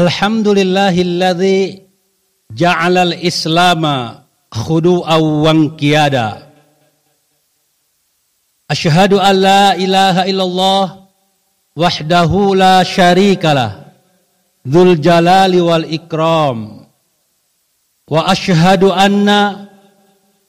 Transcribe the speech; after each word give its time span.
Alhamdulillahilladzi 0.00 1.84
ja'alal 2.56 3.20
islama 3.20 4.24
khudu'aw 4.48 5.20
wa 5.20 5.52
qiyada. 5.76 6.48
Asyhadu 8.64 9.20
an 9.20 9.34
la 9.36 9.76
ilaha 9.76 10.24
illallah 10.24 10.84
wahdahu 11.76 12.56
la 12.56 12.80
syarikalah 12.80 13.92
dzul 14.64 14.96
jalali 15.04 15.60
wal 15.60 15.84
ikram. 15.84 16.88
Wa 18.08 18.24
asyhadu 18.32 18.96
anna 18.96 19.68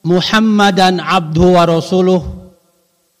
Muhammadan 0.00 0.96
abduhu 0.96 1.60
wa 1.60 1.68
rasuluh. 1.68 2.22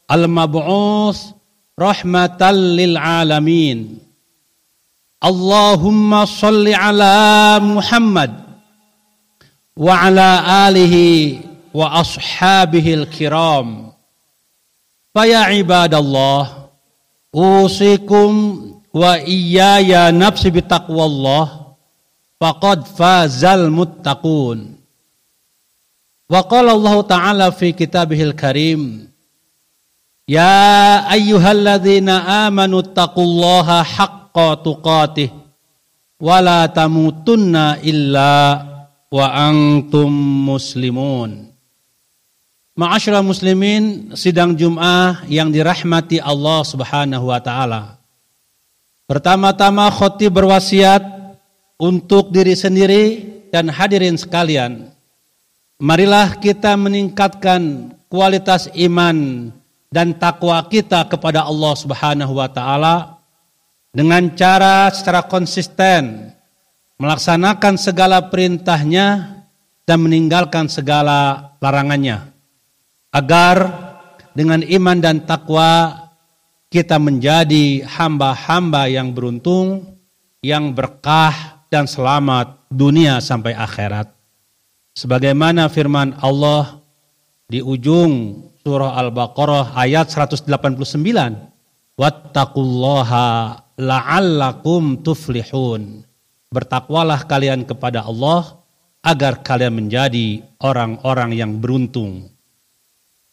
Al 0.08 0.24
mab'us 0.32 1.36
rahmatan 1.76 2.56
lil 2.72 2.96
alamin 2.96 4.00
Allahumma 5.22 6.26
salli 6.26 6.74
ala 6.74 7.62
Muhammad 7.62 8.34
wa 9.78 9.94
ala 9.94 10.42
alihi 10.66 11.38
wa 11.70 12.02
ashabihi 12.02 13.06
al-kiram. 13.06 13.94
Faya 15.14 15.54
ibadallah 15.54 16.66
usikum 17.30 18.32
wa 18.90 19.22
iyaya 19.22 20.10
nafsi 20.10 20.50
bitaqwallah 20.50 21.78
faqad 22.42 22.82
fazal 22.90 23.70
muttaqun. 23.70 24.74
Wa 26.26 26.42
qala 26.50 26.74
Allah 26.74 26.96
Ta'ala 27.06 27.46
fi 27.54 27.70
kitabihil 27.70 28.34
karim 28.34 29.06
Ya 30.26 31.04
ayyuhalladzina 31.10 32.46
amanu 32.48 32.80
taqullaha 32.80 33.84
haqqa 34.32 34.64
tuqatih 34.64 35.28
wa 36.16 36.40
la 36.40 36.64
tamutunna 36.72 37.84
illa 37.84 38.64
wa 39.12 39.26
antum 39.28 40.08
muslimun. 40.48 41.52
Ma'asyara 42.72 43.20
muslimin, 43.20 44.16
sidang 44.16 44.56
Jum'ah 44.56 45.28
yang 45.28 45.52
dirahmati 45.52 46.16
Allah 46.24 46.64
Subhanahu 46.64 47.28
wa 47.28 47.36
taala. 47.44 48.00
Pertama-tama 49.04 49.92
khotib 49.92 50.32
berwasiat 50.32 51.04
untuk 51.76 52.32
diri 52.32 52.56
sendiri 52.56 53.04
dan 53.52 53.68
hadirin 53.68 54.16
sekalian 54.16 54.88
Marilah 55.82 56.38
kita 56.38 56.78
meningkatkan 56.78 57.90
kualitas 58.06 58.70
iman 58.70 59.50
dan 59.90 60.14
takwa 60.14 60.62
kita 60.70 61.02
kepada 61.10 61.42
Allah 61.42 61.74
Subhanahu 61.74 62.38
wa 62.38 62.46
taala 62.46 63.11
dengan 63.92 64.32
cara 64.32 64.88
secara 64.88 65.28
konsisten 65.28 66.32
melaksanakan 66.96 67.76
segala 67.76 68.32
perintahnya 68.32 69.38
dan 69.84 69.98
meninggalkan 70.00 70.72
segala 70.72 71.52
larangannya 71.60 72.32
agar 73.12 73.56
dengan 74.32 74.64
iman 74.64 74.96
dan 74.96 75.20
takwa 75.28 75.92
kita 76.72 76.96
menjadi 76.96 77.84
hamba-hamba 77.84 78.88
yang 78.88 79.12
beruntung 79.12 80.00
yang 80.40 80.72
berkah 80.72 81.60
dan 81.68 81.84
selamat 81.84 82.64
dunia 82.72 83.20
sampai 83.20 83.52
akhirat. 83.52 84.08
Sebagaimana 84.96 85.68
firman 85.68 86.16
Allah 86.20 86.80
di 87.44 87.60
ujung 87.60 88.44
surah 88.64 88.96
Al-Baqarah 88.96 89.76
ayat 89.76 90.08
189 90.08 90.48
wattaqullaha 92.00 93.61
la'allakum 93.76 95.00
tuflihun. 95.00 96.04
Bertakwalah 96.52 97.24
kalian 97.24 97.64
kepada 97.64 98.04
Allah 98.04 98.60
agar 99.02 99.40
kalian 99.40 99.82
menjadi 99.82 100.44
orang-orang 100.62 101.34
yang 101.34 101.58
beruntung. 101.58 102.30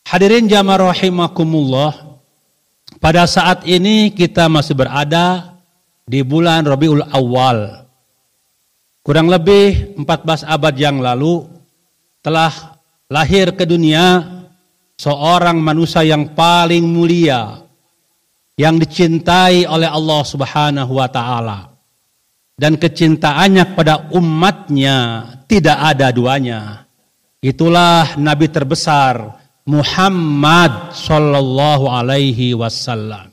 Hadirin 0.07 0.49
jamaah 0.49 0.89
rahimakumullah 0.89 2.17
pada 2.97 3.29
saat 3.29 3.67
ini 3.69 4.09
kita 4.09 4.49
masih 4.49 4.73
berada 4.73 5.53
di 6.09 6.25
bulan 6.25 6.65
Rabiul 6.65 7.05
Awal. 7.05 7.85
Kurang 9.05 9.29
lebih 9.29 9.93
14 10.01 10.49
abad 10.49 10.73
yang 10.73 10.97
lalu 10.97 11.45
telah 12.25 12.79
lahir 13.05 13.53
ke 13.53 13.69
dunia 13.69 14.25
seorang 14.97 15.61
manusia 15.61 16.01
yang 16.01 16.33
paling 16.33 16.83
mulia 16.83 17.68
yang 18.59 18.75
dicintai 18.75 19.63
oleh 19.63 19.87
Allah 19.87 20.21
Subhanahu 20.27 20.99
wa 20.99 21.07
taala. 21.07 21.71
Dan 22.59 22.75
kecintaannya 22.75 23.71
kepada 23.71 24.11
umatnya 24.11 25.23
tidak 25.47 25.79
ada 25.95 26.11
duanya. 26.11 26.83
Itulah 27.39 28.19
nabi 28.19 28.51
terbesar 28.51 29.39
Muhammad 29.63 30.91
sallallahu 30.91 31.87
alaihi 31.87 32.51
wasallam. 32.51 33.31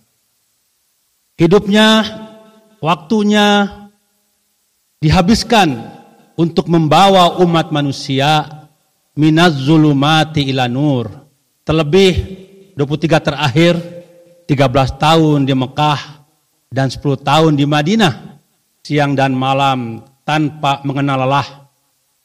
Hidupnya, 1.34 2.06
waktunya, 2.78 3.66
dihabiskan 5.03 5.91
untuk 6.38 6.70
membawa 6.70 7.43
umat 7.43 7.75
manusia 7.75 8.47
minaz 9.19 9.58
zulumati 9.58 10.47
ila 10.54 10.70
nur. 10.70 11.10
Terlebih 11.66 12.14
23 12.78 13.26
terakhir 13.26 13.95
13 14.46 15.02
tahun 15.02 15.38
di 15.42 15.54
Mekah 15.54 16.00
dan 16.70 16.86
10 16.90 17.02
tahun 17.22 17.52
di 17.58 17.66
Madinah 17.66 18.38
siang 18.86 19.18
dan 19.18 19.34
malam 19.34 20.06
tanpa 20.22 20.78
mengenal 20.86 21.26
lelah 21.26 21.66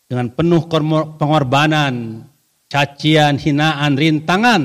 dengan 0.05 0.29
penuh 0.29 0.69
pengorbanan, 1.17 2.25
cacian, 2.69 3.41
hinaan, 3.41 3.97
rintangan 3.97 4.61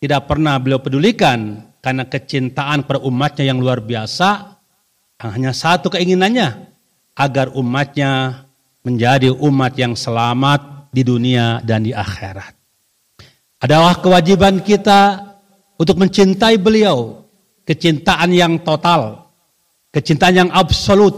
tidak 0.00 0.24
pernah 0.24 0.56
beliau 0.56 0.80
pedulikan 0.80 1.68
karena 1.84 2.08
kecintaan 2.08 2.88
pada 2.88 3.04
umatnya 3.04 3.44
yang 3.52 3.60
luar 3.60 3.84
biasa 3.84 4.56
hanya 5.20 5.52
satu 5.52 5.92
keinginannya 5.92 6.72
agar 7.18 7.52
umatnya 7.52 8.44
menjadi 8.80 9.30
umat 9.36 9.76
yang 9.76 9.92
selamat 9.92 10.88
di 10.90 11.02
dunia 11.04 11.60
dan 11.62 11.84
di 11.84 11.92
akhirat. 11.92 12.54
Adalah 13.62 14.00
kewajiban 14.02 14.58
kita 14.64 15.31
untuk 15.82 15.98
mencintai 15.98 16.62
beliau, 16.62 17.26
kecintaan 17.66 18.30
yang 18.30 18.62
total, 18.62 19.26
kecintaan 19.90 20.46
yang 20.46 20.50
absolut, 20.54 21.10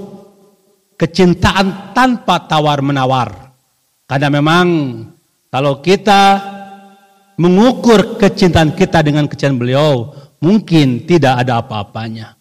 kecintaan 0.96 1.92
tanpa 1.92 2.48
tawar-menawar. 2.48 3.52
Karena 4.08 4.32
memang 4.32 4.66
kalau 5.52 5.84
kita 5.84 6.40
mengukur 7.36 8.16
kecintaan 8.16 8.72
kita 8.72 9.04
dengan 9.04 9.28
kecintaan 9.28 9.60
beliau, 9.60 10.16
mungkin 10.40 11.04
tidak 11.04 11.44
ada 11.44 11.60
apa-apanya. 11.60 12.32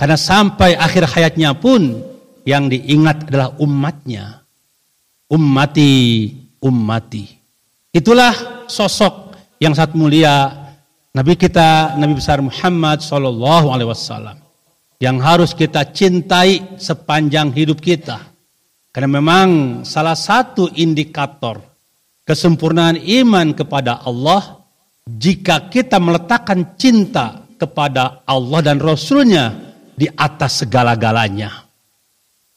Karena 0.00 0.16
sampai 0.16 0.80
akhir 0.80 1.12
hayatnya 1.12 1.52
pun 1.60 2.00
yang 2.48 2.72
diingat 2.72 3.28
adalah 3.28 3.52
umatnya. 3.60 4.48
Ummati, 5.28 6.32
ummati. 6.62 7.24
Itulah 7.92 8.64
sosok 8.64 9.36
yang 9.60 9.76
sangat 9.76 9.92
mulia 9.92 10.65
Nabi 11.16 11.32
kita, 11.32 11.96
Nabi 11.96 12.12
besar 12.20 12.44
Muhammad 12.44 13.00
Sallallahu 13.00 13.72
Alaihi 13.72 13.88
Wasallam 13.88 14.36
yang 15.00 15.16
harus 15.16 15.56
kita 15.56 15.88
cintai 15.88 16.76
sepanjang 16.76 17.56
hidup 17.56 17.80
kita. 17.80 18.20
Karena 18.92 19.16
memang 19.16 19.80
salah 19.88 20.12
satu 20.12 20.68
indikator 20.76 21.64
kesempurnaan 22.20 23.00
iman 23.00 23.56
kepada 23.56 24.04
Allah 24.04 24.60
jika 25.08 25.72
kita 25.72 25.96
meletakkan 25.96 26.76
cinta 26.76 27.48
kepada 27.56 28.20
Allah 28.28 28.60
dan 28.60 28.76
Rasulnya 28.76 29.56
di 29.96 30.04
atas 30.12 30.68
segala-galanya. 30.68 31.64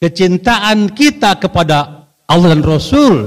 Kecintaan 0.04 0.92
kita 0.92 1.40
kepada 1.40 2.12
Allah 2.28 2.48
dan 2.60 2.64
Rasul 2.68 3.24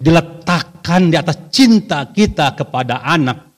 diletakkan 0.00 1.12
di 1.12 1.16
atas 1.20 1.52
cinta 1.52 2.08
kita 2.08 2.56
kepada 2.56 3.04
anak, 3.04 3.51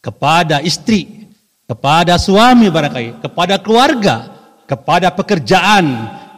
kepada 0.00 0.64
istri, 0.64 1.28
kepada 1.68 2.16
suami 2.16 2.72
barangkali, 2.72 3.22
kepada 3.22 3.60
keluarga, 3.60 4.16
kepada 4.64 5.12
pekerjaan, 5.12 5.84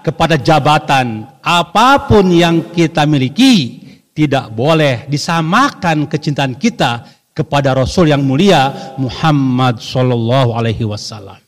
kepada 0.03 0.37
jabatan, 0.37 1.25
apa 1.41 2.11
pun 2.11 2.26
yang 2.29 2.75
kita 2.75 3.06
miliki 3.06 3.81
tidak 4.12 4.53
boleh 4.53 5.09
disamakan 5.09 6.05
kecintaan 6.11 6.59
kita 6.59 7.06
kepada 7.32 7.73
Rasul 7.73 8.12
yang 8.12 8.20
mulia 8.20 8.94
Muhammad 9.00 9.81
Shallallahu 9.81 10.53
Alaihi 10.53 10.85
Wasallam. 10.85 11.41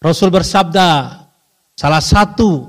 Rasul 0.00 0.28
bersabda, 0.28 0.88
salah 1.72 2.04
satu 2.04 2.68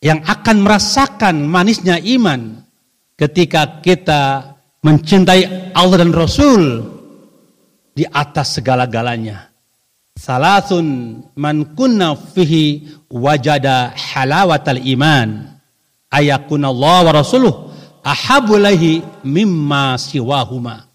yang 0.00 0.20
akan 0.24 0.56
merasakan 0.64 1.44
manisnya 1.44 1.96
iman 2.16 2.64
ketika 3.16 3.80
kita 3.80 4.52
mencintai 4.84 5.72
Allah 5.72 6.04
dan 6.04 6.12
Rasul 6.12 6.93
di 7.94 8.04
atas 8.10 8.58
segala-galanya. 8.58 9.54
Salasun 10.14 11.18
man 11.34 11.74
kunna 11.74 12.14
fihi 12.14 12.86
wajada 13.10 13.94
halawatal 13.94 14.78
iman. 14.78 15.58
Ayakun 16.10 16.62
Allah 16.62 17.10
wa 17.10 17.12
rasuluh 17.14 17.54
ahabulaihi 18.04 19.24
mimma 19.26 19.98
siwahuma. 19.98 20.86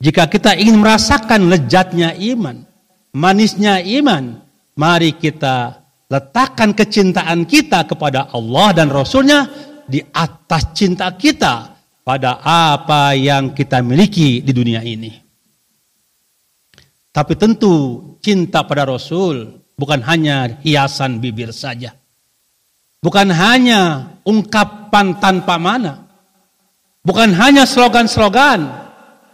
Jika 0.00 0.28
kita 0.28 0.56
ingin 0.56 0.80
merasakan 0.80 1.48
lezatnya 1.52 2.16
iman, 2.16 2.64
manisnya 3.12 3.84
iman, 4.00 4.40
mari 4.76 5.12
kita 5.16 5.84
letakkan 6.10 6.72
kecintaan 6.72 7.44
kita 7.44 7.84
kepada 7.84 8.32
Allah 8.32 8.74
dan 8.74 8.88
Rasulnya 8.88 9.46
di 9.86 10.00
atas 10.10 10.72
cinta 10.72 11.12
kita 11.14 11.76
pada 12.00 12.40
apa 12.42 13.12
yang 13.14 13.52
kita 13.52 13.84
miliki 13.84 14.40
di 14.40 14.52
dunia 14.56 14.80
ini. 14.82 15.29
Tapi 17.10 17.34
tentu 17.34 17.74
cinta 18.22 18.62
pada 18.62 18.86
Rasul 18.86 19.58
bukan 19.74 19.98
hanya 20.06 20.62
hiasan 20.62 21.18
bibir 21.18 21.50
saja. 21.50 21.90
Bukan 23.00 23.32
hanya 23.32 24.12
ungkapan 24.22 25.18
tanpa 25.18 25.56
mana. 25.56 26.06
Bukan 27.02 27.32
hanya 27.32 27.64
slogan-slogan. 27.64 28.68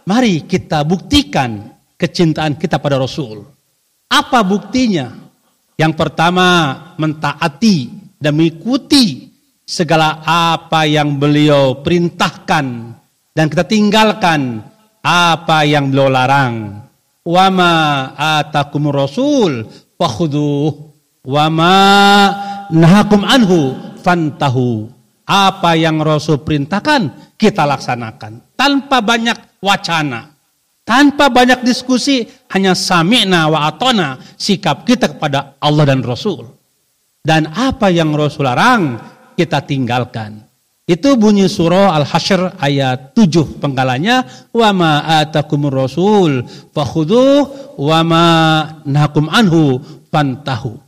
Mari 0.07 0.47
kita 0.47 0.87
buktikan 0.87 1.75
kecintaan 1.99 2.55
kita 2.55 2.79
pada 2.79 2.95
Rasul. 2.95 3.43
Apa 4.07 4.39
buktinya? 4.41 5.11
Yang 5.75 5.93
pertama, 5.99 6.47
mentaati 6.95 7.91
dan 8.17 8.39
mengikuti 8.39 9.29
segala 9.67 10.23
apa 10.23 10.87
yang 10.87 11.19
beliau 11.19 11.83
perintahkan 11.83 12.65
dan 13.35 13.45
kita 13.51 13.67
tinggalkan 13.67 14.63
apa 15.03 15.67
yang 15.67 15.91
beliau 15.91 16.07
larang 16.07 16.86
wama 17.27 18.15
atakum 18.15 18.87
rasul 18.87 19.67
fakhudhuh 19.99 20.71
wama 21.27 21.75
nahakum 22.71 23.27
anhu 23.27 23.75
fantahu. 23.99 24.87
Apa 25.27 25.75
yang 25.75 25.99
Rasul 25.99 26.39
perintahkan 26.39 27.35
kita 27.35 27.67
laksanakan. 27.67 28.55
Tanpa 28.55 29.03
banyak 29.03 29.59
wacana 29.59 30.37
tanpa 30.87 31.27
banyak 31.27 31.67
diskusi 31.67 32.23
hanya 32.55 32.71
sami'na 32.71 33.51
wa 33.51 33.67
atona 33.67 34.15
sikap 34.39 34.87
kita 34.87 35.19
kepada 35.19 35.59
Allah 35.59 35.83
dan 35.83 35.99
Rasul. 35.99 36.47
Dan 37.19 37.51
apa 37.51 37.91
yang 37.91 38.15
Rasul 38.15 38.47
larang 38.47 38.95
kita 39.35 39.67
tinggalkan 39.67 40.46
itu 40.87 41.19
bunyi 41.19 41.51
surah 41.51 41.99
Al-Hasyr 41.99 42.63
ayat 42.63 43.11
7 43.11 43.59
penggalanya 43.59 44.23
wa 44.55 44.71
ma 44.71 44.91
atakumur 45.19 45.83
rasul 45.83 46.47
fakhudhu 46.71 47.43
wa 47.75 47.99
ma 48.07 48.25
nahakum 48.87 49.27
anhu 49.27 49.83
fantahu. 50.07 50.79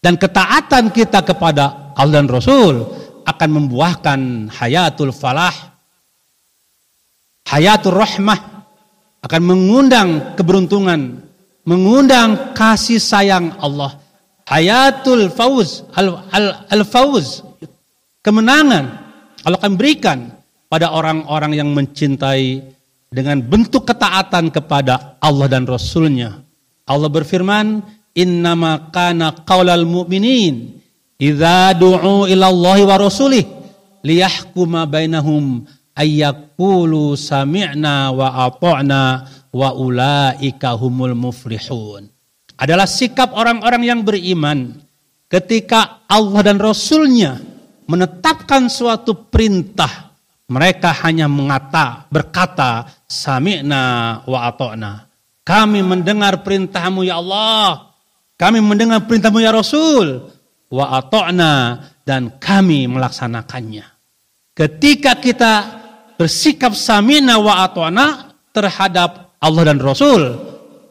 Dan 0.00 0.16
ketaatan 0.16 0.88
kita 0.88 1.20
kepada 1.20 1.92
Allah 1.92 2.24
dan 2.24 2.28
Rasul 2.28 2.88
akan 3.24 3.48
membuahkan 3.52 4.48
hayatul 4.52 5.12
falah, 5.12 5.52
hayatul 7.48 7.96
rahmah, 7.96 8.68
akan 9.24 9.42
mengundang 9.44 10.36
keberuntungan, 10.36 11.24
mengundang 11.64 12.52
kasih 12.52 13.00
sayang 13.00 13.56
Allah. 13.60 13.96
Hayatul 14.44 15.32
fauz, 15.32 15.88
al-fauz, 15.96 17.40
al, 17.40 17.64
kemenangan 18.20 19.04
Allah 19.44 19.60
akan 19.60 19.76
berikan 19.76 20.32
pada 20.72 20.90
orang-orang 20.90 21.54
yang 21.54 21.70
mencintai 21.70 22.64
dengan 23.12 23.38
bentuk 23.44 23.86
ketaatan 23.86 24.50
kepada 24.50 25.20
Allah 25.22 25.46
dan 25.46 25.68
Rasulnya. 25.68 26.40
Allah 26.88 27.08
berfirman, 27.12 27.84
Innama 28.14 28.94
kana 28.94 29.34
qawlal 29.42 29.86
mu'minin 29.86 30.78
idza 31.18 31.74
du'u 31.74 32.30
ila 32.30 32.46
Allah 32.46 32.78
wa 32.86 32.96
rasulih 33.02 33.42
liyahkuma 34.06 34.86
bainahum 34.86 35.66
ayyakulu 35.98 37.18
sami'na 37.18 38.14
wa 38.14 38.46
ata'na 38.46 39.02
wa 39.50 39.68
ulaika 39.74 40.78
humul 40.78 41.18
muflihun. 41.18 42.06
Adalah 42.54 42.86
sikap 42.86 43.34
orang-orang 43.34 43.82
yang 43.82 44.00
beriman 44.06 44.78
ketika 45.26 46.06
Allah 46.06 46.46
dan 46.46 46.62
Rasulnya 46.62 47.53
menetapkan 47.88 48.68
suatu 48.68 49.28
perintah, 49.28 50.14
mereka 50.50 50.92
hanya 51.04 51.28
mengata, 51.30 52.08
berkata, 52.12 52.88
sami'na 53.08 54.22
wa 54.28 54.38
ato'na. 54.48 55.08
Kami 55.44 55.84
mendengar 55.84 56.40
perintahmu 56.40 57.04
ya 57.04 57.20
Allah. 57.20 57.92
Kami 58.40 58.64
mendengar 58.64 59.04
perintahmu 59.04 59.44
ya 59.44 59.52
Rasul. 59.52 60.32
Wa 60.72 61.04
ato'na. 61.04 61.84
Dan 62.04 62.40
kami 62.40 62.88
melaksanakannya. 62.88 63.84
Ketika 64.56 65.16
kita 65.20 65.52
bersikap 66.16 66.72
sami'na 66.72 67.36
wa 67.40 67.64
ato'na 67.64 68.32
terhadap 68.54 69.36
Allah 69.44 69.62
dan 69.68 69.78
Rasul. 69.82 70.22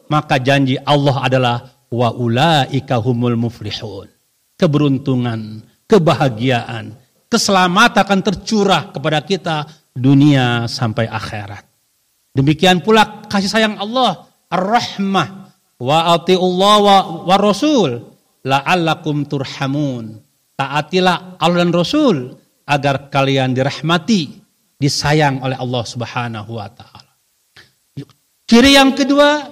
Maka 0.04 0.36
janji 0.38 0.76
Allah 0.84 1.16
adalah 1.26 1.56
wa 1.90 2.12
ulaika 2.14 3.00
humul 3.00 3.34
muflihun. 3.34 4.06
Keberuntungan 4.54 5.64
kebahagiaan, 5.88 6.94
keselamatan 7.28 8.00
akan 8.04 8.20
tercurah 8.20 8.92
kepada 8.92 9.18
kita 9.24 9.56
dunia 9.94 10.66
sampai 10.66 11.06
akhirat. 11.06 11.64
Demikian 12.34 12.82
pula 12.82 13.24
kasih 13.30 13.50
sayang 13.50 13.78
Allah, 13.78 14.26
ar-rahmah 14.50 15.54
wa 15.78 15.98
atiullah 16.18 16.76
wa, 16.82 16.96
wa 17.26 17.36
rasul 17.38 18.14
la'allakum 18.44 19.24
turhamun. 19.24 20.20
Taatilah 20.54 21.40
Allah 21.42 21.66
dan 21.66 21.74
Rasul 21.74 22.30
agar 22.62 23.10
kalian 23.10 23.58
dirahmati, 23.58 24.38
disayang 24.78 25.42
oleh 25.42 25.58
Allah 25.58 25.82
Subhanahu 25.82 26.50
wa 26.54 26.70
taala. 26.70 27.12
Ciri 28.46 28.78
yang 28.78 28.94
kedua 28.94 29.50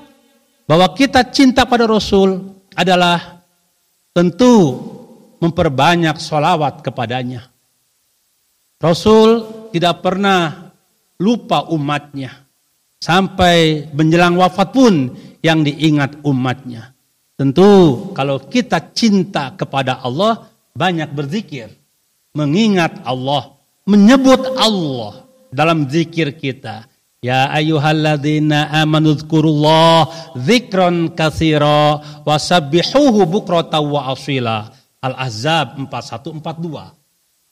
bahwa 0.69 0.87
kita 0.95 1.27
cinta 1.35 1.67
pada 1.67 1.91
Rasul 1.91 2.55
adalah 2.79 3.43
tentu 4.15 4.79
memperbanyak 5.43 6.23
sholawat 6.23 6.87
kepadanya. 6.87 7.51
Rasul 8.79 9.43
tidak 9.75 10.07
pernah 10.07 10.71
lupa 11.19 11.67
umatnya. 11.75 12.47
Sampai 13.03 13.91
menjelang 13.91 14.39
wafat 14.39 14.71
pun 14.71 15.11
yang 15.43 15.67
diingat 15.67 16.23
umatnya. 16.23 16.95
Tentu 17.35 18.11
kalau 18.15 18.39
kita 18.47 18.95
cinta 18.95 19.51
kepada 19.59 19.99
Allah, 19.99 20.47
banyak 20.71 21.11
berzikir. 21.11 21.75
Mengingat 22.39 23.03
Allah, 23.03 23.59
menyebut 23.83 24.55
Allah 24.55 25.27
dalam 25.51 25.91
zikir 25.91 26.39
kita. 26.39 26.87
Ya 27.23 27.51
ayyuhalladzina 27.55 28.71
amanu 28.83 29.15
dzkurullah 29.15 30.35
dzikran 30.35 31.15
katsira 31.15 32.03
wasabbihuhu 32.27 33.27
bukratan 33.31 33.83
wa 33.91 34.11
asila. 34.11 34.82
Al-Ahzab 35.03 35.83
4142. 35.91 36.95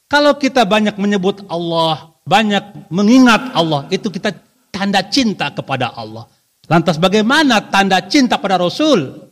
Kalau 0.07 0.33
kita 0.39 0.63
banyak 0.63 0.95
menyebut 0.99 1.43
Allah, 1.51 2.15
banyak 2.23 2.91
mengingat 2.95 3.51
Allah, 3.55 3.91
itu 3.91 4.07
kita 4.11 4.31
tanda 4.71 5.03
cinta 5.11 5.51
kepada 5.51 5.91
Allah. 5.95 6.31
Lantas 6.71 6.99
bagaimana 7.03 7.59
tanda 7.67 7.99
cinta 8.07 8.39
pada 8.39 8.55
Rasul? 8.55 9.31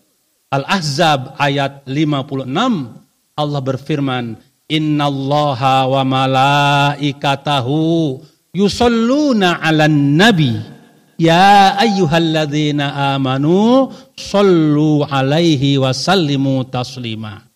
Al-Ahzab 0.51 1.39
ayat 1.39 1.87
56 1.87 2.99
Allah 3.39 3.61
berfirman, 3.63 4.35
"Innallaha 4.67 5.87
wa 5.87 6.03
malaikatahu 6.03 7.79
yusalluna 8.51 9.63
'alan 9.63 10.19
nabi." 10.19 10.59
Ya 11.19 11.75
ayyuhalladzina 11.79 13.15
amanu 13.19 13.91
sallu 14.15 15.03
alaihi 15.07 15.79
wa 15.79 15.91
sallimu 15.91 16.63
taslima. 16.71 17.48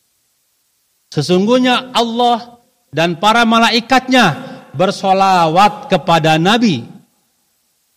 Sesungguhnya 1.13 1.93
Allah 1.93 2.57
dan 2.89 3.21
para 3.21 3.45
malaikatnya 3.45 4.33
bersolawat 4.73 5.93
kepada 5.93 6.41
Nabi. 6.41 6.89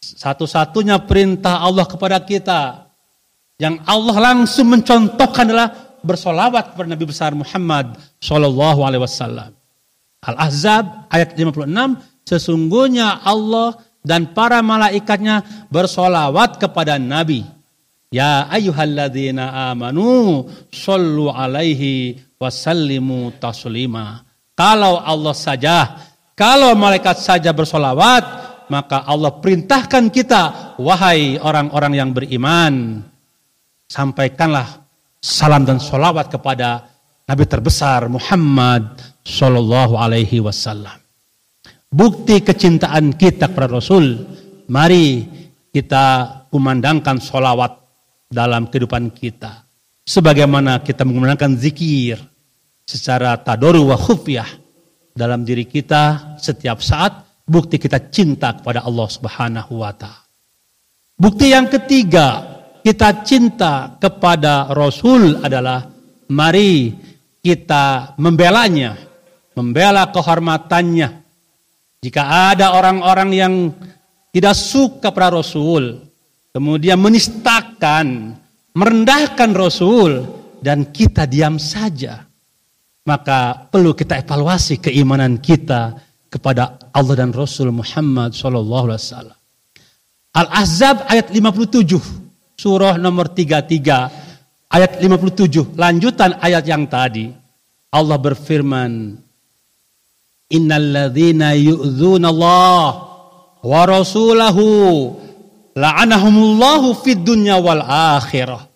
Satu-satunya 0.03 0.99
perintah 0.99 1.63
Allah 1.63 1.87
kepada 1.87 2.19
kita 2.19 2.91
yang 3.55 3.79
Allah 3.87 4.19
langsung 4.19 4.67
mencontohkan 4.67 5.47
adalah 5.47 5.95
bersolawat 6.03 6.75
kepada 6.75 6.91
Nabi 6.91 7.05
besar 7.07 7.31
Muhammad 7.31 7.95
Shallallahu 8.19 8.83
Alaihi 8.83 9.03
Wasallam. 9.07 9.55
Al-Ahzab 10.19 11.07
ayat 11.07 11.39
56 11.39 12.27
sesungguhnya 12.27 13.23
Allah 13.23 13.79
dan 14.03 14.35
para 14.35 14.59
malaikatnya 14.59 15.67
bersolawat 15.71 16.59
kepada 16.59 16.99
Nabi. 16.99 17.47
Ya 18.11 18.43
ayyuhalladzina 18.51 19.71
amanu 19.71 20.51
sallu 20.69 21.31
alaihi 21.31 22.24
wasallimu 22.39 23.35
taslima. 23.41 24.23
Kalau 24.55 25.03
Allah 25.03 25.35
saja, 25.35 25.77
kalau 26.35 26.71
malaikat 26.75 27.19
saja 27.19 27.51
bersolawat, 27.51 28.23
maka 28.71 29.03
Allah 29.03 29.35
perintahkan 29.35 30.09
kita, 30.09 30.73
wahai 30.79 31.37
orang-orang 31.37 31.93
yang 31.99 32.09
beriman, 32.15 33.03
sampaikanlah 33.89 34.85
salam 35.19 35.67
dan 35.67 35.77
sholawat 35.81 36.31
kepada 36.31 36.87
Nabi 37.25 37.43
terbesar 37.49 38.05
Muhammad 38.05 39.01
Sallallahu 39.25 39.97
Alaihi 39.97 40.37
Wasallam. 40.39 41.01
Bukti 41.89 42.43
kecintaan 42.45 43.17
kita 43.17 43.49
kepada 43.49 43.81
Rasul, 43.81 44.21
mari 44.69 45.25
kita 45.73 46.05
kumandangkan 46.53 47.17
sholawat 47.19 47.81
dalam 48.29 48.69
kehidupan 48.69 49.09
kita. 49.11 49.64
Sebagaimana 50.05 50.85
kita 50.85 51.01
menggunakan 51.01 51.57
zikir 51.57 52.21
secara 52.85 53.41
tadoru 53.41 53.89
wa 53.89 53.97
khufyah 53.97 54.45
dalam 55.17 55.41
diri 55.41 55.65
kita 55.65 56.37
setiap 56.37 56.77
saat, 56.85 57.25
bukti 57.41 57.81
kita 57.81 58.13
cinta 58.13 58.53
kepada 58.53 58.85
Allah 58.85 59.07
Subhanahu 59.09 59.81
wa 59.81 59.89
taala. 59.97 60.21
Bukti 61.15 61.49
yang 61.49 61.71
ketiga, 61.71 62.43
kita 62.85 63.25
cinta 63.25 63.95
kepada 63.97 64.69
Rasul 64.69 65.41
adalah 65.41 65.89
mari 66.29 66.93
kita 67.41 68.13
membelanya, 68.21 68.99
membela 69.57 70.11
kehormatannya. 70.11 71.09
Jika 72.03 72.53
ada 72.53 72.77
orang-orang 72.77 73.29
yang 73.33 73.53
tidak 74.29 74.53
suka 74.53 75.09
pada 75.09 75.39
Rasul, 75.39 76.03
kemudian 76.51 76.99
menistakan, 77.01 78.37
merendahkan 78.75 79.55
Rasul, 79.55 80.27
dan 80.59 80.89
kita 80.89 81.29
diam 81.29 81.55
saja, 81.61 82.25
maka 83.05 83.69
perlu 83.69 83.93
kita 83.93 84.19
evaluasi 84.19 84.81
keimanan 84.81 85.37
kita 85.37 85.93
kepada 86.25 86.81
Allah 86.89 87.15
dan 87.15 87.29
Rasul 87.31 87.69
Muhammad 87.69 88.33
Sallallahu 88.33 88.85
Alaihi 88.89 89.01
Wasallam. 89.05 89.39
Al-Ahzab 90.35 91.07
ayat 91.07 91.31
57, 91.31 92.59
surah 92.59 92.99
nomor 92.99 93.31
33, 93.31 94.73
ayat 94.73 94.91
57, 94.99 95.79
lanjutan 95.79 96.35
ayat 96.43 96.65
yang 96.67 96.83
tadi. 96.89 97.31
Allah 97.95 98.19
berfirman, 98.19 99.21
Innalladzina 100.45 101.57
yu'dzuna 101.57 102.29
Allah 102.29 102.89
wa 103.65 103.81
rasulahu 103.85 104.65
la'anahumullahu 105.75 106.95
fid 107.03 107.21
dunya 107.21 107.59
wal 107.59 107.83
akhirah 107.83 108.67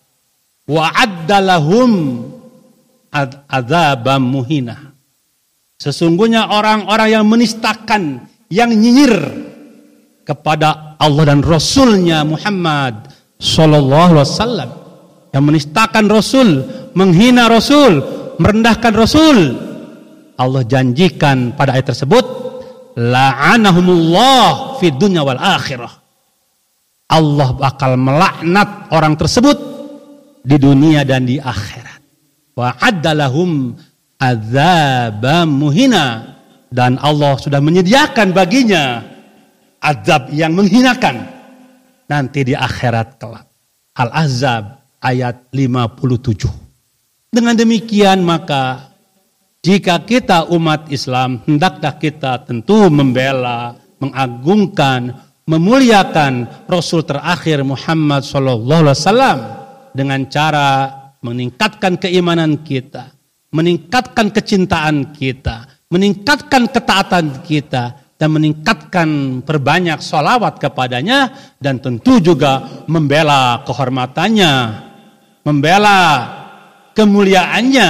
wa 0.68 0.84
addalahum 0.94 2.22
adzabam 3.50 4.22
muhina. 4.22 4.94
Sesungguhnya 5.80 6.52
orang-orang 6.52 7.08
yang 7.08 7.24
menistakan, 7.24 8.28
yang 8.52 8.68
nyinyir 8.68 9.16
kepada 10.28 10.94
Allah 11.00 11.34
dan 11.34 11.40
Rasulnya 11.40 12.22
Muhammad 12.22 13.08
Sallallahu 13.40 14.12
Alaihi 14.20 14.28
Wasallam 14.28 14.70
yang 15.30 15.44
menistakan 15.46 16.10
Rasul, 16.10 16.62
menghina 16.92 17.46
Rasul, 17.46 18.02
merendahkan 18.36 18.92
Rasul. 18.94 19.38
Allah 20.36 20.62
janjikan 20.64 21.54
pada 21.54 21.76
ayat 21.76 21.94
tersebut, 21.94 22.24
la'anahumullah 22.98 24.76
fi 24.82 24.90
dunya 24.90 25.22
wal 25.22 25.38
akhirah. 25.38 25.99
Allah 27.10 27.50
bakal 27.58 27.98
melaknat 27.98 28.86
orang 28.94 29.18
tersebut 29.18 29.58
di 30.46 30.56
dunia 30.56 31.02
dan 31.02 31.26
di 31.26 31.42
akhirat. 31.42 32.00
Wa 32.54 32.78
addalahum 32.78 33.74
adzabam 34.16 35.48
muhina 35.50 36.38
dan 36.70 36.96
Allah 37.02 37.34
sudah 37.42 37.58
menyediakan 37.58 38.30
baginya 38.30 39.02
azab 39.82 40.30
yang 40.30 40.54
menghinakan 40.54 41.26
nanti 42.06 42.46
di 42.46 42.54
akhirat 42.54 43.18
kelak. 43.18 43.50
Al-Azab 43.98 44.80
ayat 45.02 45.50
57. 45.50 47.34
Dengan 47.34 47.54
demikian 47.58 48.22
maka 48.22 48.94
jika 49.60 50.00
kita 50.06 50.48
umat 50.50 50.88
Islam 50.88 51.42
hendaklah 51.44 51.98
kita 52.00 52.46
tentu 52.48 52.88
membela, 52.88 53.76
mengagungkan, 54.00 55.29
memuliakan 55.50 56.66
Rasul 56.70 57.02
terakhir 57.02 57.66
Muhammad 57.66 58.22
sallallahu 58.22 58.86
alaihi 58.86 58.98
wasallam 59.02 59.38
dengan 59.90 60.30
cara 60.30 60.68
meningkatkan 61.26 61.98
keimanan 61.98 62.62
kita, 62.62 63.10
meningkatkan 63.50 64.30
kecintaan 64.30 65.10
kita, 65.10 65.66
meningkatkan 65.90 66.70
ketaatan 66.70 67.42
kita 67.42 67.98
dan 68.14 68.28
meningkatkan 68.30 69.40
perbanyak 69.42 69.98
solawat 69.98 70.62
kepadanya 70.62 71.34
dan 71.58 71.82
tentu 71.82 72.22
juga 72.22 72.84
membela 72.86 73.66
kehormatannya, 73.66 74.54
membela 75.42 76.00
kemuliaannya 76.94 77.88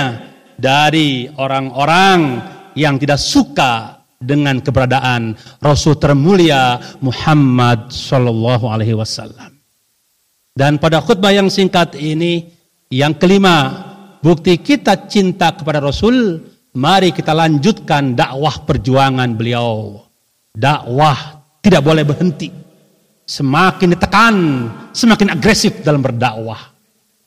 dari 0.56 1.28
orang-orang 1.36 2.40
yang 2.72 2.96
tidak 2.96 3.20
suka 3.20 3.99
dengan 4.20 4.60
keberadaan 4.60 5.32
Rasul 5.64 5.96
termulia 5.96 6.76
Muhammad 7.00 7.88
Sallallahu 7.88 8.68
Alaihi 8.68 8.92
Wasallam. 8.92 9.56
Dan 10.52 10.76
pada 10.76 11.00
khutbah 11.00 11.32
yang 11.32 11.48
singkat 11.48 11.96
ini, 11.96 12.52
yang 12.92 13.16
kelima, 13.16 13.72
bukti 14.20 14.60
kita 14.60 15.08
cinta 15.08 15.56
kepada 15.56 15.80
Rasul, 15.80 16.36
mari 16.76 17.16
kita 17.16 17.32
lanjutkan 17.32 18.12
dakwah 18.12 18.60
perjuangan 18.68 19.32
beliau 19.32 20.04
dakwah 20.54 21.40
tidak 21.62 21.82
boleh 21.84 22.04
berhenti. 22.04 22.50
Semakin 23.24 23.94
ditekan, 23.94 24.36
semakin 24.90 25.28
agresif 25.38 25.86
dalam 25.86 26.02
berdakwah. 26.02 26.74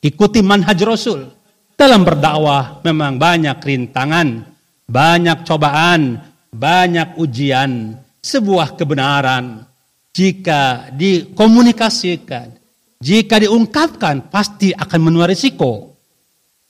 Ikuti 0.04 0.44
manhaj 0.44 0.80
Rasul. 0.84 1.32
Dalam 1.74 2.04
berdakwah 2.04 2.84
memang 2.84 3.16
banyak 3.18 3.58
rintangan, 3.64 4.44
banyak 4.86 5.48
cobaan, 5.48 6.22
banyak 6.54 7.18
ujian. 7.18 7.98
Sebuah 8.24 8.80
kebenaran 8.80 9.68
jika 10.16 10.88
dikomunikasikan, 10.96 12.56
jika 13.04 13.36
diungkapkan 13.36 14.32
pasti 14.32 14.72
akan 14.72 15.00
menuai 15.04 15.36
risiko. 15.36 16.00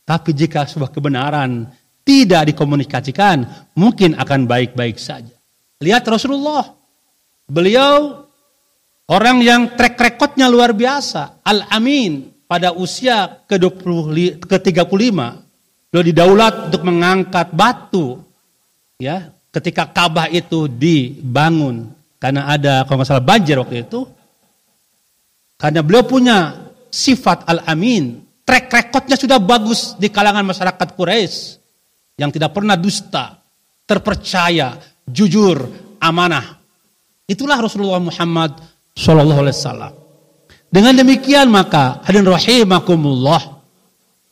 Tapi 0.02 0.34
jika 0.34 0.66
sebuah 0.66 0.90
kebenaran 0.90 1.70
tidak 2.02 2.50
dikomunikasikan, 2.50 3.70
mungkin 3.78 4.18
akan 4.18 4.50
baik-baik 4.50 4.98
saja. 4.98 5.30
Lihat 5.78 6.04
Rasulullah. 6.10 6.74
Beliau 7.46 8.26
orang 9.14 9.46
yang 9.46 9.62
track 9.78 10.00
recordnya 10.00 10.50
luar 10.50 10.74
biasa. 10.74 11.46
Al-Amin 11.46 12.34
pada 12.50 12.74
usia 12.74 13.46
ke-20 13.46 14.42
ke-35 14.42 15.18
beliau 15.94 16.06
didaulat 16.10 16.74
untuk 16.74 16.82
mengangkat 16.90 17.54
batu 17.54 18.18
ya 18.98 19.30
ketika 19.54 19.86
Ka'bah 19.94 20.28
itu 20.34 20.66
dibangun 20.66 21.94
karena 22.18 22.50
ada 22.50 22.84
kalau 22.90 23.02
nggak 23.02 23.10
salah 23.10 23.24
banjir 23.26 23.62
waktu 23.62 23.86
itu 23.86 24.10
karena 25.62 25.86
beliau 25.86 26.04
punya 26.04 26.68
sifat 26.90 27.46
al-amin 27.46 28.26
track 28.44 28.68
recordnya 28.74 29.16
sudah 29.16 29.38
bagus 29.38 29.96
di 29.96 30.10
kalangan 30.10 30.44
masyarakat 30.44 30.88
Quraisy 30.98 31.38
yang 32.18 32.30
tidak 32.30 32.54
pernah 32.54 32.78
dusta 32.78 33.44
terpercaya 33.84 34.80
jujur, 35.08 35.68
amanah. 36.00 36.60
Itulah 37.28 37.60
Rasulullah 37.60 38.00
Muhammad 38.00 38.60
Shallallahu 38.96 39.42
Alaihi 39.48 39.58
Wasallam. 39.58 39.94
Dengan 40.74 40.94
demikian 40.98 41.54
maka 41.54 42.02
hadirin 42.02 42.26
rahimakumullah, 42.26 43.62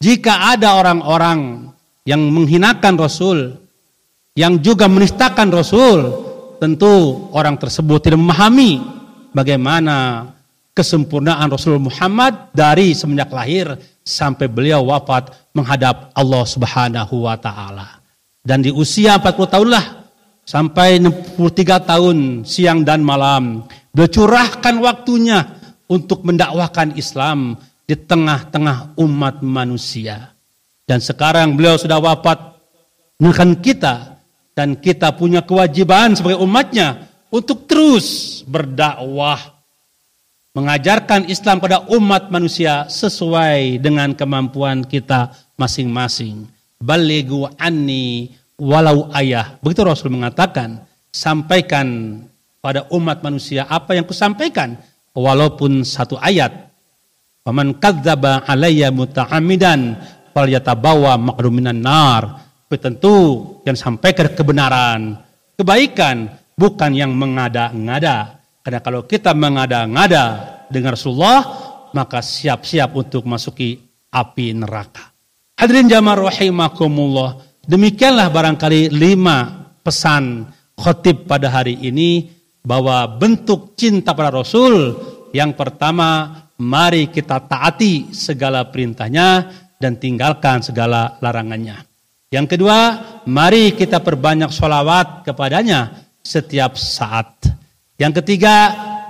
jika 0.01 0.57
ada 0.57 0.73
orang-orang 0.81 1.69
yang 2.01 2.21
menghinakan 2.33 2.97
Rasul, 2.97 3.60
yang 4.38 4.63
juga 4.63 4.88
menistakan 4.88 5.51
Rasul, 5.51 6.00
tentu 6.61 7.27
orang 7.35 7.59
tersebut 7.59 8.00
tidak 8.00 8.19
memahami 8.21 8.79
bagaimana 9.35 10.29
kesempurnaan 10.71 11.51
Rasul 11.51 11.81
Muhammad 11.83 12.55
dari 12.55 12.95
semenjak 12.95 13.27
lahir 13.31 13.75
sampai 14.07 14.47
beliau 14.47 14.88
wafat 14.88 15.51
menghadap 15.51 16.15
Allah 16.15 16.43
Subhanahu 16.47 17.27
wa 17.27 17.35
taala. 17.35 18.00
Dan 18.41 18.63
di 18.63 18.71
usia 18.71 19.19
40 19.19 19.53
tahunlah 19.53 19.85
sampai 20.47 20.97
63 21.03 21.89
tahun 21.91 22.17
siang 22.47 22.81
dan 22.88 23.03
malam 23.03 23.67
bercurahkan 23.91 24.79
waktunya 24.79 25.43
untuk 25.91 26.23
mendakwahkan 26.23 26.95
Islam 26.95 27.59
di 27.83 28.00
tengah-tengah 28.00 28.95
umat 28.95 29.43
manusia. 29.43 30.31
Dan 30.88 31.03
sekarang 31.03 31.59
beliau 31.59 31.75
sudah 31.75 32.00
wafat 32.00 32.39
meninggalkan 33.19 33.59
kita 33.59 34.20
dan 34.61 34.77
kita 34.77 35.09
punya 35.17 35.41
kewajiban 35.41 36.13
sebagai 36.13 36.37
umatnya 36.37 37.09
untuk 37.33 37.65
terus 37.65 38.39
berdakwah 38.45 39.57
mengajarkan 40.53 41.25
Islam 41.25 41.57
pada 41.57 41.81
umat 41.89 42.29
manusia 42.29 42.85
sesuai 42.85 43.81
dengan 43.81 44.13
kemampuan 44.13 44.85
kita 44.85 45.33
masing-masing. 45.57 46.45
Balighu 46.77 47.49
anni 47.57 48.37
walau 48.61 49.09
ayah. 49.17 49.57
Begitu 49.65 49.81
Rasul 49.81 50.13
mengatakan, 50.13 50.85
sampaikan 51.09 52.21
pada 52.61 52.85
umat 52.93 53.25
manusia 53.25 53.65
apa 53.65 53.97
yang 53.97 54.05
kusampaikan 54.05 54.77
walaupun 55.17 55.81
satu 55.81 56.21
ayat. 56.21 56.69
Faman 57.41 57.81
kadzdzaba 57.81 58.45
alayya 58.45 58.93
muta'ammidan 58.93 59.97
bawa 60.77 61.17
makruminan 61.17 61.81
nar. 61.81 62.50
Tentu 62.79 63.15
yang 63.67 63.75
sampaikan 63.75 64.31
kebenaran, 64.31 65.19
kebaikan, 65.59 66.31
bukan 66.55 66.91
yang 66.95 67.11
mengada-ngada. 67.11 68.39
Karena 68.61 68.79
kalau 68.79 69.03
kita 69.03 69.35
mengada-ngada 69.35 70.25
dengan 70.71 70.95
Rasulullah, 70.95 71.41
maka 71.91 72.23
siap-siap 72.23 72.95
untuk 72.95 73.27
masuki 73.27 73.81
api 74.11 74.55
neraka. 74.55 75.11
Hadirin 75.59 75.91
jamaah 75.91 76.31
rahimakumullah. 76.31 77.43
Demikianlah 77.67 78.33
barangkali 78.33 78.89
lima 78.89 79.69
pesan 79.85 80.49
khotib 80.73 81.29
pada 81.29 81.51
hari 81.53 81.77
ini 81.81 82.29
bahwa 82.61 83.05
bentuk 83.05 83.77
cinta 83.77 84.13
pada 84.17 84.33
Rasul 84.33 84.97
yang 85.33 85.53
pertama 85.53 86.41
mari 86.57 87.09
kita 87.09 87.45
taati 87.45 88.13
segala 88.13 88.65
perintahnya 88.69 89.49
dan 89.77 89.97
tinggalkan 89.97 90.61
segala 90.61 91.17
larangannya. 91.21 91.90
Yang 92.31 92.55
kedua, 92.55 92.79
mari 93.27 93.75
kita 93.75 94.00
perbanyak 94.00 94.55
sholawat 94.55 95.27
kepadanya 95.27 96.07
setiap 96.23 96.79
saat. 96.79 97.43
Yang 98.00 98.23
ketiga, 98.23 98.55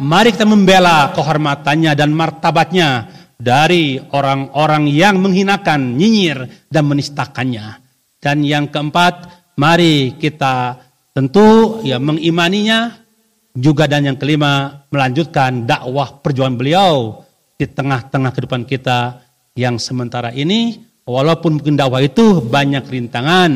mari 0.01 0.33
kita 0.33 0.49
membela 0.49 1.13
kehormatannya 1.13 1.93
dan 1.93 2.17
martabatnya 2.17 3.13
dari 3.37 4.01
orang-orang 4.01 4.89
yang 4.89 5.21
menghinakan, 5.21 6.01
nyinyir, 6.01 6.65
dan 6.65 6.89
menistakannya. 6.89 7.77
Dan 8.17 8.41
yang 8.41 8.73
keempat, 8.73 9.53
mari 9.53 10.17
kita 10.17 10.81
tentu 11.13 11.77
ya 11.85 12.01
mengimaninya 12.01 13.05
juga 13.53 13.85
dan 13.85 14.09
yang 14.09 14.17
kelima 14.17 14.81
melanjutkan 14.89 15.69
dakwah 15.69 16.25
perjuangan 16.25 16.57
beliau 16.57 17.21
di 17.53 17.69
tengah-tengah 17.69 18.33
kehidupan 18.33 18.65
kita 18.65 19.21
yang 19.53 19.77
sementara 19.77 20.33
ini 20.33 20.90
walaupun 21.11 21.59
mungkin 21.59 21.75
dakwah 21.75 21.99
itu 21.99 22.39
banyak 22.39 22.87
rintangan, 22.87 23.51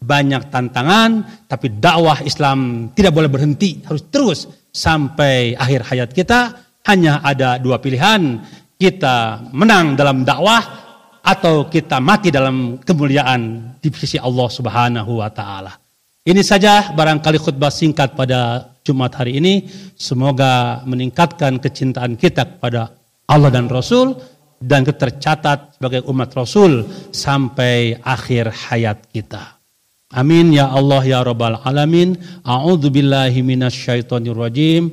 banyak 0.00 0.48
tantangan, 0.48 1.10
tapi 1.50 1.76
dakwah 1.76 2.22
Islam 2.22 2.90
tidak 2.96 3.12
boleh 3.12 3.28
berhenti, 3.28 3.82
harus 3.84 4.06
terus 4.08 4.46
sampai 4.70 5.58
akhir 5.58 5.90
hayat 5.90 6.10
kita. 6.14 6.70
Hanya 6.88 7.20
ada 7.20 7.60
dua 7.60 7.76
pilihan, 7.76 8.40
kita 8.80 9.44
menang 9.52 9.92
dalam 9.92 10.24
dakwah 10.24 10.64
atau 11.20 11.68
kita 11.68 12.00
mati 12.00 12.32
dalam 12.32 12.80
kemuliaan 12.80 13.76
di 13.76 13.92
sisi 13.92 14.16
Allah 14.16 14.48
Subhanahu 14.48 15.20
wa 15.20 15.28
taala. 15.28 15.76
Ini 16.24 16.40
saja 16.40 16.92
barangkali 16.96 17.36
khutbah 17.36 17.68
singkat 17.68 18.16
pada 18.16 18.72
Jumat 18.80 19.12
hari 19.20 19.36
ini. 19.40 19.68
Semoga 19.96 20.80
meningkatkan 20.88 21.60
kecintaan 21.60 22.16
kita 22.16 22.56
kepada 22.56 22.96
Allah 23.28 23.52
dan 23.52 23.68
Rasul 23.68 24.16
dan 24.60 24.84
tercatat 24.84 25.80
sebagai 25.80 26.04
umat 26.04 26.36
Rasul 26.36 26.84
sampai 27.10 27.96
akhir 28.04 28.52
hayat 28.52 29.08
kita. 29.08 29.56
Amin 30.12 30.52
ya 30.52 30.68
Allah 30.68 31.00
ya 31.06 31.20
Rabbal 31.24 31.64
alamin. 31.64 32.18
A'udzu 32.44 32.92
billahi 32.92 33.40
minasyaitonir 33.40 34.36
rajim. 34.36 34.92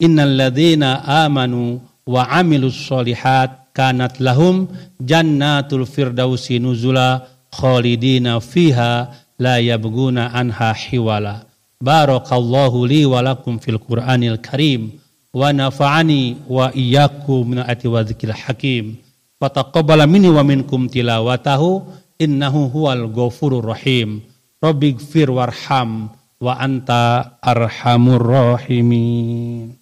Innal 0.00 0.32
ladzina 0.32 1.04
amanu 1.04 1.84
wa 2.08 2.24
amilus 2.30 2.78
solihat 2.88 3.74
kanat 3.76 4.16
lahum 4.22 4.70
jannatul 5.02 5.84
firdausi 5.84 6.56
nuzula 6.56 7.26
khalidina 7.52 8.40
fiha 8.40 9.12
la 9.36 9.60
yabguna 9.60 10.32
anha 10.32 10.72
hiwala. 10.72 11.44
Barakallahu 11.76 12.88
li 12.88 13.04
wa 13.04 13.20
lakum 13.20 13.60
fil 13.60 13.76
Qur'anil 13.76 14.40
Karim 14.40 14.96
wa 15.36 15.52
nafa'ani 15.52 16.48
wa 16.48 16.72
iyyakum 16.72 17.52
min 17.52 17.60
ayati 17.60 17.84
wa 17.92 18.00
dzikril 18.00 18.32
hakim. 18.32 18.96
Fataqabbala 19.36 20.08
minni 20.08 20.32
wa 20.32 20.40
minkum 20.40 20.88
tilawatahu 20.88 21.84
innahu 22.16 22.72
huwal 22.72 23.04
ghafurur 23.12 23.60
rahim. 23.60 24.24
Rabbighfir 24.64 25.28
warham 25.28 26.08
wa 26.40 26.56
anta 26.56 27.36
arhamur 27.44 28.24
rahimin. 28.24 29.76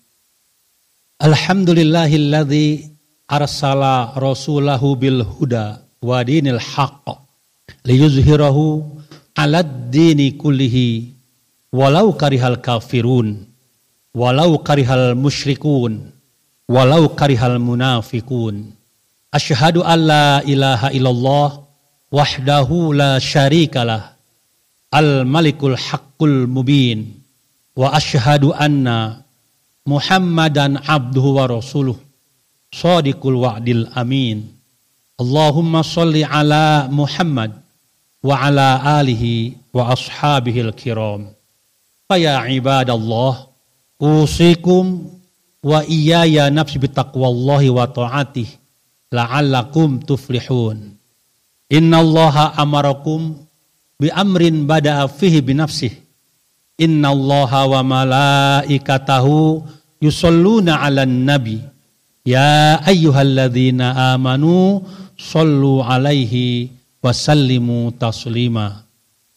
Alhamdulillahilladzi 1.23 2.91
arsala 3.31 4.11
rasulahu 4.19 4.99
bil 4.99 5.23
huda 5.23 5.87
wa 6.03 6.19
dinil 6.27 6.59
haqq 6.59 7.07
liyuzhirahu 7.87 8.83
'alad 9.39 9.95
dini 9.95 10.35
kullihi 10.35 11.15
walau 11.71 12.11
karihal 12.19 12.59
kafirun 12.59 13.54
walau 14.15 14.63
karihal 14.63 15.19
musyrikun 15.19 16.15
walau 16.71 17.13
karihal 17.13 17.59
munafikun. 17.59 18.73
Asyhadu 19.35 19.83
an 19.83 19.99
la 20.07 20.29
ilaha 20.47 20.95
illallah 20.95 21.49
wahdahu 22.15 22.95
la 22.95 23.19
syarikalah 23.19 24.15
al 24.95 25.27
malikul 25.27 25.75
haqqul 25.75 26.47
mubin. 26.47 27.19
Wa 27.75 27.91
asyhadu 27.99 28.55
anna 28.55 29.27
muhammadan 29.83 30.79
abduhu 30.87 31.43
wa 31.43 31.51
rasuluh. 31.51 31.99
Sadiqul 32.71 33.43
wa'dil 33.43 33.91
amin. 33.99 34.55
Allahumma 35.15 35.87
salli 35.87 36.27
ala 36.27 36.91
Muhammad 36.91 37.55
wa 38.19 38.35
ala 38.35 38.99
alihi 38.99 39.55
wa 39.71 39.95
ashabihi 39.95 40.67
al-kiram. 40.67 41.31
Faya 42.11 42.43
ibadallah, 42.51 43.47
usikum 44.01 45.07
wa 45.65 45.81
iyaya 45.87 46.51
nafsi 46.51 46.77
bitaqwallahi 46.79 47.73
wa 47.73 47.89
ta'atih 47.89 48.49
la'allakum 49.15 50.03
tuflihun. 50.03 50.99
Inna 51.73 52.05
allaha 52.05 52.53
amarakum 52.61 53.39
bi 53.97 54.13
amrin 54.13 54.69
bada'a 54.69 55.09
fihi 55.09 55.41
bi 55.41 55.57
nafsih. 55.57 55.95
Inna 56.77 57.15
allaha 57.15 57.71
wa 57.71 57.81
malaikatahu 57.81 59.65
yusalluna 60.03 60.83
ala 60.83 61.07
nabi. 61.07 61.63
Ya 62.27 62.81
ayyuhalladzina 62.85 64.17
amanu 64.17 64.83
sallu 65.17 65.81
alaihi 65.81 66.73
wa 67.01 67.13
sallimu 67.15 67.95
taslima. 67.97 68.85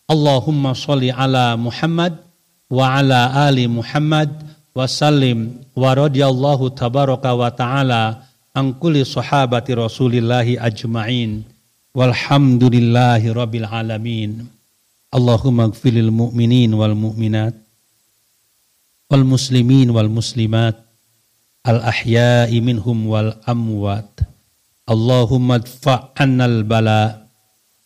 Allahumma 0.08 0.72
salli 0.72 1.12
ala 1.12 1.60
Muhammad 1.60 2.27
wa 2.67 2.99
ala 2.99 3.47
ali 3.47 3.67
Muhammad 3.67 4.32
wasallim 4.75 5.63
wa 5.73 5.95
radiyallahu 5.95 6.75
tabaraka 6.75 7.34
wa 7.34 7.49
ta'ala 7.49 8.27
an 8.53 8.75
kulli 8.75 9.08
sahabati 9.08 9.73
rasulillahi 9.73 10.60
ajma'in. 10.60 11.47
Walhamdulillahi 11.97 13.34
rabbil 13.34 13.65
alamin. 13.65 14.45
Allahumma 15.10 15.71
gfiril 15.71 16.12
mu'minin 16.12 16.75
wal 16.75 16.93
mu'minat 16.93 17.56
wal 19.08 19.23
muslimin 19.23 19.88
wal 19.95 20.12
muslimat 20.12 20.75
al 21.63 21.80
ahya'i 21.80 22.60
minhum 22.60 23.08
wal 23.08 23.39
amwat. 23.47 24.12
Allahumma 24.84 25.63
adfa' 25.63 26.12
annal 26.19 26.67
bala 26.67 27.32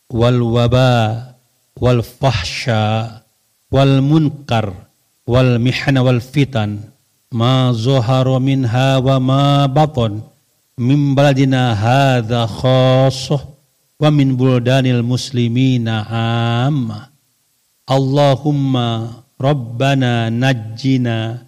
wal 0.09 0.41
waba 0.41 1.37
wal 1.77 2.01
fahsya 2.01 3.20
wal 3.71 4.03
munkar 4.03 4.75
wal 5.23 5.55
mihna 5.55 6.03
wal 6.03 6.19
fitan 6.19 6.91
ma 7.31 7.71
zahara 7.71 8.35
minha 8.43 8.99
wa 8.99 9.15
ma 9.15 9.43
batan 9.71 10.19
min 10.75 11.15
baladina 11.15 11.71
hadha 11.71 12.51
khassah 12.51 13.47
wa 14.01 14.09
min 14.09 14.35
buldanil 14.35 15.05
muslimina 15.05 16.03
amma. 16.09 17.13
Allahumma 17.85 19.23
rabbana 19.37 20.33
najjina 20.33 21.45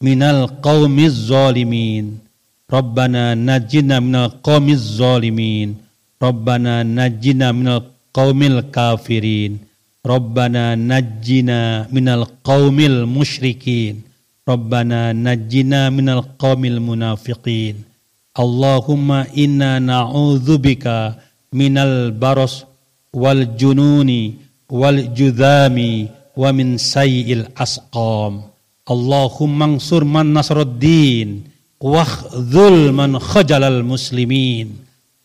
minal 0.00 0.62
qaumiz 0.62 1.28
zalimin. 1.28 2.22
Rabbana 2.70 3.34
najjina 3.34 3.98
minal 3.98 4.38
qaumiz 4.38 4.80
zalimin. 5.02 5.76
Rabbana 6.22 6.86
najjina 6.86 7.50
minal 7.50 7.90
qaumil 8.14 8.70
kafirin 8.70 9.65
Rabbana 10.06 10.78
najjina 10.78 11.90
minal 11.90 12.30
qaumil 12.46 13.10
musyrikin. 13.10 14.06
Rabbana 14.46 15.10
najjina 15.10 15.90
minal 15.90 16.22
qaumil 16.38 16.78
munafiqin. 16.78 17.82
Allahumma 18.38 19.26
inna 19.34 19.82
na'udzubika 19.82 21.18
minal 21.50 22.14
baros 22.14 22.62
wal 23.10 23.50
jununi 23.58 24.38
wal 24.70 25.10
judhami 25.10 26.06
wa 26.38 26.54
min 26.54 26.78
sayyil 26.78 27.50
asqam. 27.58 28.46
Allahumma 28.86 29.74
ansur 29.74 30.06
man 30.06 30.30
nasruddin 30.30 31.50
wakhdhul 31.82 32.94
man 32.94 33.18
khajalal 33.18 33.82
muslimin. 33.82 34.70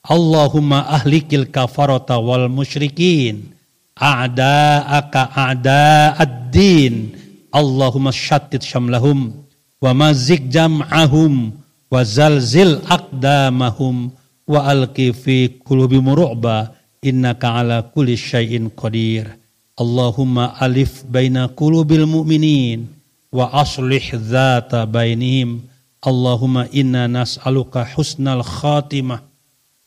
Allahumma 0.02 0.90
ahlikil 0.90 1.46
kafarata 1.54 2.18
wal 2.18 2.50
musyrikin 2.50 3.61
a'da'aka 3.98 5.32
a'da'ad-din. 5.36 7.18
Allahumma 7.52 8.16
syattit 8.16 8.64
syamlahum 8.64 9.36
wa 9.84 9.92
mazik 9.92 10.48
jam'ahum 10.48 11.52
wa 11.92 12.00
zalzil 12.08 12.80
aqdamahum 12.88 14.16
wa 14.48 14.60
alqi 14.64 15.12
fi 15.12 15.60
qulubihim 15.60 16.08
ru'ba. 16.16 16.72
Innaka 17.02 17.60
ala 17.60 17.84
kulli 17.92 18.16
syai'in 18.16 18.70
qadir. 18.72 19.28
Allahumma 19.76 20.56
alif 20.62 21.02
baina 21.10 21.50
qulubil 21.50 22.06
mu'minin 22.06 22.88
wa 23.34 23.50
aslih 23.52 24.16
dzata 24.16 24.86
bainihim. 24.86 25.66
Allahumma 26.06 26.70
inna 26.72 27.10
nas'aluka 27.10 27.84
husnal 27.98 28.46
khatimah. 28.46 29.26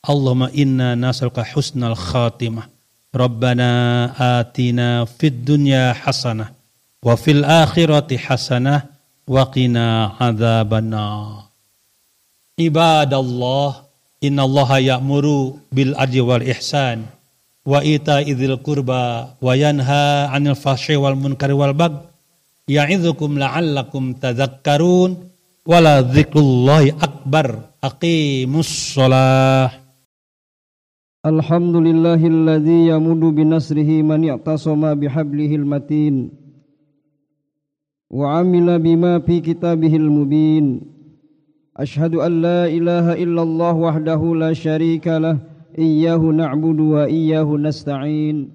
Allahumma 0.05 0.51
inna 0.53 0.99
nas'aluka 0.99 1.47
husnal 1.55 1.97
khatimah 1.97 2.74
Rabbana 3.15 4.11
atina 4.19 5.07
fid 5.07 5.47
dunya 5.47 5.95
hasanah 5.95 6.51
wa 6.99 7.15
fil 7.15 7.47
akhirati 7.47 8.19
hasanah 8.19 8.91
wa 9.31 9.47
qina 9.55 10.19
adzabannar. 10.19 11.47
Ibadallah 12.59 13.87
innallaha 14.19 14.83
ya'muru 14.83 15.63
bil 15.71 15.95
adli 15.95 16.51
ihsan 16.51 17.07
wa 17.63 17.81
ita 17.87 18.19
idzil 18.27 18.59
qurba 18.59 19.39
wa 19.39 19.53
yanha 19.55 20.35
'anil 20.35 20.59
fahsya'i 20.59 20.99
wal 20.99 21.15
munkari 21.15 21.55
wal 21.55 21.71
bagh. 21.71 22.11
Ya'idzukum 22.67 23.39
la'allakum 23.39 24.19
tadhakkarun 24.19 25.31
wala 25.63 26.03
akbar. 26.03 27.79
Aqimus 27.85 28.97
Alhamdulillahilladzi 31.26 32.88
yamudu 32.90 33.32
binasrihi 33.36 34.04
man 34.04 34.24
ya'tasama 34.24 34.96
bihablihil 34.96 35.68
matin 35.68 36.32
wa 38.10 38.40
amila 38.40 38.80
bima 38.80 39.20
fi 39.20 39.42
kitabihil 39.44 40.08
mubin 40.08 40.88
Ashhadu 41.76 42.24
an 42.24 42.42
la 42.42 42.68
ilaha 42.68 43.16
illallah 43.16 43.76
wahdahu 43.76 44.36
la 44.36 44.52
syarika 44.52 45.20
lah 45.20 45.40
إياه 45.78 46.18
نعبد 46.18 46.80
وإياه 46.80 47.50
نستعين 47.58 48.50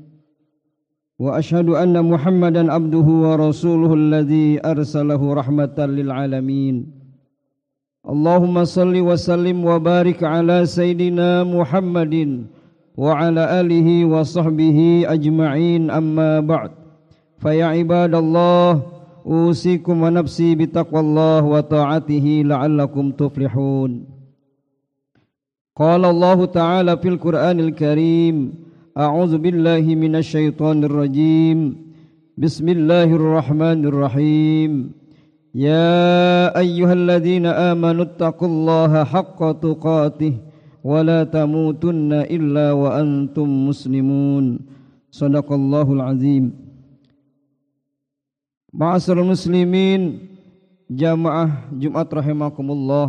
وأشهد 1.19 1.69
أن 1.69 2.11
محمدا 2.11 2.73
عبده 2.73 3.09
ورسوله 3.25 3.95
الذي 3.95 4.67
أرسله 4.67 5.35
رحمة 5.35 5.79
للعالمين 5.79 6.77
اللهم 8.09 8.65
صل 8.65 8.95
وسلم 9.01 9.65
وبارك 9.65 10.25
على 10.25 10.67
سيدنا 10.67 11.45
محمد 11.45 12.15
وعلى 13.00 13.44
آله 13.62 13.88
وصحبه 14.06 14.80
أجمعين. 15.08 15.82
أما 15.88 16.40
بعد 16.40 16.72
فيا 17.40 17.66
عباد 17.66 18.14
الله 18.16 18.72
أوصيكم 19.26 19.96
ونفسي 20.04 20.56
بتقوى 20.60 21.00
الله 21.00 21.42
وطاعته 21.54 22.26
لعلكم 22.46 23.06
تفلحون. 23.12 23.92
قال 25.80 26.06
الله 26.06 26.46
تعالى 26.46 26.94
في 26.98 27.08
القرآن 27.08 27.58
الكريم 27.60 28.36
أعوذ 28.98 29.38
بالله 29.38 29.86
من 29.96 30.14
الشيطان 30.16 30.84
الرجيم. 30.84 31.60
بسم 32.38 32.68
الله 32.70 33.10
الرحمن 33.20 33.80
الرحيم. 33.92 34.72
يا 35.56 36.52
أيها 36.64 36.94
الذين 36.94 37.46
آمنوا 37.46 38.04
اتقوا 38.04 38.48
الله 38.48 38.92
حق 39.04 39.40
تقاته 39.52 40.34
ولا 40.85 41.25
تموتن 41.25 42.13
إلا 42.29 42.67
وأنتم 42.73 43.49
مسلمون 43.69 44.45
صدق 45.11 45.49
الله 45.53 45.87
العظيم 45.93 46.45
معاشر 48.75 49.17
المسلمين 49.21 50.01
جماعة 50.91 51.47
جمعة 51.73 52.09
رحمكم 52.13 52.67
الله 52.71 53.07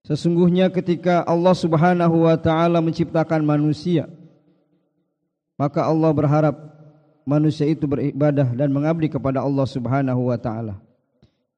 Sesungguhnya 0.00 0.72
ketika 0.72 1.22
Allah 1.22 1.54
Subhanahu 1.54 2.26
wa 2.26 2.34
taala 2.34 2.82
menciptakan 2.82 3.44
manusia 3.46 4.10
maka 5.60 5.84
Allah 5.84 6.08
berharap 6.10 6.56
manusia 7.28 7.68
itu 7.68 7.84
beribadah 7.84 8.48
dan 8.56 8.72
mengabdi 8.72 9.12
kepada 9.12 9.44
Allah 9.44 9.68
Subhanahu 9.68 10.32
wa 10.32 10.40
taala. 10.40 10.80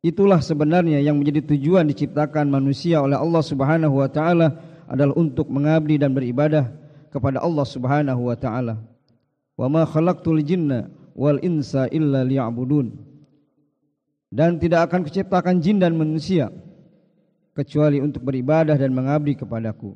Itulah 0.08 0.40
sebenarnya 0.40 1.04
yang 1.04 1.20
menjadi 1.20 1.44
tujuan 1.52 1.84
diciptakan 1.92 2.48
manusia 2.48 3.04
oleh 3.04 3.20
Allah 3.20 3.44
Subhanahu 3.44 4.00
wa 4.00 4.08
taala 4.08 4.56
adalah 4.88 5.12
untuk 5.20 5.52
mengabdi 5.52 6.00
dan 6.00 6.16
beribadah 6.16 6.72
kepada 7.12 7.44
Allah 7.44 7.68
Subhanahu 7.68 8.32
wa 8.32 8.38
taala. 8.40 8.80
Wa 9.60 9.68
ma 9.68 9.84
khalaqtul 9.84 10.40
jinna 10.48 10.88
wal 11.12 11.44
insa 11.44 11.92
illa 11.92 12.24
liya'budun. 12.24 12.96
Dan 14.32 14.64
tidak 14.64 14.88
akan 14.88 15.04
kuciptakan 15.12 15.60
jin 15.60 15.84
dan 15.84 15.92
manusia 16.00 16.56
kecuali 17.52 18.00
untuk 18.00 18.24
beribadah 18.24 18.80
dan 18.80 18.96
mengabdi 18.96 19.36
kepadaku. 19.36 19.92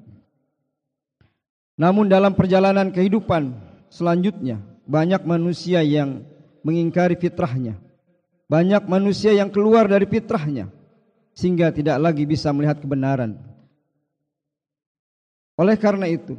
Namun 1.79 2.11
dalam 2.11 2.35
perjalanan 2.35 2.91
kehidupan 2.91 3.55
selanjutnya 3.87 4.59
banyak 4.83 5.23
manusia 5.23 5.79
yang 5.87 6.27
mengingkari 6.67 7.15
fitrahnya. 7.15 7.79
Banyak 8.51 8.83
manusia 8.91 9.31
yang 9.31 9.47
keluar 9.47 9.87
dari 9.87 10.03
fitrahnya 10.03 10.67
sehingga 11.31 11.71
tidak 11.71 11.95
lagi 12.03 12.27
bisa 12.27 12.51
melihat 12.51 12.83
kebenaran. 12.83 13.39
Oleh 15.55 15.79
karena 15.79 16.11
itu, 16.11 16.35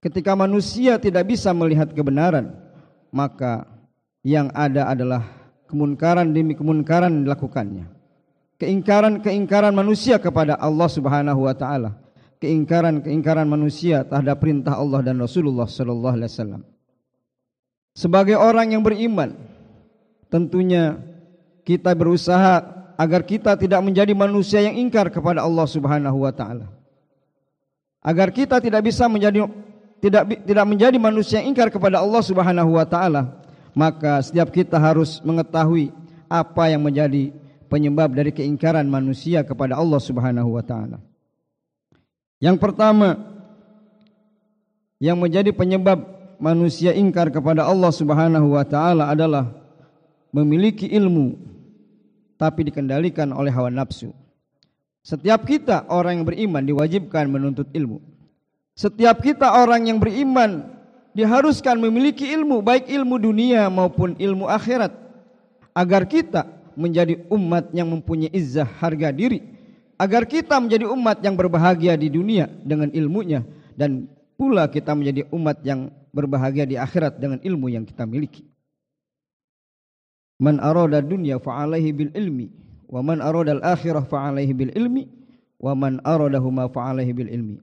ketika 0.00 0.32
manusia 0.32 0.96
tidak 0.96 1.28
bisa 1.28 1.52
melihat 1.52 1.92
kebenaran, 1.92 2.56
maka 3.12 3.68
yang 4.24 4.48
ada 4.56 4.88
adalah 4.88 5.28
kemunkaran 5.68 6.32
demi 6.32 6.56
kemunkaran 6.56 7.12
dilakukannya 7.20 7.94
keingkaran-keingkaran 8.64 9.74
manusia 9.74 10.16
kepada 10.16 10.54
Allah 10.58 10.88
Subhanahu 10.88 11.46
wa 11.46 11.54
taala, 11.56 11.98
keingkaran-keingkaran 12.38 13.44
manusia 13.44 14.06
terhadap 14.06 14.40
perintah 14.40 14.78
Allah 14.78 15.02
dan 15.02 15.18
Rasulullah 15.18 15.66
sallallahu 15.66 16.14
alaihi 16.16 16.30
wasallam. 16.30 16.62
Sebagai 17.94 18.34
orang 18.34 18.74
yang 18.74 18.82
beriman, 18.82 19.38
tentunya 20.28 21.00
kita 21.64 21.92
berusaha 21.96 22.60
agar 22.94 23.26
kita 23.26 23.58
tidak 23.58 23.80
menjadi 23.82 24.12
manusia 24.14 24.62
yang 24.62 24.78
ingkar 24.78 25.10
kepada 25.10 25.42
Allah 25.42 25.66
Subhanahu 25.66 26.22
wa 26.22 26.32
taala. 26.34 26.70
Agar 28.04 28.30
kita 28.30 28.60
tidak 28.60 28.84
bisa 28.84 29.08
menjadi 29.08 29.48
tidak 29.98 30.44
tidak 30.44 30.66
menjadi 30.68 30.98
manusia 31.00 31.40
yang 31.40 31.56
ingkar 31.56 31.72
kepada 31.72 32.04
Allah 32.04 32.22
Subhanahu 32.22 32.76
wa 32.76 32.84
taala, 32.84 33.40
maka 33.72 34.20
setiap 34.20 34.52
kita 34.52 34.76
harus 34.76 35.18
mengetahui 35.24 35.90
apa 36.28 36.68
yang 36.68 36.84
menjadi 36.84 37.32
penyebab 37.72 38.12
dari 38.12 38.30
keingkaran 38.30 38.84
manusia 38.86 39.40
kepada 39.42 39.80
Allah 39.80 39.98
Subhanahu 39.98 40.54
wa 40.54 40.62
taala. 40.62 41.00
Yang 42.38 42.60
pertama 42.60 43.16
yang 45.00 45.16
menjadi 45.16 45.50
penyebab 45.50 46.04
manusia 46.36 46.92
ingkar 46.92 47.32
kepada 47.32 47.64
Allah 47.64 47.88
Subhanahu 47.88 48.52
wa 48.52 48.64
taala 48.68 49.08
adalah 49.08 49.63
memiliki 50.34 50.90
ilmu 50.90 51.38
tapi 52.34 52.66
dikendalikan 52.66 53.30
oleh 53.30 53.54
hawa 53.54 53.70
nafsu. 53.70 54.10
Setiap 55.06 55.46
kita 55.46 55.86
orang 55.86 56.18
yang 56.18 56.26
beriman 56.26 56.62
diwajibkan 56.66 57.30
menuntut 57.30 57.70
ilmu. 57.70 58.02
Setiap 58.74 59.22
kita 59.22 59.54
orang 59.54 59.86
yang 59.86 60.02
beriman 60.02 60.74
diharuskan 61.14 61.78
memiliki 61.78 62.26
ilmu 62.34 62.58
baik 62.58 62.90
ilmu 62.90 63.22
dunia 63.22 63.70
maupun 63.70 64.18
ilmu 64.18 64.50
akhirat 64.50 64.90
agar 65.70 66.10
kita 66.10 66.50
menjadi 66.74 67.22
umat 67.30 67.70
yang 67.70 67.86
mempunyai 67.86 68.34
izzah 68.34 68.66
harga 68.66 69.14
diri 69.14 69.46
agar 69.94 70.26
kita 70.26 70.58
menjadi 70.58 70.90
umat 70.90 71.22
yang 71.22 71.38
berbahagia 71.38 71.94
di 71.94 72.10
dunia 72.10 72.50
dengan 72.66 72.90
ilmunya 72.90 73.46
dan 73.78 74.10
pula 74.34 74.66
kita 74.66 74.90
menjadi 74.90 75.30
umat 75.30 75.62
yang 75.62 75.94
berbahagia 76.10 76.66
di 76.66 76.74
akhirat 76.74 77.14
dengan 77.22 77.38
ilmu 77.38 77.70
yang 77.70 77.86
kita 77.86 78.02
miliki. 78.02 78.42
Man 80.38 80.58
arada 80.58 80.98
dunya 80.98 81.38
fa'alaihi 81.38 81.90
bil 81.94 82.12
ilmi 82.14 82.50
wa 82.90 83.00
man 83.02 83.22
arada 83.22 83.58
al 83.58 83.62
akhirah 83.62 84.02
fa'alaihi 84.02 84.52
bil 84.54 84.72
ilmi 84.74 85.06
wa 85.62 85.72
man 85.78 86.02
aradahuma 86.02 86.66
fa'alaihi 86.68 87.12
bil 87.14 87.30
ilmi. 87.30 87.56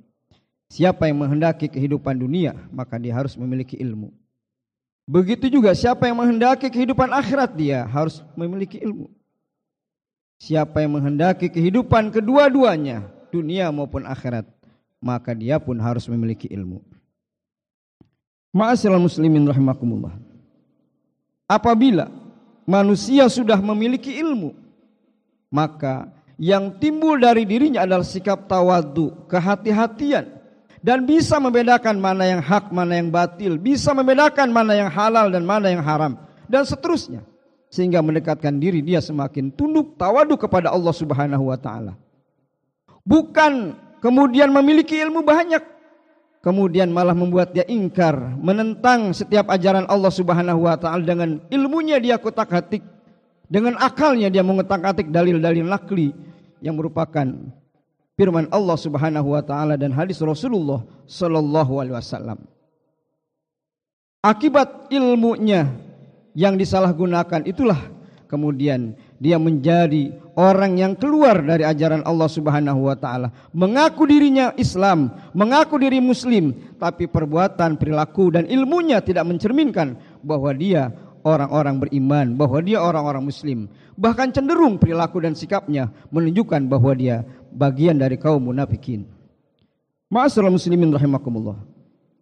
Siapa 0.72 1.12
yang 1.12 1.20
menghendaki 1.20 1.68
kehidupan 1.68 2.16
dunia 2.16 2.56
maka 2.72 2.96
dia 2.96 3.12
harus 3.12 3.36
memiliki 3.36 3.76
ilmu. 3.76 4.10
Begitu 5.10 5.52
juga 5.52 5.76
siapa 5.76 6.08
yang 6.08 6.24
menghendaki 6.24 6.72
kehidupan 6.72 7.12
akhirat 7.12 7.52
dia 7.58 7.84
harus 7.84 8.24
memiliki 8.40 8.80
ilmu. 8.80 9.12
Siapa 10.42 10.82
yang 10.82 10.98
menghendaki 10.98 11.52
kehidupan 11.52 12.10
kedua-duanya, 12.10 13.06
dunia 13.30 13.70
maupun 13.70 14.08
akhirat, 14.08 14.48
maka 14.98 15.36
dia 15.38 15.62
pun 15.62 15.78
harus 15.78 16.10
memiliki 16.10 16.50
ilmu. 16.50 16.82
Ma'asyiral 18.56 19.00
muslimin 19.00 19.46
rahimakumullah. 19.46 20.16
Apabila 21.46 22.10
manusia 22.66 23.28
sudah 23.28 23.58
memiliki 23.60 24.18
ilmu, 24.20 24.56
maka 25.52 26.10
yang 26.42 26.78
timbul 26.82 27.22
dari 27.22 27.46
dirinya 27.46 27.86
adalah 27.86 28.06
sikap 28.06 28.50
tawadu, 28.50 29.14
kehati-hatian, 29.30 30.26
dan 30.82 31.06
bisa 31.06 31.38
membedakan 31.38 32.02
mana 32.02 32.26
yang 32.26 32.42
hak, 32.42 32.74
mana 32.74 32.98
yang 32.98 33.14
batil, 33.14 33.62
bisa 33.62 33.94
membedakan 33.94 34.50
mana 34.50 34.74
yang 34.74 34.90
halal 34.90 35.30
dan 35.30 35.46
mana 35.46 35.70
yang 35.70 35.86
haram 35.86 36.18
dan 36.50 36.66
seterusnya 36.66 37.22
sehingga 37.72 38.04
mendekatkan 38.04 38.60
diri 38.60 38.84
dia 38.84 39.00
semakin 39.00 39.48
tunduk 39.56 39.96
tawadu 39.96 40.36
kepada 40.36 40.68
Allah 40.74 40.92
Subhanahu 40.92 41.48
wa 41.48 41.56
taala. 41.56 41.96
Bukan 43.08 43.80
kemudian 44.04 44.52
memiliki 44.52 45.00
ilmu 45.00 45.24
banyak 45.24 45.64
kemudian 46.42 46.90
malah 46.90 47.14
membuat 47.14 47.54
dia 47.54 47.64
ingkar, 47.70 48.18
menentang 48.42 49.14
setiap 49.14 49.48
ajaran 49.54 49.86
Allah 49.88 50.12
Subhanahu 50.12 50.66
wa 50.66 50.76
taala 50.76 51.06
dengan 51.06 51.38
ilmunya 51.54 52.02
dia 52.02 52.18
kotak-atik, 52.18 52.82
dengan 53.46 53.78
akalnya 53.78 54.28
dia 54.28 54.42
mengotak-atik 54.42 55.14
dalil-dalil 55.14 55.64
nakli 55.64 56.12
yang 56.60 56.78
merupakan 56.78 57.26
firman 58.18 58.50
Allah 58.50 58.78
Subhanahu 58.78 59.38
wa 59.38 59.42
taala 59.46 59.78
dan 59.78 59.94
hadis 59.94 60.18
Rasulullah 60.22 60.82
sallallahu 61.06 61.82
alaihi 61.82 61.96
wasallam. 61.96 62.42
Akibat 64.22 64.94
ilmunya 64.94 65.66
yang 66.38 66.54
disalahgunakan 66.54 67.42
itulah 67.50 67.90
kemudian 68.30 68.94
dia 69.22 69.38
menjadi 69.38 70.18
orang 70.34 70.82
yang 70.82 70.94
keluar 70.98 71.46
dari 71.46 71.62
ajaran 71.62 72.02
Allah 72.02 72.26
Subhanahu 72.26 72.90
wa 72.90 72.98
taala, 72.98 73.30
mengaku 73.54 74.10
dirinya 74.10 74.50
Islam, 74.58 75.14
mengaku 75.38 75.78
diri 75.78 76.02
muslim, 76.02 76.58
tapi 76.82 77.06
perbuatan, 77.06 77.78
perilaku 77.78 78.34
dan 78.34 78.50
ilmunya 78.50 78.98
tidak 78.98 79.30
mencerminkan 79.30 79.94
bahwa 80.26 80.50
dia 80.58 80.90
orang-orang 81.22 81.86
beriman, 81.86 82.34
bahwa 82.34 82.66
dia 82.66 82.82
orang-orang 82.82 83.30
muslim. 83.30 83.70
Bahkan 83.94 84.34
cenderung 84.34 84.82
perilaku 84.82 85.22
dan 85.22 85.38
sikapnya 85.38 85.94
menunjukkan 86.10 86.66
bahwa 86.66 86.98
dia 86.98 87.22
bagian 87.54 88.02
dari 88.02 88.18
kaum 88.18 88.42
munafikin. 88.42 89.06
Ma'asyiral 90.10 90.50
muslimin 90.50 90.90
rahimakumullah. 90.90 91.62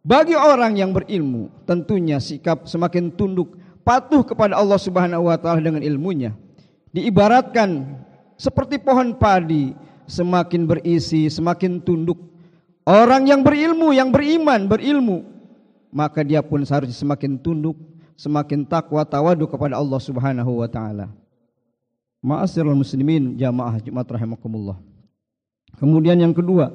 Bagi 0.03 0.35
orang 0.35 0.75
yang 0.75 0.91
berilmu, 0.91 1.47
tentunya 1.63 2.19
sikap 2.19 2.67
semakin 2.67 3.07
tunduk, 3.15 3.55
patuh 3.87 4.27
kepada 4.27 4.59
Allah 4.59 4.75
Subhanahu 4.75 5.31
wa 5.31 5.39
taala 5.39 5.63
dengan 5.63 5.79
ilmunya 5.79 6.35
diibaratkan 6.93 7.99
seperti 8.39 8.79
pohon 8.81 9.15
padi 9.17 9.73
semakin 10.09 10.65
berisi 10.65 11.29
semakin 11.29 11.79
tunduk. 11.83 12.17
Orang 12.89 13.29
yang 13.29 13.45
berilmu 13.45 13.93
yang 13.93 14.09
beriman 14.09 14.65
berilmu 14.65 15.21
maka 15.93 16.25
dia 16.25 16.41
pun 16.41 16.65
seharusnya 16.65 16.97
semakin 16.97 17.37
tunduk 17.37 17.77
semakin 18.19 18.67
takwa 18.67 19.05
tawadu 19.07 19.47
kepada 19.47 19.79
Allah 19.79 19.99
Subhanahu 20.01 20.59
wa 20.59 20.67
taala. 20.67 21.07
Ma'asyiral 22.19 22.75
muslimin 22.75 23.39
jamaah 23.39 23.79
Jumat 23.79 24.03
rahimakumullah. 24.03 24.75
Kemudian 25.79 26.19
yang 26.19 26.35
kedua 26.35 26.73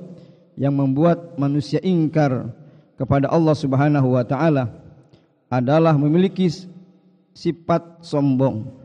yang 0.56 0.72
membuat 0.72 1.36
manusia 1.36 1.82
ingkar 1.84 2.48
kepada 2.96 3.28
Allah 3.28 3.52
Subhanahu 3.52 4.16
wa 4.16 4.24
taala 4.24 4.72
adalah 5.52 5.92
memiliki 5.98 6.48
sifat 7.36 8.00
sombong 8.00 8.83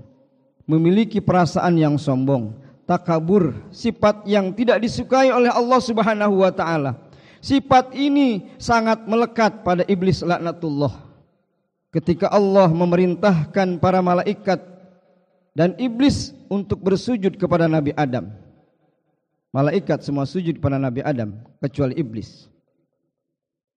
memiliki 0.70 1.18
perasaan 1.18 1.74
yang 1.82 1.98
sombong, 1.98 2.54
takabur, 2.86 3.58
sifat 3.74 4.22
yang 4.30 4.54
tidak 4.54 4.86
disukai 4.86 5.34
oleh 5.34 5.50
Allah 5.50 5.82
Subhanahu 5.82 6.46
wa 6.46 6.54
taala. 6.54 6.94
Sifat 7.42 7.98
ini 7.98 8.54
sangat 8.62 9.10
melekat 9.10 9.66
pada 9.66 9.82
iblis 9.90 10.22
laknatullah. 10.22 10.94
Ketika 11.90 12.30
Allah 12.30 12.70
memerintahkan 12.70 13.82
para 13.82 13.98
malaikat 13.98 14.62
dan 15.58 15.74
iblis 15.82 16.38
untuk 16.46 16.78
bersujud 16.86 17.34
kepada 17.34 17.66
Nabi 17.66 17.90
Adam. 17.98 18.30
Malaikat 19.50 20.06
semua 20.06 20.30
sujud 20.30 20.62
kepada 20.62 20.78
Nabi 20.78 21.02
Adam 21.02 21.34
kecuali 21.58 21.98
iblis. 21.98 22.46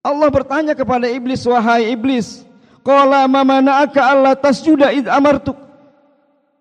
Allah 0.04 0.28
bertanya 0.28 0.76
kepada 0.76 1.08
iblis, 1.08 1.40
"Wahai 1.48 1.96
iblis, 1.96 2.44
qala 2.84 3.24
ma 3.24 3.40
mana'aka 3.40 4.00
alla 4.04 4.36
tasjuda 4.36 4.92
id 4.92 5.08
amartuk?" 5.08 5.71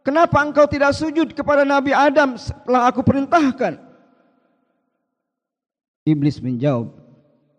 Kenapa 0.02 0.42
engkau 0.42 0.66
tidak 0.66 0.98
sujud 0.98 1.38
kepada 1.38 1.62
Nabi 1.62 1.94
Adam 1.94 2.34
setelah 2.34 2.90
aku 2.90 3.06
perintahkan? 3.06 3.78
Iblis 6.02 6.42
menjawab, 6.42 6.90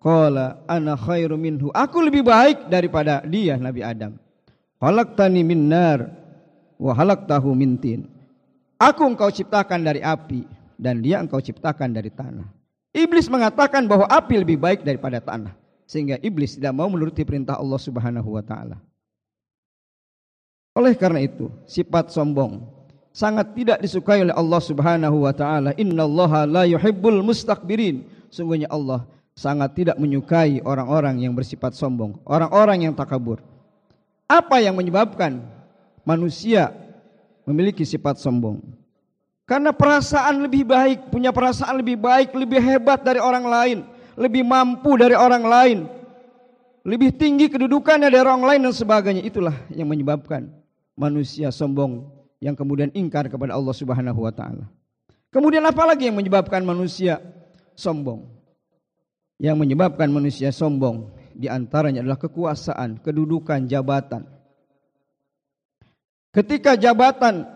Qala 0.03 0.59
ana 0.67 0.99
khairu 0.99 1.39
minhu. 1.39 1.71
Aku 1.71 2.03
lebih 2.03 2.27
baik 2.27 2.67
daripada 2.67 3.23
dia 3.23 3.55
Nabi 3.55 3.87
Adam. 3.87 4.19
Halaqtani 4.83 5.47
min 5.47 5.71
nar 5.71 6.11
wa 6.75 6.91
halaqtahu 6.91 7.55
min 7.55 7.79
tin. 7.79 8.11
Aku 8.83 9.07
engkau 9.07 9.31
ciptakan 9.31 9.87
dari 9.87 10.03
api 10.03 10.43
dan 10.75 10.99
dia 10.99 11.23
engkau 11.23 11.39
ciptakan 11.39 11.95
dari 11.95 12.11
tanah. 12.11 12.51
Iblis 12.91 13.31
mengatakan 13.31 13.87
bahwa 13.87 14.11
api 14.11 14.43
lebih 14.43 14.59
baik 14.59 14.83
daripada 14.83 15.23
tanah 15.23 15.55
sehingga 15.87 16.19
iblis 16.19 16.59
tidak 16.59 16.75
mau 16.75 16.91
menuruti 16.91 17.23
perintah 17.23 17.63
Allah 17.63 17.79
Subhanahu 17.79 18.35
wa 18.35 18.43
taala. 18.43 18.83
Oleh 20.73 20.97
karena 20.97 21.21
itu, 21.21 21.53
sifat 21.69 22.09
sombong 22.09 22.65
sangat 23.13 23.53
tidak 23.53 23.79
disukai 23.85 24.25
oleh 24.25 24.33
Allah 24.33 24.61
Subhanahu 24.61 25.29
wa 25.29 25.33
taala. 25.37 25.77
Innallaha 25.77 26.49
la 26.49 26.65
yuhibbul 26.65 27.21
mustakbirin. 27.21 28.09
Sungguhnya 28.33 28.73
Allah 28.73 29.05
sangat 29.37 29.77
tidak 29.77 29.97
menyukai 30.01 30.65
orang-orang 30.65 31.21
yang 31.21 31.37
bersifat 31.37 31.77
sombong, 31.77 32.17
orang-orang 32.25 32.89
yang 32.89 32.97
takabur. 32.97 33.45
Apa 34.25 34.65
yang 34.65 34.73
menyebabkan 34.73 35.45
manusia 36.09 36.73
memiliki 37.45 37.85
sifat 37.85 38.17
sombong? 38.17 38.65
Karena 39.45 39.77
perasaan 39.77 40.49
lebih 40.49 40.65
baik, 40.65 41.13
punya 41.13 41.29
perasaan 41.29 41.77
lebih 41.77 42.01
baik, 42.01 42.33
lebih 42.33 42.57
hebat 42.65 43.05
dari 43.05 43.21
orang 43.21 43.45
lain, 43.45 43.79
lebih 44.17 44.41
mampu 44.41 44.97
dari 44.97 45.13
orang 45.13 45.45
lain, 45.45 45.79
lebih 46.89 47.13
tinggi 47.13 47.53
kedudukannya 47.53 48.09
dari 48.09 48.25
orang 48.25 48.41
lain 48.41 48.61
dan 48.65 48.73
sebagainya. 48.73 49.21
Itulah 49.21 49.53
yang 49.69 49.93
menyebabkan 49.93 50.62
manusia 50.97 51.49
sombong 51.49 52.09
yang 52.43 52.59
kemudian 52.59 52.91
ingkar 52.93 53.31
kepada 53.31 53.55
Allah 53.55 53.75
Subhanahu 53.75 54.21
wa 54.27 54.33
taala. 54.35 54.67
Kemudian 55.33 55.65
apa 55.65 55.89
lagi 55.89 56.11
yang 56.11 56.19
menyebabkan 56.19 56.61
manusia 56.61 57.23
sombong? 57.73 58.29
Yang 59.41 59.57
menyebabkan 59.59 60.13
manusia 60.13 60.53
sombong 60.53 61.09
di 61.33 61.49
antaranya 61.49 62.05
adalah 62.05 62.21
kekuasaan, 62.21 63.01
kedudukan, 63.01 63.65
jabatan. 63.65 64.29
Ketika 66.33 66.77
jabatan, 66.77 67.49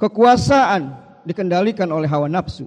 kekuasaan 0.00 0.82
dikendalikan 1.28 1.88
oleh 1.92 2.08
hawa 2.08 2.28
nafsu, 2.28 2.66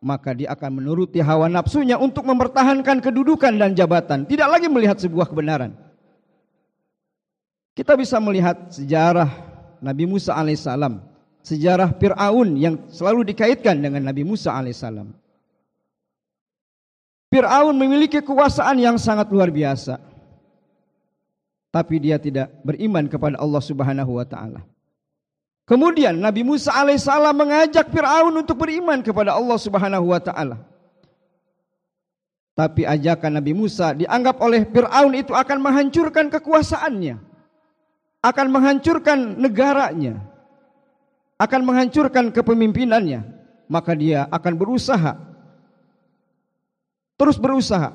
maka 0.00 0.32
dia 0.32 0.52
akan 0.52 0.80
menuruti 0.80 1.20
hawa 1.20 1.48
nafsunya 1.48 2.00
untuk 2.00 2.24
mempertahankan 2.24 3.04
kedudukan 3.04 3.52
dan 3.56 3.76
jabatan, 3.76 4.24
tidak 4.24 4.48
lagi 4.48 4.68
melihat 4.68 4.96
sebuah 4.96 5.28
kebenaran. 5.28 5.89
Kita 7.80 7.96
bisa 7.96 8.20
melihat 8.20 8.68
sejarah 8.68 9.32
Nabi 9.80 10.04
Musa 10.04 10.36
alaihissalam, 10.36 11.00
sejarah 11.40 11.96
Fir'aun 11.96 12.52
yang 12.60 12.76
selalu 12.92 13.32
dikaitkan 13.32 13.72
dengan 13.80 14.04
Nabi 14.04 14.20
Musa 14.20 14.52
alaihissalam. 14.52 15.08
Fir'aun 17.32 17.72
memiliki 17.72 18.20
kekuasaan 18.20 18.76
yang 18.84 19.00
sangat 19.00 19.32
luar 19.32 19.48
biasa. 19.48 19.96
Tapi 21.72 22.04
dia 22.04 22.20
tidak 22.20 22.52
beriman 22.60 23.08
kepada 23.08 23.40
Allah 23.40 23.62
subhanahu 23.64 24.12
wa 24.20 24.28
ta'ala. 24.28 24.60
Kemudian 25.64 26.20
Nabi 26.20 26.44
Musa 26.44 26.76
alaihissalam 26.76 27.32
mengajak 27.32 27.88
Fir'aun 27.88 28.44
untuk 28.44 28.60
beriman 28.60 29.00
kepada 29.00 29.32
Allah 29.32 29.56
subhanahu 29.56 30.12
wa 30.12 30.20
ta'ala. 30.20 30.60
Tapi 32.52 32.84
ajakan 32.84 33.40
Nabi 33.40 33.56
Musa 33.56 33.96
dianggap 33.96 34.36
oleh 34.44 34.68
Fir'aun 34.68 35.16
itu 35.16 35.32
akan 35.32 35.58
menghancurkan 35.64 36.28
kekuasaannya 36.28 37.29
akan 38.20 38.46
menghancurkan 38.52 39.40
negaranya, 39.40 40.20
akan 41.40 41.60
menghancurkan 41.64 42.28
kepemimpinannya, 42.32 43.24
maka 43.68 43.96
dia 43.96 44.28
akan 44.28 44.52
berusaha 44.56 45.16
terus 47.20 47.36
berusaha 47.36 47.92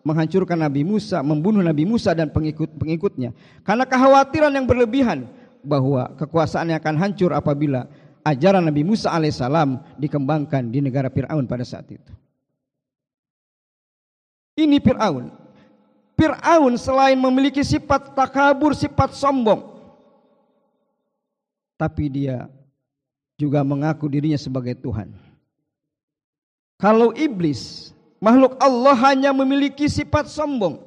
menghancurkan 0.00 0.56
Nabi 0.56 0.82
Musa, 0.82 1.20
membunuh 1.20 1.60
Nabi 1.60 1.84
Musa 1.84 2.16
dan 2.16 2.32
pengikut-pengikutnya. 2.32 3.36
Karena 3.62 3.84
kekhawatiran 3.84 4.52
yang 4.52 4.64
berlebihan 4.64 5.28
bahwa 5.62 6.10
kekuasaannya 6.16 6.80
akan 6.80 6.94
hancur 6.98 7.30
apabila 7.36 7.86
ajaran 8.26 8.64
Nabi 8.66 8.82
Musa 8.82 9.12
alaihissalam 9.14 9.78
dikembangkan 10.00 10.72
di 10.72 10.82
negara 10.82 11.12
Fir'aun 11.12 11.46
pada 11.46 11.62
saat 11.62 11.86
itu. 11.92 12.12
Ini 14.58 14.80
Fir'aun 14.82 15.41
Fir'aun 16.22 16.78
selain 16.78 17.18
memiliki 17.18 17.66
sifat 17.66 18.14
takabur, 18.14 18.78
sifat 18.78 19.18
sombong. 19.18 19.74
Tapi 21.74 22.06
dia 22.06 22.46
juga 23.34 23.66
mengaku 23.66 24.06
dirinya 24.06 24.38
sebagai 24.38 24.78
Tuhan. 24.78 25.10
Kalau 26.78 27.10
iblis, 27.18 27.90
makhluk 28.22 28.54
Allah 28.62 28.94
hanya 29.10 29.34
memiliki 29.34 29.90
sifat 29.90 30.30
sombong. 30.30 30.78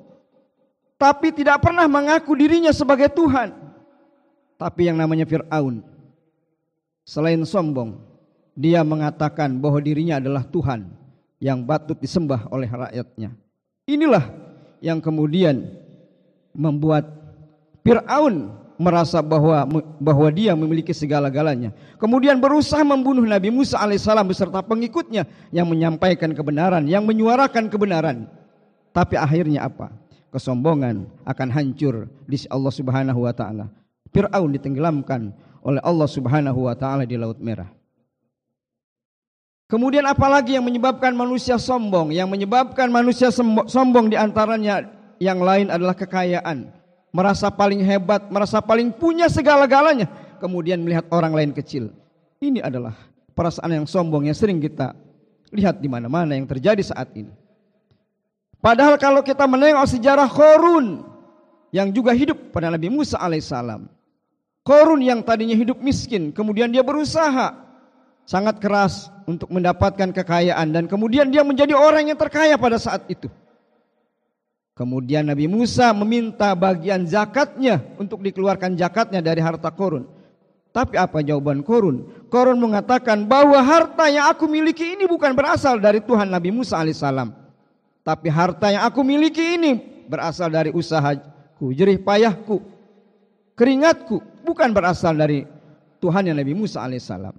Tapi 0.95 1.36
tidak 1.36 1.60
pernah 1.60 1.84
mengaku 1.84 2.32
dirinya 2.32 2.71
sebagai 2.71 3.12
Tuhan. 3.12 3.52
Tapi 4.56 4.88
yang 4.88 4.95
namanya 4.95 5.28
Fir'aun, 5.28 5.84
selain 7.04 7.43
sombong, 7.43 8.00
dia 8.56 8.88
mengatakan 8.88 9.52
bahwa 9.60 9.84
dirinya 9.84 10.15
adalah 10.15 10.48
Tuhan 10.48 10.88
yang 11.43 11.60
patut 11.67 12.00
disembah 12.00 12.48
oleh 12.48 12.71
rakyatnya. 12.71 13.36
Inilah 13.84 14.44
yang 14.86 15.02
kemudian 15.02 15.65
membuat 16.54 17.10
Fir'aun 17.82 18.54
merasa 18.78 19.17
bahwa 19.26 19.65
bahwa 19.98 20.28
dia 20.30 20.54
memiliki 20.54 20.93
segala-galanya. 20.93 21.74
Kemudian 21.98 22.38
berusaha 22.38 22.86
membunuh 22.86 23.26
Nabi 23.26 23.50
Musa 23.50 23.82
alaihissalam 23.82 24.30
beserta 24.30 24.62
pengikutnya 24.62 25.26
yang 25.50 25.65
menyampaikan 25.65 26.30
kebenaran, 26.38 26.86
yang 26.86 27.02
menyuarakan 27.02 27.65
kebenaran. 27.65 28.30
Tapi 28.93 29.17
akhirnya 29.17 29.65
apa? 29.65 29.89
Kesombongan 30.30 31.10
akan 31.26 31.50
hancur 31.50 32.06
di 32.30 32.38
Allah 32.52 32.74
Subhanahu 32.74 33.26
wa 33.26 33.34
taala. 33.34 33.65
Firaun 34.13 34.54
ditenggelamkan 34.54 35.34
oleh 35.65 35.82
Allah 35.82 36.08
Subhanahu 36.08 36.69
wa 36.69 36.76
taala 36.78 37.08
di 37.08 37.17
Laut 37.17 37.39
Merah. 37.41 37.71
Kemudian 39.65 40.06
apalagi 40.06 40.54
yang 40.54 40.65
menyebabkan 40.65 41.17
manusia 41.17 41.58
sombong? 41.58 42.13
Yang 42.13 42.30
menyebabkan 42.38 42.86
manusia 42.93 43.34
sombong 43.65 44.13
di 44.13 44.17
antaranya 44.17 44.86
yang 45.17 45.41
lain 45.41 45.73
adalah 45.73 45.97
kekayaan. 45.97 46.69
Merasa 47.10 47.49
paling 47.49 47.82
hebat, 47.82 48.30
merasa 48.30 48.62
paling 48.62 48.93
punya 48.93 49.25
segala-galanya. 49.25 50.06
Kemudian 50.38 50.86
melihat 50.86 51.10
orang 51.10 51.34
lain 51.34 51.51
kecil. 51.56 51.89
Ini 52.38 52.62
adalah 52.62 52.93
perasaan 53.34 53.73
yang 53.73 53.88
sombong 53.89 54.30
yang 54.30 54.38
sering 54.38 54.62
kita 54.62 54.93
lihat 55.49 55.82
di 55.82 55.89
mana-mana 55.89 56.38
yang 56.38 56.45
terjadi 56.45 56.86
saat 56.86 57.10
ini. 57.17 57.34
Padahal 58.62 59.01
kalau 59.01 59.25
kita 59.25 59.49
menengok 59.49 59.88
sejarah 59.89 60.30
Korun 60.30 61.10
yang 61.73 61.89
juga 61.89 62.13
hidup 62.13 62.54
pada 62.54 62.69
Nabi 62.69 62.93
Musa 62.93 63.17
alaihissalam. 63.17 63.89
Korun 64.62 65.01
yang 65.01 65.25
tadinya 65.25 65.58
hidup 65.58 65.82
miskin, 65.82 66.30
kemudian 66.30 66.69
dia 66.69 66.82
berusaha 66.82 67.64
sangat 68.25 68.57
keras 68.57 69.13
untuk 69.29 69.49
mendapatkan 69.53 70.09
kekayaan 70.11 70.73
dan 70.73 70.83
kemudian 70.89 71.29
dia 71.29 71.45
menjadi 71.45 71.77
orang 71.77 72.09
yang 72.09 72.19
terkaya 72.19 72.57
pada 72.57 72.81
saat 72.81 73.05
itu. 73.07 73.29
Kemudian 74.75 75.23
Nabi 75.23 75.47
Musa 75.47 75.95
meminta 75.95 76.51
bagian 76.51 77.07
zakatnya 77.07 77.79
untuk 77.95 78.19
dikeluarkan 78.19 78.75
zakatnya 78.75 79.23
dari 79.23 79.39
harta 79.39 79.71
korun. 79.71 80.03
Tapi 80.75 80.99
apa 80.99 81.23
jawaban 81.23 81.63
korun? 81.63 82.27
Korun 82.27 82.59
mengatakan 82.59 83.23
bahwa 83.23 83.55
harta 83.63 84.11
yang 84.11 84.27
aku 84.27 84.51
miliki 84.51 84.99
ini 84.99 85.07
bukan 85.07 85.31
berasal 85.31 85.79
dari 85.79 86.03
Tuhan 86.03 86.27
Nabi 86.27 86.51
Musa 86.51 86.83
alaihissalam. 86.83 87.31
Tapi 88.03 88.27
harta 88.27 88.75
yang 88.75 88.83
aku 88.83 88.99
miliki 88.99 89.55
ini 89.55 89.79
berasal 90.11 90.51
dari 90.51 90.75
usahaku, 90.75 91.71
jerih 91.71 92.03
payahku, 92.03 92.59
keringatku. 93.55 94.19
Bukan 94.43 94.75
berasal 94.75 95.15
dari 95.15 95.47
Tuhan 96.03 96.27
yang 96.27 96.35
Nabi 96.35 96.51
Musa 96.51 96.83
alaihissalam. 96.83 97.33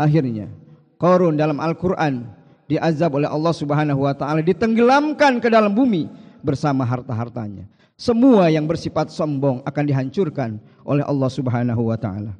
Akhirnya 0.00 0.48
korun 0.96 1.36
dalam 1.36 1.60
Al-Quran 1.60 2.24
diazab 2.64 3.20
oleh 3.20 3.28
Allah 3.28 3.52
subhanahu 3.52 4.08
wa 4.08 4.16
ta'ala. 4.16 4.40
Ditenggelamkan 4.40 5.44
ke 5.44 5.52
dalam 5.52 5.76
bumi 5.76 6.08
bersama 6.40 6.88
harta-hartanya. 6.88 7.68
Semua 8.00 8.48
yang 8.48 8.64
bersifat 8.64 9.12
sombong 9.12 9.60
akan 9.60 9.84
dihancurkan 9.84 10.56
oleh 10.88 11.04
Allah 11.04 11.28
Subhanahu 11.28 11.92
wa 11.92 12.00
taala. 12.00 12.32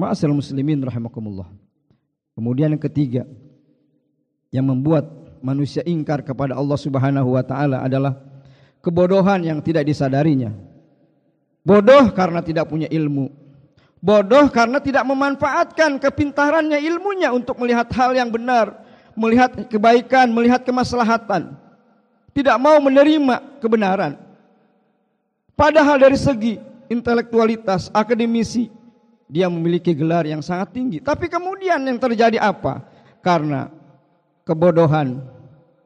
Ma'asal 0.00 0.32
muslimin 0.32 0.80
rahimakumullah. 0.80 1.52
Kemudian 2.32 2.72
yang 2.72 2.80
ketiga 2.80 3.28
yang 4.48 4.64
membuat 4.64 5.04
manusia 5.44 5.84
ingkar 5.84 6.24
kepada 6.24 6.56
Allah 6.56 6.80
Subhanahu 6.80 7.36
wa 7.36 7.44
taala 7.44 7.84
adalah 7.84 8.16
kebodohan 8.80 9.44
yang 9.44 9.60
tidak 9.60 9.84
disadarinya. 9.84 10.56
Bodoh 11.60 12.08
karena 12.16 12.40
tidak 12.40 12.64
punya 12.64 12.88
ilmu. 12.88 13.28
Bodoh 14.04 14.52
karena 14.52 14.84
tidak 14.84 15.08
memanfaatkan 15.08 15.96
kepintarannya 15.96 16.76
ilmunya 16.76 17.32
untuk 17.32 17.56
melihat 17.56 17.88
hal 17.96 18.12
yang 18.12 18.28
benar, 18.28 18.84
melihat 19.16 19.64
kebaikan, 19.72 20.28
melihat 20.28 20.60
kemaslahatan 20.60 21.56
tidak 22.34 22.58
mau 22.58 22.76
menerima 22.82 23.62
kebenaran. 23.62 24.18
Padahal 25.54 26.02
dari 26.02 26.18
segi 26.18 26.58
intelektualitas, 26.90 27.88
akademisi, 27.94 28.68
dia 29.30 29.46
memiliki 29.46 29.94
gelar 29.94 30.26
yang 30.26 30.42
sangat 30.42 30.74
tinggi. 30.74 30.98
Tapi 30.98 31.30
kemudian 31.30 31.78
yang 31.86 31.96
terjadi 31.96 32.42
apa? 32.42 32.82
Karena 33.22 33.70
kebodohan, 34.42 35.22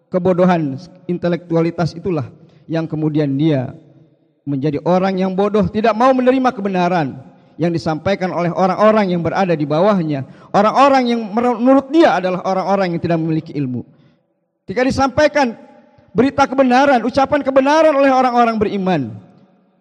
kebodohan 0.09 0.81
intelektualitas 1.05 1.93
itulah 1.93 2.33
yang 2.65 2.89
kemudian 2.89 3.29
dia 3.37 3.77
menjadi 4.49 4.81
orang 4.89 5.21
yang 5.21 5.37
bodoh, 5.37 5.69
tidak 5.69 5.93
mau 5.93 6.09
menerima 6.17 6.49
kebenaran 6.57 7.21
yang 7.59 7.75
disampaikan 7.75 8.31
oleh 8.31 8.55
orang-orang 8.55 9.13
yang 9.13 9.21
berada 9.21 9.53
di 9.53 9.67
bawahnya, 9.67 10.25
orang-orang 10.55 11.03
yang 11.11 11.21
menurut 11.35 11.91
dia 11.91 12.17
adalah 12.23 12.47
orang-orang 12.47 12.95
yang 12.95 13.03
tidak 13.03 13.19
memiliki 13.19 13.53
ilmu. 13.53 13.83
Ketika 14.63 14.87
disampaikan 14.87 15.59
berita 16.15 16.47
kebenaran, 16.47 17.03
ucapan 17.03 17.41
kebenaran 17.43 17.93
oleh 17.93 18.11
orang-orang 18.15 18.57
beriman. 18.57 19.03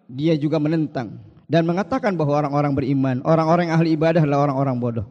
Dia 0.08 0.32
juga 0.40 0.56
menentang 0.56 1.20
dan 1.44 1.68
mengatakan 1.68 2.16
bahwa 2.16 2.40
orang-orang 2.44 2.72
beriman, 2.72 3.16
orang-orang 3.24 3.68
ahli 3.68 3.92
ibadah 3.92 4.24
adalah 4.24 4.48
orang-orang 4.48 4.76
bodoh. 4.80 5.06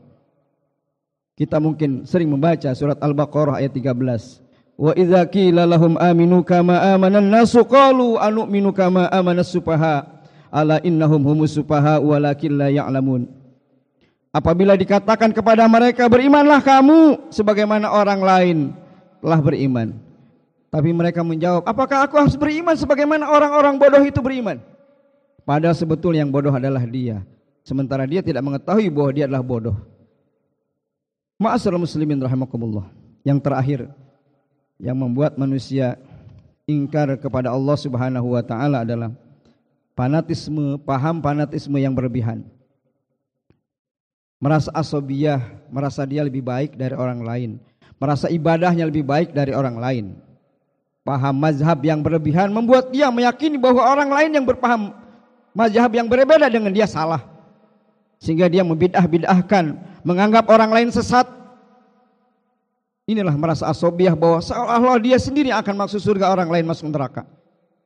Kita 1.38 1.62
mungkin 1.62 2.10
sering 2.10 2.34
membaca 2.34 2.74
surat 2.74 2.98
Al-Baqarah 2.98 3.62
ayat 3.62 3.70
13. 3.70 4.42
Wa 4.78 4.94
idza 4.98 5.22
qila 5.30 5.70
lahum 5.70 5.94
aminu 6.02 6.42
kama 6.42 6.98
amanan 6.98 7.30
nasu 7.30 7.62
qalu 7.66 8.18
anu'minu 8.18 8.74
kama 8.74 9.06
amanas 9.14 9.54
sufaha 9.54 10.17
ala 10.52 10.82
innahum 10.84 11.22
humus 11.24 11.56
sufaha 11.56 12.00
walakin 12.00 12.58
la 12.58 12.68
ya'lamun. 12.72 13.28
Apabila 14.32 14.78
dikatakan 14.78 15.34
kepada 15.34 15.66
mereka 15.66 16.06
berimanlah 16.06 16.62
kamu 16.62 17.32
sebagaimana 17.34 17.90
orang 17.90 18.22
lain 18.22 18.58
telah 19.24 19.40
beriman. 19.42 19.98
Tapi 20.68 20.92
mereka 20.92 21.24
menjawab, 21.24 21.64
apakah 21.64 22.06
aku 22.06 22.20
harus 22.20 22.36
beriman 22.36 22.76
sebagaimana 22.76 23.32
orang-orang 23.32 23.80
bodoh 23.80 24.04
itu 24.04 24.20
beriman? 24.20 24.60
Padahal 25.48 25.74
sebetul 25.74 26.12
yang 26.14 26.28
bodoh 26.28 26.52
adalah 26.52 26.84
dia. 26.84 27.24
Sementara 27.64 28.04
dia 28.04 28.20
tidak 28.20 28.44
mengetahui 28.44 28.92
bahwa 28.92 29.10
dia 29.16 29.26
adalah 29.26 29.44
bodoh. 29.44 29.80
Ma'asal 31.40 31.80
muslimin 31.80 32.20
rahimakumullah. 32.20 32.92
Yang 33.24 33.40
terakhir, 33.44 33.80
yang 34.78 34.98
membuat 35.00 35.40
manusia 35.40 35.96
ingkar 36.68 37.16
kepada 37.16 37.50
Allah 37.50 37.78
subhanahu 37.80 38.36
wa 38.36 38.44
ta'ala 38.44 38.84
adalah 38.84 39.10
fanatisme, 39.98 40.78
paham 40.86 41.18
fanatisme 41.20 41.76
yang 41.82 41.98
berlebihan. 41.98 42.46
Merasa 44.38 44.70
asobiyah, 44.70 45.42
merasa 45.74 46.06
dia 46.06 46.22
lebih 46.22 46.46
baik 46.46 46.78
dari 46.78 46.94
orang 46.94 47.26
lain. 47.26 47.52
Merasa 47.98 48.30
ibadahnya 48.30 48.86
lebih 48.86 49.02
baik 49.02 49.34
dari 49.34 49.58
orang 49.58 49.82
lain 49.82 50.06
paham 51.08 51.40
mazhab 51.40 51.80
yang 51.80 52.04
berlebihan 52.04 52.52
membuat 52.52 52.92
dia 52.92 53.08
meyakini 53.08 53.56
bahwa 53.56 53.80
orang 53.80 54.12
lain 54.12 54.36
yang 54.36 54.44
berpaham 54.44 54.92
mazhab 55.56 55.88
yang 55.96 56.12
berbeda 56.12 56.52
dengan 56.52 56.76
dia 56.76 56.84
salah. 56.84 57.24
Sehingga 58.20 58.52
dia 58.52 58.66
membidah-bidahkan, 58.68 59.66
menganggap 60.04 60.52
orang 60.52 60.74
lain 60.74 60.90
sesat. 60.92 61.24
Inilah 63.08 63.32
merasa 63.40 63.72
asobiah 63.72 64.18
bahwa 64.18 64.44
seolah-olah 64.44 65.00
dia 65.00 65.16
sendiri 65.16 65.54
akan 65.56 65.88
masuk 65.88 66.02
surga 66.04 66.28
orang 66.28 66.52
lain 66.52 66.68
masuk 66.68 66.92
neraka. 66.92 67.24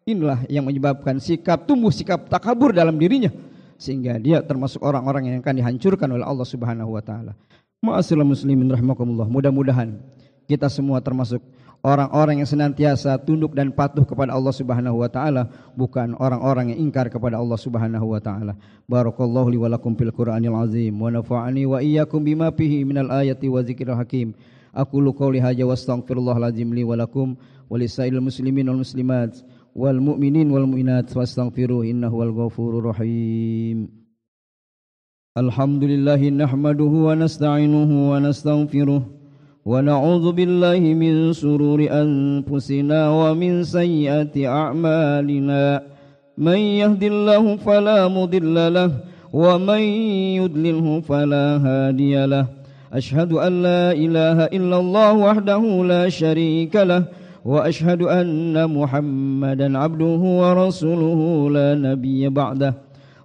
Inilah 0.01 0.49
yang 0.49 0.65
menyebabkan 0.65 1.21
sikap 1.21 1.69
tumbuh 1.69 1.93
sikap 1.93 2.25
takabur 2.25 2.73
dalam 2.73 2.97
dirinya 2.97 3.29
sehingga 3.77 4.17
dia 4.17 4.41
termasuk 4.41 4.81
orang-orang 4.81 5.29
yang 5.29 5.37
akan 5.41 5.55
dihancurkan 5.57 6.09
oleh 6.09 6.25
Allah 6.25 6.45
Subhanahu 6.45 6.93
wa 6.93 7.01
taala. 7.01 7.37
Ma'asyiral 7.81 8.25
muslimin 8.25 8.69
rahimakumullah. 8.69 9.25
Mudah-mudahan 9.25 9.97
kita 10.45 10.69
semua 10.69 11.01
termasuk 11.01 11.41
orang-orang 11.81 12.41
yang 12.41 12.49
senantiasa 12.49 13.17
tunduk 13.25 13.57
dan 13.57 13.73
patuh 13.73 14.05
kepada 14.05 14.37
Allah 14.37 14.53
Subhanahu 14.53 15.01
wa 15.01 15.09
taala 15.09 15.49
bukan 15.73 16.13
orang-orang 16.21 16.73
yang 16.73 16.89
ingkar 16.89 17.09
kepada 17.09 17.41
Allah 17.41 17.57
Subhanahu 17.57 18.05
wa 18.05 18.21
taala 18.21 18.53
barakallahu 18.85 19.49
li 19.49 19.57
wa 19.57 19.69
lakum 19.69 19.97
fil 19.97 20.13
qur'anil 20.13 20.53
azim 20.61 20.93
wa 20.93 21.09
nafa'ani 21.09 21.65
wa 21.65 21.81
iyyakum 21.81 22.21
bima 22.21 22.53
fihi 22.53 22.85
minal 22.85 23.09
ayati 23.09 23.49
wa 23.49 23.65
dzikril 23.65 23.97
hakim 23.97 24.37
aqulu 24.77 25.09
qouli 25.09 25.41
hadza 25.41 25.65
wa 25.65 25.73
astaghfirullahal 25.73 26.53
azim 26.53 26.69
li 26.69 26.85
wa 26.85 26.93
lakum 26.93 27.33
wa 27.65 27.75
lisairil 27.81 28.21
muslimin 28.21 28.69
wal 28.69 28.85
muslimat 28.85 29.41
wal 29.75 29.99
mu'minin 29.99 30.51
wal 30.51 30.67
mu'minat 30.67 31.07
fastaghfiruhu 31.11 31.87
innahu 31.87 32.19
wal 32.19 32.33
ghafurur 32.33 32.91
rahim 32.91 33.87
Alhamdulillah 35.35 36.19
nahmaduhu 36.19 37.07
wa 37.07 37.15
nasta'inuhu 37.15 38.11
wa 38.11 38.19
nastaghfiruh 38.19 39.21
ونعوذ 39.65 40.31
بالله 40.31 40.81
من 40.97 41.33
سرور 41.33 41.85
أنفسنا 41.85 42.99
ومن 43.09 43.63
سيئات 43.63 44.33
أعمالنا 44.37 45.83
من 46.37 46.57
يهد 46.81 47.03
الله 47.03 47.55
فلا 47.55 48.07
مضل 48.07 48.73
له 48.73 48.91
ومن 49.33 49.81
يضلله 50.41 50.99
فلا 51.01 51.45
هادي 51.61 52.25
له 52.25 52.45
أشهد 52.93 53.31
أن 53.33 53.61
لا 53.61 53.91
إله 53.91 54.37
إلا 54.49 54.77
الله 54.79 55.13
وحده 55.13 55.63
لا 55.85 56.09
شريك 56.09 56.75
له 56.75 57.05
وأشهد 57.45 58.01
أن 58.01 58.53
محمدا 58.53 59.77
عبده 59.77 60.21
ورسوله 60.41 61.19
لا 61.49 61.69
نبي 61.75 62.29
بعده. 62.29 62.73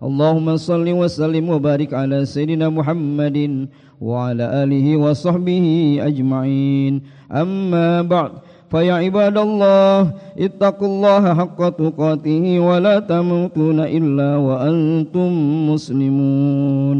اللهم 0.03 0.57
صل 0.57 0.89
وسلم 0.89 1.45
وبارك 1.49 1.95
على 1.95 2.25
سيدنا 2.25 2.69
محمد 2.69 3.69
وعلى 4.01 4.45
آله 4.65 4.87
وصحبه 4.97 5.65
أجمعين. 6.01 6.95
أما 7.33 8.03
بعد 8.03 8.33
فيا 8.73 8.95
عباد 9.05 9.37
الله 9.39 10.01
اتقوا 10.39 10.89
الله 10.89 11.35
حق 11.35 11.61
تقاته 11.69 12.45
ولا 12.61 12.97
تموتون 13.01 13.79
إلا 13.81 14.31
وأنتم 14.37 15.31
مسلمون. 15.71 16.99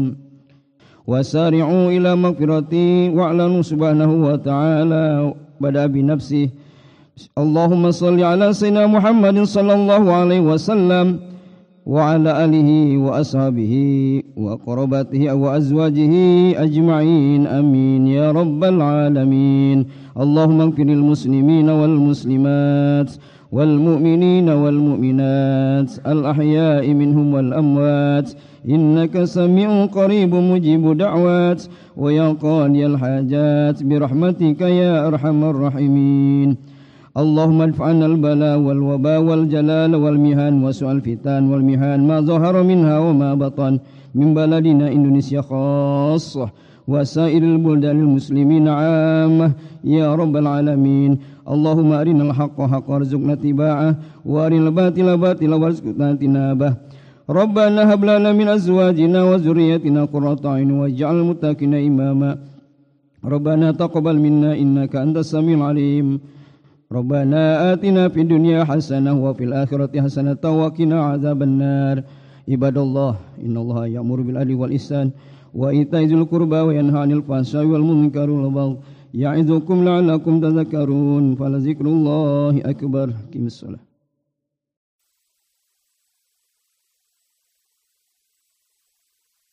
وسارعوا 1.07 1.85
إلى 1.95 2.11
مغفرته 2.15 2.89
واعلنوا 3.15 3.61
سبحانه 3.61 4.11
وتعالى 4.27 5.33
بدأ 5.61 5.85
بنفسه 5.85 6.49
اللهم 7.37 7.91
صل 7.91 8.23
على 8.23 8.53
سيدنا 8.53 8.87
محمد 8.87 9.43
صلى 9.43 9.73
الله 9.73 10.13
عليه 10.13 10.39
وسلم 10.39 11.19
وعلى 11.85 12.45
آله 12.45 12.97
وأصحابه 12.97 13.73
وقرباته 14.37 15.33
وأزواجه 15.33 16.13
أجمعين. 16.63 17.47
أمين. 17.47 18.07
يا 18.07 18.31
رب 18.31 18.63
العالمين. 18.63 19.85
اللهم 20.19 20.61
اغفر 20.61 20.83
للمسلمين 20.83 21.69
والمسلمات 21.69 23.11
والمؤمنين 23.51 24.49
والمؤمنات 24.49 25.91
الأحياء 26.07 26.93
منهم 26.93 27.33
والأموات. 27.33 28.33
إنك 28.69 29.23
سميع 29.23 29.85
قريب 29.85 30.35
مجيب 30.35 30.97
دعوات. 30.97 31.63
ويا 31.97 32.27
قاضي 32.29 32.85
الحاجات 32.85 33.83
برحمتك 33.83 34.61
يا 34.61 35.07
أرحم 35.07 35.43
الراحمين. 35.43 36.66
اللهم 37.23 37.61
ادفع 37.61 37.85
عنا 37.85 38.05
البلاء 38.05 38.57
والوباء 38.65 39.19
والجلال 39.27 39.91
والمهان 40.03 40.53
وسوء 40.63 40.91
الفتان 40.91 41.49
والمهان 41.49 41.99
ما 42.07 42.17
ظهر 42.21 42.55
منها 42.63 42.95
وما 43.05 43.33
بطن 43.33 43.73
من 44.19 44.27
بلدنا 44.37 44.85
إندونيسيا 44.95 45.41
خاصة 45.41 46.47
وسائر 46.87 47.43
البلدان 47.43 47.97
المسلمين 48.05 48.67
عامة. 48.67 49.51
يا 49.83 50.15
رب 50.15 50.35
العالمين 50.43 51.11
اللهم 51.53 51.89
أرنا 52.01 52.23
الحق 52.27 52.57
حقا 52.61 52.93
وارزقنا 52.93 53.33
اتباعه 53.33 53.89
وأرنا 54.25 54.67
الباطل 54.67 55.07
باطلا 55.17 55.55
وارزقنا 55.55 56.05
اجتنابه. 56.11 56.71
ربنا 57.29 57.81
هب 57.93 58.01
لنا 58.05 58.29
من 58.39 58.47
أزواجنا 58.47 59.19
وذريتنا 59.29 60.01
قرة 60.13 60.41
أعين 60.45 60.71
واجعل 60.71 61.15
المتقين 61.21 61.73
إماما. 61.73 62.31
ربنا 63.25 63.67
تقبل 63.71 64.15
منا 64.25 64.51
إنك 64.61 64.95
أنت 64.95 65.17
السميع 65.17 65.57
العليم. 65.57 66.36
ربنا 66.91 67.73
آتنا 67.73 68.09
في 68.09 68.21
الدنيا 68.21 68.63
حسنة 68.63 69.11
وفي 69.25 69.43
الآخرة 69.43 70.01
حسنة 70.01 70.43
وقنا 70.43 71.03
عذاب 71.03 71.43
النار. 71.43 72.03
عباد 72.49 72.77
الله 72.77 73.19
إن 73.45 73.57
الله 73.57 73.87
يأمر 73.87 74.21
بالعدل 74.21 74.55
والإحسان 74.55 75.11
وإيتاء 75.53 76.03
ذي 76.03 76.15
القربى 76.15 76.59
وينهى 76.59 76.99
عن 76.99 77.11
الفحشاء 77.11 77.65
والمنكر 77.65 78.29
والبغي 78.29 78.77
يعظكم 79.13 79.77
لعلكم 79.83 80.41
تذكرون. 80.41 81.35
فلذكر 81.35 81.85
الله 81.85 82.61
أكبر. 82.71 83.07
كم 83.33 83.45
الصلاة. 83.45 83.83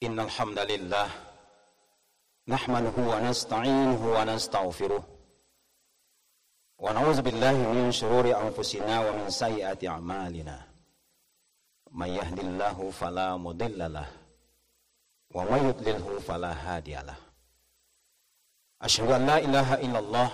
إن 0.07 0.21
الحمد 0.21 0.59
لله 0.59 1.07
نحمده 2.49 2.97
ونستعينه 3.13 4.01
ونستغفره 4.17 5.14
ونعوذ 6.84 7.22
بالله 7.22 7.58
من 7.74 7.92
شرور 7.92 8.42
أنفسنا 8.42 9.10
ومن 9.10 9.30
سيئات 9.30 9.86
أعمالنا 9.86 10.62
من 11.92 12.08
يهد 12.08 12.40
الله 12.40 12.92
فلا 12.92 13.38
مضل 13.38 13.94
له 13.94 14.08
ومن 15.36 15.60
يضلله 15.70 16.20
فلا 16.20 16.52
هادي 16.54 16.96
له 16.96 17.16
أشهد 18.82 19.12
أن 19.12 19.26
لا 19.28 19.38
إله 19.38 19.74
إلا 19.74 20.00
الله 20.00 20.30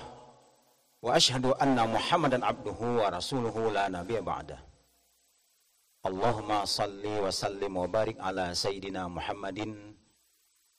وأشهد 1.01 1.45
أن 1.45 1.93
محمدا 1.93 2.45
عبده 2.45 2.79
ورسوله 2.81 3.71
لا 3.71 3.87
نبي 3.87 4.21
بعده 4.21 4.59
اللهم 6.05 6.65
صل 6.65 7.03
وسلم 7.05 7.77
وبارك 7.77 8.19
على 8.19 8.55
سيدنا 8.55 9.07
محمد 9.07 9.59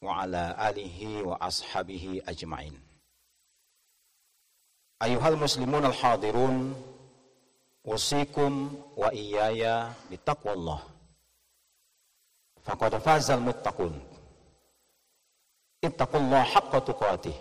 وعلى 0.03 0.43
آله 0.71 1.23
وأصحابه 1.23 2.23
أجمعين 2.29 2.87
Ayuhal 5.02 5.34
muslimun 5.34 5.82
al-hadirun 5.90 6.78
Usikum 7.82 8.70
wa 8.94 9.10
iyaya 9.10 9.90
bitaqwallah 10.14 10.92
Faqad 12.62 12.94
fazal 13.02 13.42
muttaqun. 13.42 13.90
Ittaqullah 15.82 16.46
haqqa 16.46 16.78
tuqatih. 16.86 17.34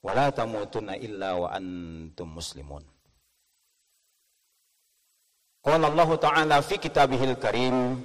Wa 0.00 0.16
la 0.16 0.32
tamutunna 0.32 0.96
illa 0.96 1.36
wa 1.36 1.52
antum 1.52 2.32
muslimun. 2.32 2.80
Qala 5.60 5.92
Allah 5.92 6.10
Ta'ala 6.16 6.56
fi 6.64 6.80
kitabihil 6.80 7.36
karim 7.36 8.00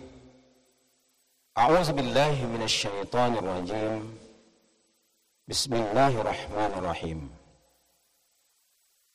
A'udzu 1.56 1.94
billahi 1.96 2.50
minasy 2.50 2.90
syaithanir 2.90 3.46
rajim 3.46 4.04
Bismillahirrahmanirrahim 5.48 7.43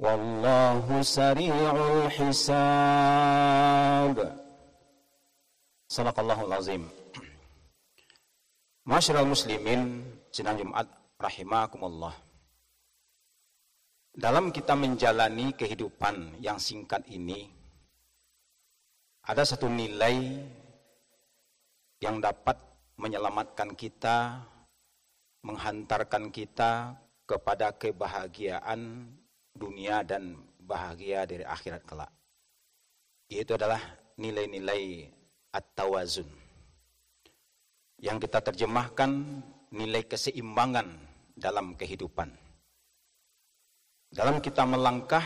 Wallahu 0.00 1.04
sari'ul 1.04 2.08
hisab. 2.08 4.16
Sadaqallahul 5.92 6.56
azim. 6.56 6.88
Masyarul 8.88 9.28
muslimin, 9.28 10.00
sidang 10.32 10.56
Jumat 10.56 10.88
rahimakumullah. 11.20 12.16
Dalam 14.16 14.48
kita 14.48 14.72
menjalani 14.72 15.52
kehidupan 15.52 16.40
yang 16.40 16.56
singkat 16.56 17.04
ini, 17.12 17.52
ada 19.28 19.44
satu 19.44 19.68
nilai 19.68 20.16
yang 22.00 22.24
dapat 22.24 22.56
menyelamatkan 22.96 23.76
kita, 23.76 24.48
menghantarkan 25.44 26.32
kita 26.32 26.96
kepada 27.28 27.76
kebahagiaan 27.76 29.19
dunia 29.54 30.02
dan 30.06 30.38
bahagia 30.62 31.26
dari 31.26 31.42
akhirat 31.42 31.82
kelak. 31.84 32.12
Yaitu 33.30 33.54
adalah 33.54 33.80
nilai-nilai 34.18 35.10
at-tawazun. 35.54 36.26
Yang 38.00 38.26
kita 38.26 38.38
terjemahkan 38.40 39.10
nilai 39.70 40.02
keseimbangan 40.08 40.88
dalam 41.36 41.76
kehidupan. 41.76 42.30
Dalam 44.10 44.42
kita 44.42 44.66
melangkah, 44.66 45.22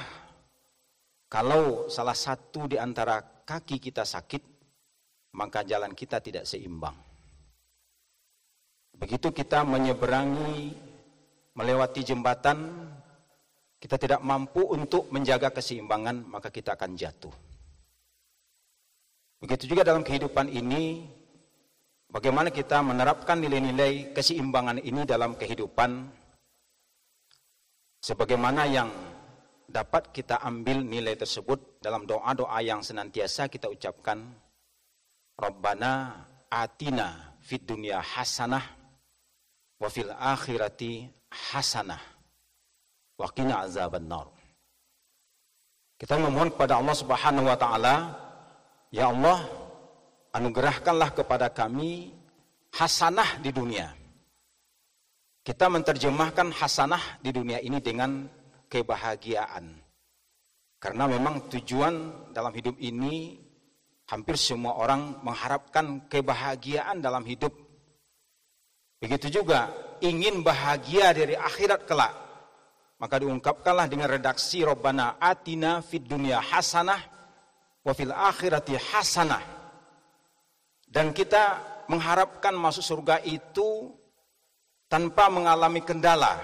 kalau 1.32 1.88
salah 1.88 2.14
satu 2.14 2.68
di 2.68 2.76
antara 2.76 3.18
kaki 3.20 3.80
kita 3.80 4.04
sakit, 4.04 4.42
maka 5.34 5.64
jalan 5.64 5.96
kita 5.96 6.20
tidak 6.20 6.44
seimbang. 6.44 6.94
Begitu 8.94 9.34
kita 9.34 9.66
menyeberangi, 9.66 10.76
melewati 11.58 12.06
jembatan, 12.06 12.86
kita 13.84 14.00
tidak 14.00 14.24
mampu 14.24 14.64
untuk 14.64 15.12
menjaga 15.12 15.52
keseimbangan, 15.52 16.24
maka 16.24 16.48
kita 16.48 16.72
akan 16.72 16.96
jatuh. 16.96 17.36
Begitu 19.44 19.76
juga 19.76 19.84
dalam 19.84 20.00
kehidupan 20.00 20.48
ini, 20.48 21.04
bagaimana 22.08 22.48
kita 22.48 22.80
menerapkan 22.80 23.44
nilai-nilai 23.44 24.16
keseimbangan 24.16 24.80
ini 24.80 25.04
dalam 25.04 25.36
kehidupan, 25.36 26.00
sebagaimana 28.00 28.64
yang 28.72 28.88
dapat 29.68 30.16
kita 30.16 30.40
ambil 30.40 30.80
nilai 30.80 31.12
tersebut 31.20 31.76
dalam 31.84 32.08
doa-doa 32.08 32.64
yang 32.64 32.80
senantiasa 32.80 33.52
kita 33.52 33.68
ucapkan, 33.68 34.32
Rabbana 35.36 36.24
atina 36.48 37.36
fid 37.44 37.68
dunya 37.68 38.00
hasanah 38.00 38.64
wa 39.76 39.88
fil 39.92 40.08
akhirati 40.08 41.04
hasanah 41.52 42.13
Waqina 43.14 43.62
azaban 43.62 44.10
nar. 44.10 44.26
Kita 45.94 46.18
memohon 46.18 46.50
kepada 46.50 46.82
Allah 46.82 46.96
Subhanahu 46.98 47.46
wa 47.46 47.54
taala, 47.54 47.96
ya 48.90 49.14
Allah, 49.14 49.46
anugerahkanlah 50.34 51.14
kepada 51.14 51.46
kami 51.48 52.10
hasanah 52.74 53.38
di 53.38 53.54
dunia. 53.54 53.94
Kita 55.44 55.70
menerjemahkan 55.70 56.50
hasanah 56.56 57.22
di 57.22 57.30
dunia 57.30 57.62
ini 57.62 57.78
dengan 57.78 58.26
kebahagiaan. 58.66 59.70
Karena 60.80 61.04
memang 61.06 61.46
tujuan 61.52 61.94
dalam 62.34 62.52
hidup 62.52 62.76
ini 62.80 63.38
hampir 64.08 64.36
semua 64.36 64.76
orang 64.76 65.20
mengharapkan 65.24 66.04
kebahagiaan 66.10 67.00
dalam 67.00 67.24
hidup. 67.24 67.52
Begitu 69.00 69.40
juga 69.40 69.68
ingin 70.00 70.40
bahagia 70.40 71.12
dari 71.12 71.36
akhirat 71.36 71.84
kelak. 71.84 72.23
Maka 72.98 73.20
diungkapkanlah 73.20 73.90
dengan 73.90 74.06
redaksi 74.06 74.62
Rabbana 74.62 75.18
atina 75.18 75.82
fid 75.82 76.06
dunya 76.06 76.38
hasanah 76.38 77.00
wa 77.82 77.92
fil 77.92 78.14
akhirati 78.14 78.78
hasanah. 78.78 79.42
Dan 80.86 81.10
kita 81.10 81.58
mengharapkan 81.90 82.54
masuk 82.54 82.86
surga 82.86 83.18
itu 83.26 83.90
tanpa 84.86 85.26
mengalami 85.26 85.82
kendala, 85.82 86.38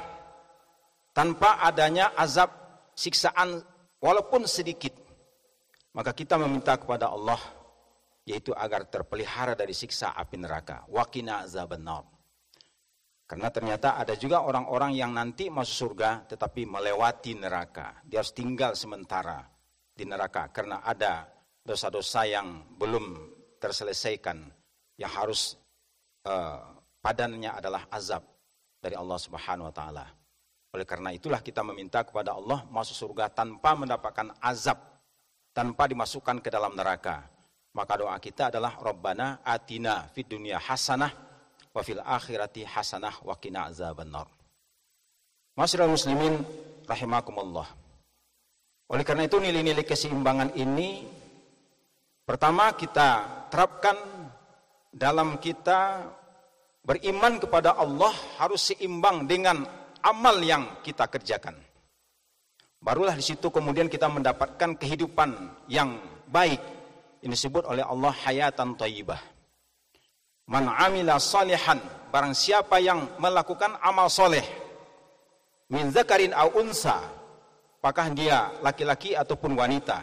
tanpa 1.15 1.63
adanya 1.63 2.11
azab 2.19 2.51
siksaan 2.99 3.63
walaupun 4.03 4.45
sedikit. 4.51 4.93
Maka 5.95 6.15
kita 6.15 6.39
meminta 6.39 6.75
kepada 6.79 7.11
Allah 7.11 7.39
yaitu 8.29 8.55
agar 8.55 8.87
terpelihara 8.87 9.59
dari 9.59 9.75
siksa 9.75 10.15
api 10.15 10.39
neraka. 10.39 10.87
Wakina 10.87 11.43
azabannar. 11.43 12.20
Karena 13.31 13.47
ternyata 13.47 13.95
ada 13.95 14.19
juga 14.19 14.43
orang-orang 14.43 14.91
yang 14.99 15.15
nanti 15.15 15.55
masuk 15.55 15.95
surga 15.95 16.27
tetapi 16.35 16.67
melewati 16.67 17.39
neraka. 17.39 18.03
Dia 18.03 18.27
harus 18.27 18.35
tinggal 18.35 18.75
sementara 18.75 19.39
di 19.95 20.03
neraka 20.03 20.51
karena 20.51 20.83
ada 20.83 21.31
dosa-dosa 21.63 22.27
yang 22.27 22.75
belum 22.75 23.31
terselesaikan 23.63 24.35
yang 24.99 25.13
harus 25.15 25.55
uh, 26.27 26.75
padannya 26.99 27.55
adalah 27.55 27.87
azab 27.95 28.27
dari 28.83 28.99
Allah 28.99 29.19
Subhanahu 29.23 29.71
wa 29.71 29.75
taala. 29.79 30.07
Oleh 30.75 30.83
karena 30.83 31.15
itulah 31.15 31.39
kita 31.39 31.63
meminta 31.63 32.03
kepada 32.03 32.35
Allah 32.35 32.67
masuk 32.67 32.99
surga 32.99 33.31
tanpa 33.31 33.79
mendapatkan 33.79 34.43
azab, 34.43 34.83
tanpa 35.55 35.87
dimasukkan 35.87 36.43
ke 36.43 36.51
dalam 36.51 36.75
neraka. 36.75 37.31
Maka 37.79 37.95
doa 37.95 38.19
kita 38.19 38.51
adalah 38.51 38.75
Rabbana 38.83 39.47
atina 39.47 40.11
fid 40.11 40.27
dunya 40.27 40.59
hasanah 40.59 41.30
wa 41.71 41.81
fil 41.83 42.03
akhirati 42.03 42.67
hasanah 42.67 43.23
wa 43.23 43.35
qina 43.39 43.71
azabannar. 43.71 44.27
Masyarakat 45.55 45.91
muslimin 45.91 46.41
rahimakumullah. 46.87 47.69
Oleh 48.91 49.05
karena 49.07 49.31
itu 49.31 49.39
nilai-nilai 49.39 49.87
keseimbangan 49.87 50.59
ini 50.59 51.07
pertama 52.27 52.75
kita 52.75 53.23
terapkan 53.51 53.95
dalam 54.91 55.39
kita 55.39 56.11
beriman 56.83 57.39
kepada 57.39 57.79
Allah 57.79 58.11
harus 58.43 58.75
seimbang 58.75 59.31
dengan 59.31 59.63
amal 60.03 60.43
yang 60.43 60.83
kita 60.83 61.07
kerjakan. 61.07 61.55
Barulah 62.81 63.13
di 63.13 63.23
situ 63.23 63.53
kemudian 63.53 63.87
kita 63.93 64.09
mendapatkan 64.09 64.75
kehidupan 64.81 65.31
yang 65.69 66.01
baik. 66.27 66.59
Ini 67.21 67.37
disebut 67.37 67.69
oleh 67.69 67.85
Allah 67.85 68.17
hayatan 68.25 68.75
thayyibah. 68.75 69.21
Man 70.51 70.67
amila 70.67 71.23
salihan, 71.23 71.79
barang 72.11 72.35
siapa 72.35 72.83
yang 72.83 73.07
melakukan 73.23 73.79
amal 73.87 74.11
soleh, 74.11 74.43
min 75.71 75.95
zakarin 75.95 76.35
au 76.35 76.59
unsa, 76.59 76.99
apakah 77.79 78.11
dia 78.11 78.51
laki-laki 78.59 79.15
ataupun 79.15 79.55
wanita, 79.55 80.03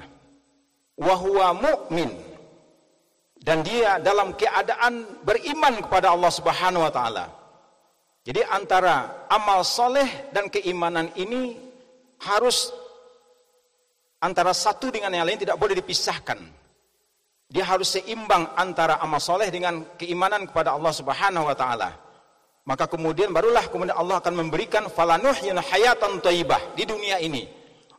wahwa 0.96 1.52
mu'min, 1.52 2.16
dan 3.44 3.60
dia 3.60 4.00
dalam 4.00 4.32
keadaan 4.40 5.20
beriman 5.28 5.84
kepada 5.84 6.16
Allah 6.16 6.32
Subhanahu 6.32 6.88
wa 6.88 6.92
taala. 6.96 7.28
Jadi 8.24 8.44
antara 8.48 9.28
amal 9.28 9.68
soleh 9.68 10.32
dan 10.32 10.48
keimanan 10.48 11.12
ini 11.20 11.60
harus 12.24 12.72
antara 14.24 14.56
satu 14.56 14.92
dengan 14.96 15.12
yang 15.12 15.28
lain 15.28 15.44
tidak 15.44 15.60
boleh 15.60 15.76
dipisahkan. 15.76 16.40
Dia 17.48 17.64
harus 17.64 17.96
seimbang 17.96 18.52
antara 18.60 19.00
amal 19.00 19.24
soleh 19.24 19.48
dengan 19.48 19.88
keimanan 19.96 20.44
kepada 20.44 20.76
Allah 20.76 20.92
Subhanahu 20.92 21.48
wa 21.48 21.56
taala. 21.56 21.96
Maka 22.68 22.84
kemudian 22.92 23.32
barulah 23.32 23.64
kemudian 23.72 23.96
Allah 23.96 24.20
akan 24.20 24.44
memberikan 24.44 24.92
falanuhyun 24.92 25.56
hayatan 25.56 26.20
thayyibah 26.20 26.60
di 26.76 26.84
dunia 26.84 27.24
ini. 27.24 27.48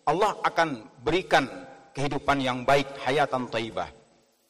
Allah 0.05 0.37
akan 0.45 1.01
berikan 1.01 1.49
kehidupan 1.97 2.45
yang 2.45 2.69
baik 2.69 2.85
hayatan 3.01 3.49
thayyibah 3.49 3.89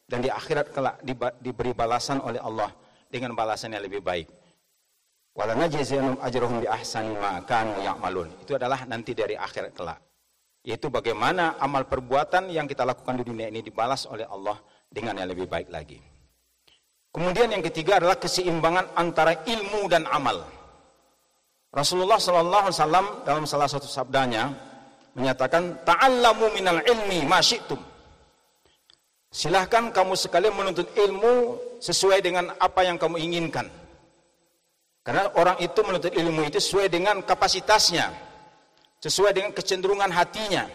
dan 0.09 0.19
di 0.19 0.27
akhirat 0.27 0.75
kelak 0.75 0.99
diberi 1.39 1.71
balasan 1.71 2.19
oleh 2.19 2.43
Allah 2.43 2.67
dengan 3.07 3.31
balasan 3.31 3.71
yang 3.71 3.85
lebih 3.87 4.03
baik. 4.03 4.27
Wala 5.31 5.55
najziyannahum 5.55 6.19
ajrahum 6.19 6.57
bi 6.59 6.67
ahsani 6.67 7.15
ma 7.15 7.39
kanu 7.47 7.79
ya'malun. 7.79 8.27
Itu 8.43 8.59
adalah 8.59 8.83
nanti 8.83 9.15
dari 9.15 9.39
akhirat 9.39 9.71
kelak. 9.71 10.03
Yaitu 10.67 10.91
bagaimana 10.91 11.55
amal 11.63 11.87
perbuatan 11.87 12.51
yang 12.51 12.67
kita 12.67 12.83
lakukan 12.83 13.15
di 13.15 13.23
dunia 13.23 13.47
ini 13.47 13.63
dibalas 13.63 14.03
oleh 14.11 14.27
Allah 14.27 14.59
dengan 14.89 15.21
yang 15.21 15.29
lebih 15.29 15.45
baik 15.45 15.69
lagi. 15.69 16.01
Kemudian 17.09 17.49
yang 17.49 17.65
ketiga 17.65 17.97
adalah 17.97 18.17
keseimbangan 18.17 18.93
antara 18.93 19.33
ilmu 19.45 19.89
dan 19.89 20.05
amal. 20.09 20.45
Rasulullah 21.69 22.17
Sallallahu 22.17 22.65
Alaihi 22.69 22.77
Wasallam 22.81 23.05
dalam 23.25 23.43
salah 23.45 23.69
satu 23.69 23.85
sabdanya 23.85 24.49
menyatakan 25.13 25.85
ta'allamu 25.85 26.49
minal 26.53 26.81
ilmi 26.85 27.25
masyitum. 27.25 27.77
Silahkan 29.29 29.93
kamu 29.93 30.17
sekalian 30.17 30.53
menuntut 30.57 30.89
ilmu 30.97 31.57
sesuai 31.77 32.25
dengan 32.25 32.49
apa 32.57 32.81
yang 32.81 32.97
kamu 32.97 33.21
inginkan. 33.21 33.69
Karena 35.05 35.29
orang 35.37 35.57
itu 35.61 35.79
menuntut 35.85 36.13
ilmu 36.13 36.45
itu 36.49 36.57
sesuai 36.57 36.89
dengan 36.89 37.21
kapasitasnya, 37.21 38.09
sesuai 39.01 39.31
dengan 39.33 39.51
kecenderungan 39.53 40.09
hatinya. 40.09 40.65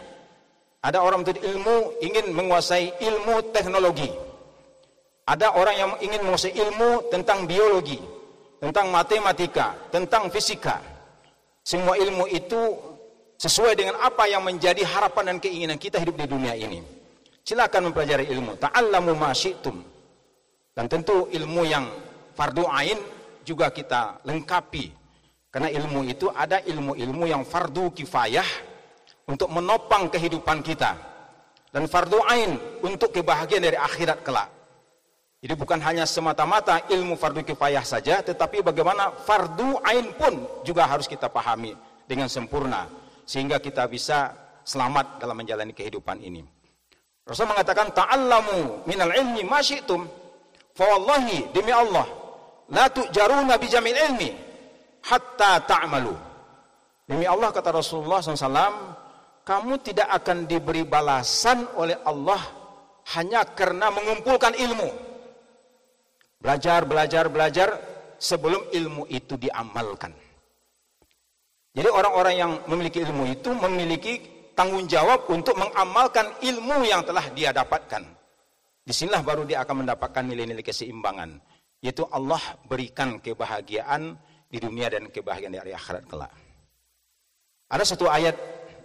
Ada 0.85 1.01
orang 1.01 1.25
menuntut 1.25 1.41
ilmu 1.41 1.97
ingin 2.05 2.37
menguasai 2.37 3.01
ilmu 3.01 3.49
teknologi. 3.57 4.13
Ada 5.25 5.57
orang 5.57 5.77
yang 5.81 5.91
ingin 6.05 6.21
menguasai 6.29 6.53
ilmu 6.53 7.09
tentang 7.09 7.49
biologi, 7.49 7.97
tentang 8.61 8.93
matematika, 8.93 9.73
tentang 9.89 10.29
fisika. 10.29 10.85
Semua 11.65 11.97
ilmu 11.97 12.29
itu 12.29 12.77
sesuai 13.41 13.73
dengan 13.81 13.97
apa 14.05 14.29
yang 14.29 14.45
menjadi 14.45 14.85
harapan 14.85 15.33
dan 15.33 15.37
keinginan 15.41 15.81
kita 15.81 15.97
hidup 15.97 16.21
di 16.21 16.29
dunia 16.29 16.53
ini. 16.53 16.85
Silakan 17.41 17.89
mempelajari 17.89 18.29
ilmu. 18.29 18.61
Ta'allamu 18.61 19.17
ma 19.17 19.33
syi'tum. 19.33 19.81
Dan 20.77 20.85
tentu 20.93 21.33
ilmu 21.33 21.65
yang 21.65 21.89
fardu 22.37 22.69
ain 22.69 23.01
juga 23.41 23.73
kita 23.73 24.21
lengkapi. 24.29 24.93
Karena 25.49 25.73
ilmu 25.73 26.05
itu 26.05 26.29
ada 26.29 26.61
ilmu-ilmu 26.61 27.25
yang 27.25 27.41
fardu 27.49 27.89
kifayah 27.97 28.74
untuk 29.29 29.49
menopang 29.49 30.13
kehidupan 30.13 30.61
kita 30.61 30.93
dan 31.75 31.85
fardu 31.91 32.21
ain 32.31 32.55
untuk 32.85 33.11
kebahagiaan 33.11 33.65
dari 33.65 33.79
akhirat 33.79 34.23
kelak. 34.23 34.49
Jadi 35.45 35.55
bukan 35.61 35.77
hanya 35.85 36.09
semata-mata 36.09 36.89
ilmu 36.89 37.21
fardu 37.21 37.45
kifayah 37.45 37.85
saja, 37.85 38.25
tetapi 38.25 38.65
bagaimana 38.65 39.13
fardu 39.13 39.77
ain 39.85 40.09
pun 40.17 40.65
juga 40.65 40.89
harus 40.89 41.05
kita 41.05 41.29
pahami 41.29 41.77
dengan 42.09 42.33
sempurna 42.33 42.89
sehingga 43.29 43.61
kita 43.61 43.85
bisa 43.85 44.33
selamat 44.65 45.21
dalam 45.21 45.37
menjalani 45.37 45.77
kehidupan 45.77 46.21
ini. 46.25 46.41
Rasul 47.25 47.49
mengatakan 47.49 47.93
ta'allamu 47.93 48.89
minal 48.89 49.13
ilmi 49.13 49.45
ma 49.45 49.61
wallahi 50.75 51.53
demi 51.53 51.73
Allah 51.73 52.09
la 52.73 52.89
tu'jaruna 52.89 53.61
bi 53.61 53.67
jamil 53.69 53.97
ilmi 53.97 54.31
hatta 55.05 55.61
ta'malu. 55.65 56.17
Demi 57.05 57.29
Allah 57.29 57.53
kata 57.53 57.69
Rasulullah 57.69 58.25
SAW 58.25 59.04
kamu 59.45 59.77
tidak 59.85 60.09
akan 60.09 60.49
diberi 60.49 60.89
balasan 60.89 61.69
oleh 61.77 62.01
Allah 62.09 62.41
hanya 63.13 63.45
karena 63.45 63.93
mengumpulkan 63.93 64.57
ilmu. 64.57 64.89
Belajar, 66.41 66.89
belajar, 66.89 67.25
belajar 67.29 67.69
sebelum 68.17 68.73
ilmu 68.73 69.05
itu 69.13 69.37
diamalkan. 69.37 70.13
Jadi 71.77 71.89
orang-orang 71.93 72.35
yang 72.35 72.53
memiliki 72.71 73.05
ilmu 73.05 73.29
itu 73.29 73.51
memiliki 73.53 74.13
tanggung 74.57 74.89
jawab 74.89 75.29
untuk 75.29 75.59
mengamalkan 75.61 76.33
ilmu 76.41 76.87
yang 76.89 77.05
telah 77.05 77.29
dia 77.37 77.53
dapatkan. 77.53 78.01
Di 78.85 78.93
sinilah 78.93 79.21
baru 79.25 79.45
dia 79.45 79.65
akan 79.65 79.85
mendapatkan 79.85 80.25
nilai-nilai 80.25 80.65
keseimbangan. 80.65 81.37
Yaitu 81.85 82.09
Allah 82.09 82.41
berikan 82.65 83.21
kebahagiaan 83.21 84.17
di 84.49 84.57
dunia 84.57 84.89
dan 84.89 85.13
kebahagiaan 85.13 85.53
di 85.53 85.75
akhirat 85.75 86.05
kelak. 86.09 86.33
Ada 87.69 87.85
satu 87.85 88.09
ayat 88.09 88.37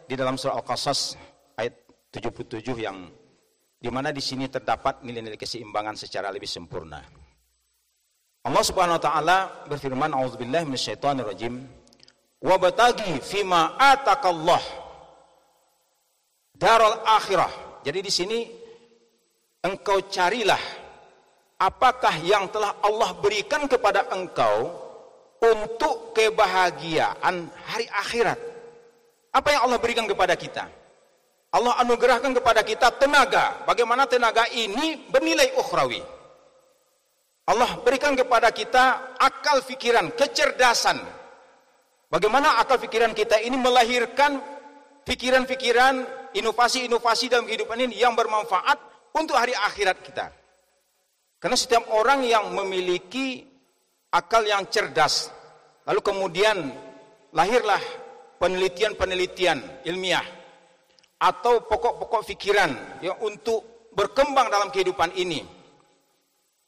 di 0.10 0.18
dalam 0.18 0.42
surah 0.42 0.58
Al-Qasas 0.58 1.14
ayat 1.54 1.86
77 2.10 2.66
yang 2.82 3.06
di 3.78 3.90
mana 3.94 4.10
di 4.10 4.18
sini 4.18 4.50
terdapat 4.50 5.06
nilai-nilai 5.06 5.38
keseimbangan 5.38 5.94
secara 5.94 6.34
lebih 6.34 6.50
sempurna. 6.50 6.98
Allah 8.42 8.64
Subhanahu 8.66 8.98
wa 8.98 9.04
taala 9.06 9.38
berfirman, 9.70 10.10
"A'udzubillahi 10.10 10.66
minasyaitonir 10.66 11.30
rajim. 11.30 11.62
Wa 12.42 12.58
batagi 12.58 13.22
fima 13.22 13.78
atakallah 13.78 14.64
daral 16.58 17.06
akhirah." 17.06 17.86
Jadi 17.86 18.00
di 18.02 18.10
sini 18.10 18.40
engkau 19.62 20.10
carilah 20.10 20.60
apakah 21.62 22.18
yang 22.26 22.50
telah 22.50 22.82
Allah 22.82 23.14
berikan 23.14 23.70
kepada 23.70 24.10
engkau 24.10 24.74
untuk 25.38 26.18
kebahagiaan 26.18 27.46
hari 27.70 27.86
akhirat. 27.94 28.49
Apa 29.30 29.54
yang 29.54 29.62
Allah 29.70 29.78
berikan 29.78 30.10
kepada 30.10 30.34
kita? 30.34 30.66
Allah 31.50 31.74
anugerahkan 31.82 32.30
kepada 32.34 32.62
kita 32.62 32.94
tenaga. 32.98 33.66
Bagaimana 33.66 34.06
tenaga 34.06 34.46
ini 34.54 35.10
bernilai 35.10 35.58
ukhrawi. 35.58 36.02
Allah 37.50 37.82
berikan 37.82 38.14
kepada 38.14 38.54
kita 38.54 39.18
akal 39.18 39.66
fikiran, 39.66 40.14
kecerdasan. 40.14 41.02
Bagaimana 42.10 42.62
akal 42.62 42.78
pikiran 42.78 43.18
kita 43.18 43.42
ini 43.42 43.58
melahirkan 43.58 44.38
pikiran-pikiran, 45.06 46.06
inovasi-inovasi 46.38 47.34
dalam 47.34 47.50
kehidupan 47.50 47.82
ini 47.90 47.98
yang 47.98 48.14
bermanfaat 48.14 48.78
untuk 49.18 49.34
hari 49.34 49.58
akhirat 49.58 49.98
kita. 50.06 50.30
Karena 51.42 51.58
setiap 51.58 51.90
orang 51.90 52.22
yang 52.22 52.54
memiliki 52.54 53.42
akal 54.14 54.46
yang 54.46 54.70
cerdas, 54.70 55.34
lalu 55.90 56.02
kemudian 56.06 56.70
lahirlah 57.34 57.82
penelitian-penelitian 58.40 59.84
ilmiah 59.86 60.24
atau 61.20 61.60
pokok-pokok 61.68 62.24
pikiran 62.32 62.72
yang 63.04 63.20
untuk 63.20 63.92
berkembang 63.92 64.48
dalam 64.48 64.72
kehidupan 64.72 65.12
ini. 65.20 65.44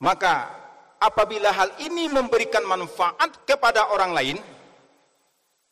Maka 0.03 0.51
apabila 0.99 1.55
hal 1.55 1.71
ini 1.79 2.11
memberikan 2.11 2.67
manfaat 2.67 3.47
kepada 3.47 3.95
orang 3.95 4.11
lain, 4.11 4.37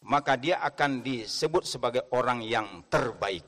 maka 0.08 0.40
dia 0.40 0.64
akan 0.64 1.04
disebut 1.04 1.68
sebagai 1.68 2.08
orang 2.16 2.40
yang 2.42 2.88
terbaik. 2.88 3.44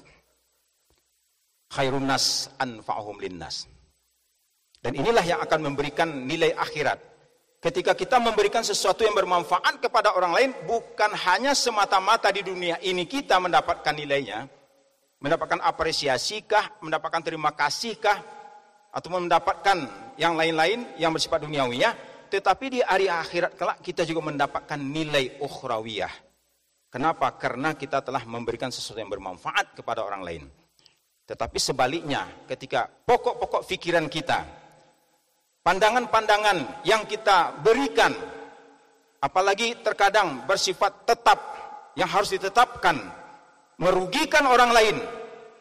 Khairun 1.71 2.03
nas 2.03 2.51
anfa'uhum 2.59 3.23
linnas. 3.23 3.71
Dan 4.81 4.97
inilah 4.97 5.23
yang 5.23 5.39
akan 5.39 5.71
memberikan 5.71 6.27
nilai 6.27 6.51
akhirat. 6.57 6.99
Ketika 7.61 7.93
kita 7.93 8.17
memberikan 8.17 8.65
sesuatu 8.65 9.05
yang 9.05 9.13
bermanfaat 9.13 9.77
kepada 9.77 10.17
orang 10.17 10.33
lain, 10.33 10.51
bukan 10.65 11.13
hanya 11.13 11.53
semata-mata 11.53 12.33
di 12.33 12.41
dunia 12.41 12.81
ini 12.81 13.05
kita 13.05 13.37
mendapatkan 13.37 13.93
nilainya, 13.93 14.49
mendapatkan 15.21 15.61
apresiasi 15.61 16.41
kah, 16.41 16.81
mendapatkan 16.81 17.21
terima 17.21 17.53
kasih 17.53 18.01
kah, 18.01 18.17
atau 18.89 19.13
mendapatkan 19.13 19.77
yang 20.17 20.33
lain-lain 20.33 20.89
yang 20.97 21.13
bersifat 21.13 21.45
duniawiyah, 21.45 21.93
tetapi 22.33 22.65
di 22.67 22.79
hari 22.81 23.05
akhirat 23.05 23.53
kelak 23.53 23.77
kita 23.85 24.09
juga 24.09 24.33
mendapatkan 24.33 24.81
nilai 24.81 25.37
ukhrawiyah 25.37 26.31
Kenapa? 26.91 27.31
Karena 27.39 27.71
kita 27.71 28.03
telah 28.03 28.27
memberikan 28.27 28.67
sesuatu 28.67 28.99
yang 28.99 29.07
bermanfaat 29.07 29.79
kepada 29.79 30.03
orang 30.03 30.21
lain. 30.27 30.43
Tetapi 31.23 31.55
sebaliknya, 31.55 32.27
ketika 32.51 32.91
pokok-pokok 33.07 33.63
pikiran 33.63 34.11
kita, 34.11 34.43
pandangan-pandangan 35.61 36.85
yang 36.85 37.05
kita 37.05 37.61
berikan, 37.61 38.13
apalagi 39.21 39.77
terkadang 39.81 40.45
bersifat 40.49 41.05
tetap, 41.05 41.39
yang 41.95 42.07
harus 42.07 42.31
ditetapkan, 42.31 42.97
merugikan 43.75 44.47
orang 44.47 44.71
lain, 44.71 44.97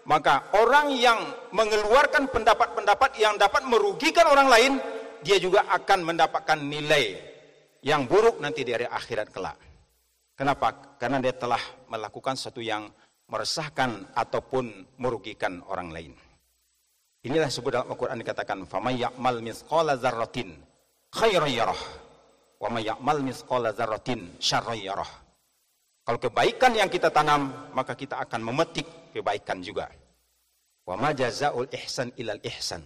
maka 0.06 0.46
orang 0.56 0.94
yang 0.94 1.18
mengeluarkan 1.50 2.30
pendapat-pendapat 2.30 3.10
yang 3.18 3.34
dapat 3.34 3.66
merugikan 3.66 4.30
orang 4.30 4.48
lain, 4.48 4.72
dia 5.26 5.36
juga 5.42 5.66
akan 5.68 6.06
mendapatkan 6.06 6.58
nilai 6.62 7.18
yang 7.82 8.06
buruk 8.06 8.38
nanti 8.38 8.62
di 8.62 8.72
hari 8.72 8.86
akhirat 8.86 9.28
kelak. 9.34 9.58
Kenapa? 10.38 10.96
Karena 10.96 11.20
dia 11.20 11.36
telah 11.36 11.60
melakukan 11.92 12.38
sesuatu 12.38 12.64
yang 12.64 12.88
meresahkan 13.28 14.16
ataupun 14.16 14.96
merugikan 14.96 15.60
orang 15.68 15.92
lain. 15.92 16.12
Inilah 17.25 17.49
sebut 17.49 17.73
dalam 17.73 17.89
Al-Quran 17.89 18.21
dikatakan, 18.21 18.69
فَمَنْ 18.69 19.01
يَعْمَلْ 19.01 19.35
مِثْقَالَ 19.41 19.97
ذَرَّةٍ 19.97 20.37
خَيْرًا 21.09 21.47
يَرَهُ 21.49 21.79
وَمَنْ 22.61 22.81
يَعْمَلْ 22.85 23.17
مِثْقَالَ 23.25 23.65
ذَرَّةٍ 23.73 24.09
شَرًّا 24.37 24.77
يَرَهُ 24.77 25.09
Kalau 26.05 26.21
kebaikan 26.21 26.77
yang 26.77 26.85
kita 26.85 27.09
tanam, 27.09 27.73
maka 27.73 27.97
kita 27.97 28.21
akan 28.21 28.45
memetik 28.45 28.85
kebaikan 29.09 29.57
juga. 29.65 29.89
وَمَا 30.85 31.17
جَزَاءُ 31.17 31.57
الْإِحْسَنِ 31.65 32.13
إِلَى 32.13 32.37
الْإِحْسَنِ 32.37 32.81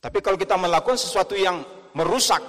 Tapi 0.00 0.18
kalau 0.24 0.40
kita 0.40 0.56
melakukan 0.56 0.96
sesuatu 0.96 1.36
yang 1.36 1.60
merusak, 1.92 2.40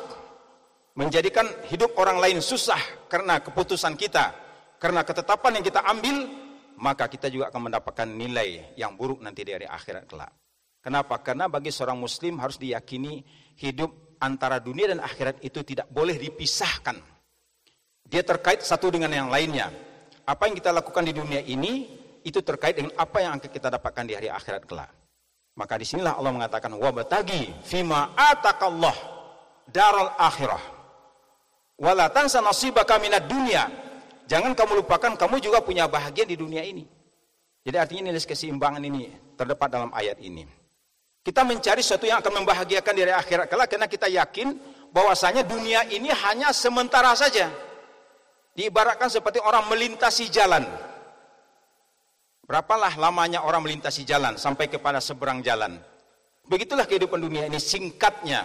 menjadikan 0.95 1.51
hidup 1.67 1.99
orang 1.99 2.15
lain 2.15 2.39
susah 2.39 2.79
karena 3.11 3.43
keputusan 3.43 3.99
kita, 3.99 4.31
karena 4.79 5.03
ketetapan 5.03 5.59
yang 5.59 5.65
kita 5.67 5.83
ambil, 5.83 6.31
maka 6.79 7.11
kita 7.11 7.27
juga 7.27 7.51
akan 7.51 7.67
mendapatkan 7.67 8.07
nilai 8.07 8.71
yang 8.79 8.95
buruk 8.95 9.19
nanti 9.19 9.43
dari 9.43 9.67
akhirat 9.67 10.07
kelak. 10.07 10.31
Kenapa? 10.82 11.14
Karena 11.22 11.46
bagi 11.46 11.70
seorang 11.70 11.94
muslim 11.94 12.42
harus 12.42 12.58
diyakini 12.58 13.22
hidup 13.62 14.18
antara 14.18 14.58
dunia 14.58 14.90
dan 14.90 14.98
akhirat 14.98 15.38
itu 15.46 15.62
tidak 15.62 15.86
boleh 15.86 16.18
dipisahkan. 16.18 16.98
Dia 18.02 18.26
terkait 18.26 18.66
satu 18.66 18.90
dengan 18.90 19.14
yang 19.14 19.30
lainnya. 19.30 19.70
Apa 20.26 20.50
yang 20.50 20.58
kita 20.58 20.74
lakukan 20.74 21.06
di 21.06 21.14
dunia 21.14 21.38
ini 21.42 21.86
itu 22.26 22.42
terkait 22.42 22.78
dengan 22.78 22.94
apa 22.98 23.22
yang 23.22 23.38
akan 23.38 23.46
kita 23.46 23.70
dapatkan 23.70 24.04
di 24.06 24.14
hari 24.18 24.28
akhirat 24.30 24.62
kelak. 24.66 24.90
Maka 25.54 25.78
di 25.78 25.86
sinilah 25.86 26.18
Allah 26.18 26.32
mengatakan 26.34 26.74
wabatagi 26.74 27.62
fima 27.62 28.10
atakallah 28.16 28.94
daral 29.68 30.16
akhirah 30.16 30.62
wala 31.78 32.08
tansa 32.08 32.38
nasibaka 32.38 32.96
minad 33.02 33.26
dunia. 33.26 33.68
Jangan 34.30 34.54
kamu 34.54 34.86
lupakan 34.86 35.18
kamu 35.18 35.36
juga 35.42 35.58
punya 35.60 35.90
bahagia 35.90 36.24
di 36.24 36.38
dunia 36.38 36.62
ini. 36.62 36.86
Jadi 37.62 37.76
artinya 37.78 38.10
nilai 38.10 38.22
keseimbangan 38.22 38.82
ini 38.82 39.12
terdapat 39.36 39.68
dalam 39.70 39.90
ayat 39.92 40.18
ini. 40.22 40.61
Kita 41.22 41.46
mencari 41.46 41.86
sesuatu 41.86 42.02
yang 42.02 42.18
akan 42.18 42.42
membahagiakan 42.42 42.94
dari 42.98 43.14
akhirat 43.14 43.46
kelak 43.46 43.70
karena 43.70 43.86
kita 43.86 44.10
yakin 44.10 44.58
bahwasanya 44.90 45.46
dunia 45.46 45.86
ini 45.86 46.10
hanya 46.10 46.50
sementara 46.50 47.14
saja. 47.14 47.46
Diibaratkan 48.58 49.06
seperti 49.06 49.38
orang 49.38 49.70
melintasi 49.70 50.26
jalan. 50.28 50.66
Berapalah 52.42 52.98
lamanya 52.98 53.46
orang 53.46 53.62
melintasi 53.62 54.02
jalan 54.02 54.34
sampai 54.34 54.66
kepada 54.66 54.98
seberang 54.98 55.40
jalan. 55.46 55.78
Begitulah 56.42 56.90
kehidupan 56.90 57.22
dunia 57.22 57.46
ini 57.46 57.56
singkatnya 57.62 58.42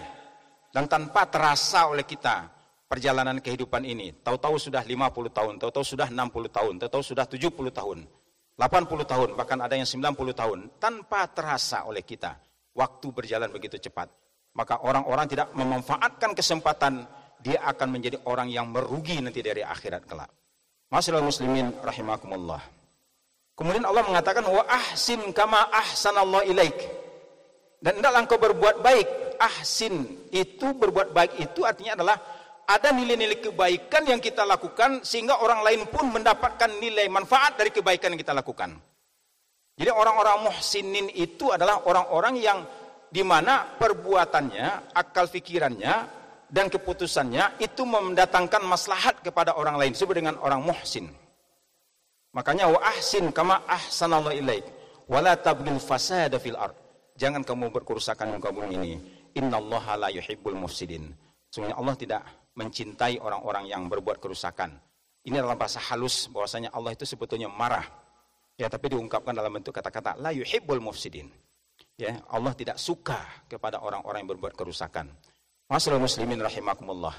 dan 0.70 0.86
tanpa 0.86 1.26
terasa 1.26 1.90
oleh 1.90 2.06
kita 2.06 2.46
perjalanan 2.86 3.42
kehidupan 3.42 3.82
ini. 3.84 4.22
Tahu-tahu 4.22 4.56
sudah 4.56 4.86
50 4.86 5.28
tahun, 5.34 5.54
tahu-tahu 5.60 5.84
sudah 5.84 6.08
60 6.08 6.48
tahun, 6.48 6.74
tahu-tahu 6.78 7.04
sudah 7.04 7.26
70 7.26 7.74
tahun, 7.74 7.98
80 8.54 9.02
tahun, 9.02 9.28
bahkan 9.34 9.58
ada 9.60 9.74
yang 9.76 9.84
90 9.84 10.30
tahun. 10.32 10.58
Tanpa 10.80 11.26
terasa 11.28 11.84
oleh 11.84 12.06
kita, 12.06 12.38
waktu 12.78 13.10
berjalan 13.10 13.50
begitu 13.50 13.74
cepat. 13.82 14.06
Maka 14.54 14.78
orang-orang 14.86 15.26
tidak 15.26 15.50
memanfaatkan 15.58 16.30
kesempatan, 16.38 17.02
dia 17.42 17.58
akan 17.66 17.88
menjadi 17.90 18.22
orang 18.30 18.46
yang 18.46 18.70
merugi 18.70 19.18
nanti 19.18 19.42
dari 19.42 19.66
akhirat 19.66 20.06
kelak. 20.06 20.30
Masalah 20.88 21.20
muslimin 21.20 21.74
rahimakumullah. 21.82 22.62
Kemudian 23.58 23.82
Allah 23.90 24.06
mengatakan 24.06 24.46
wa 24.46 24.62
ahsin 24.70 25.34
kama 25.34 25.58
ahsanallahu 25.74 26.46
ilaik. 26.46 26.78
Dan 27.82 27.98
hendaklah 27.98 28.22
engkau 28.22 28.38
berbuat 28.38 28.78
baik. 28.82 29.08
Ahsin 29.38 30.26
itu 30.34 30.74
berbuat 30.74 31.14
baik 31.14 31.38
itu 31.38 31.62
artinya 31.62 31.94
adalah 31.94 32.16
ada 32.66 32.90
nilai-nilai 32.90 33.38
kebaikan 33.38 34.02
yang 34.02 34.18
kita 34.18 34.42
lakukan 34.42 35.06
sehingga 35.06 35.38
orang 35.38 35.62
lain 35.62 35.86
pun 35.86 36.10
mendapatkan 36.10 36.68
nilai 36.82 37.06
manfaat 37.06 37.54
dari 37.54 37.70
kebaikan 37.70 38.14
yang 38.14 38.20
kita 38.20 38.34
lakukan. 38.34 38.74
Jadi 39.78 39.90
orang-orang 39.94 40.50
muhsinin 40.50 41.06
itu 41.14 41.54
adalah 41.54 41.86
orang-orang 41.86 42.34
yang 42.42 42.58
di 43.08 43.22
mana 43.22 43.62
perbuatannya, 43.78 44.92
akal 44.92 45.30
fikirannya 45.30 45.94
dan 46.50 46.66
keputusannya 46.66 47.62
itu 47.62 47.86
mendatangkan 47.86 48.66
maslahat 48.66 49.22
kepada 49.22 49.54
orang 49.54 49.78
lain 49.78 49.94
disebut 49.94 50.18
dengan 50.18 50.34
orang 50.42 50.60
muhsin. 50.66 51.06
Makanya 52.34 52.68
wa 52.68 52.80
ahsin 52.90 53.30
kama 53.30 53.64
ahsanallahu 53.64 54.36
ilaik 54.36 54.66
wala 55.08 55.38
tabghil 55.38 55.80
fasada 55.80 56.36
fil 56.36 56.58
ard. 56.58 56.76
Jangan 57.18 57.42
kamu 57.42 57.74
berkerusakan 57.74 58.34
di 58.34 58.38
kamu 58.38 58.62
ini. 58.78 58.92
Innallaha 59.34 59.94
la 59.94 60.08
yuhibbul 60.10 60.54
mufsidin. 60.54 61.10
Sungguhnya 61.50 61.78
Allah 61.78 61.94
tidak 61.98 62.22
mencintai 62.54 63.18
orang-orang 63.18 63.70
yang 63.70 63.86
berbuat 63.86 64.18
kerusakan. 64.22 64.74
Ini 65.26 65.42
dalam 65.42 65.58
bahasa 65.58 65.82
halus 65.90 66.30
bahwasanya 66.30 66.70
Allah 66.70 66.94
itu 66.94 67.02
sebetulnya 67.02 67.50
marah. 67.50 67.84
Ya, 68.58 68.66
tapi 68.66 68.90
diungkapkan 68.90 69.30
dalam 69.30 69.54
bentuk 69.54 69.70
kata-kata 69.70 70.18
la 70.18 70.34
yuhibbul 70.34 70.82
mufsidin. 70.82 71.30
Ya, 71.94 72.18
Allah 72.26 72.54
tidak 72.58 72.74
suka 72.78 73.46
kepada 73.46 73.78
orang-orang 73.78 74.26
yang 74.26 74.30
berbuat 74.34 74.58
kerusakan. 74.58 75.14
Masalah 75.70 76.02
muslimin 76.02 76.42
rahimakumullah. 76.42 77.14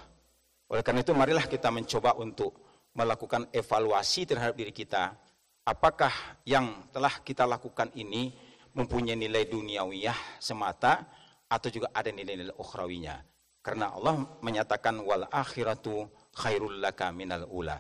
Oleh 0.68 0.84
karena 0.84 1.00
itu 1.00 1.16
marilah 1.16 1.48
kita 1.48 1.72
mencoba 1.72 2.20
untuk 2.20 2.60
melakukan 2.92 3.48
evaluasi 3.56 4.28
terhadap 4.28 4.60
diri 4.60 4.76
kita. 4.76 5.16
Apakah 5.64 6.44
yang 6.44 6.92
telah 6.92 7.24
kita 7.24 7.48
lakukan 7.48 7.88
ini 7.96 8.36
mempunyai 8.76 9.16
nilai 9.16 9.48
duniawiyah 9.48 10.44
semata 10.44 11.08
atau 11.50 11.70
juga 11.72 11.90
ada 11.96 12.12
nilai-nilai 12.12 12.54
ukhrawinya. 12.60 13.16
Karena 13.60 13.96
Allah 13.96 14.40
menyatakan 14.44 15.04
wal 15.04 15.28
akhiratu 15.28 16.08
khairul 16.36 16.80
laka 16.80 17.12
minal 17.12 17.48
ula. 17.50 17.80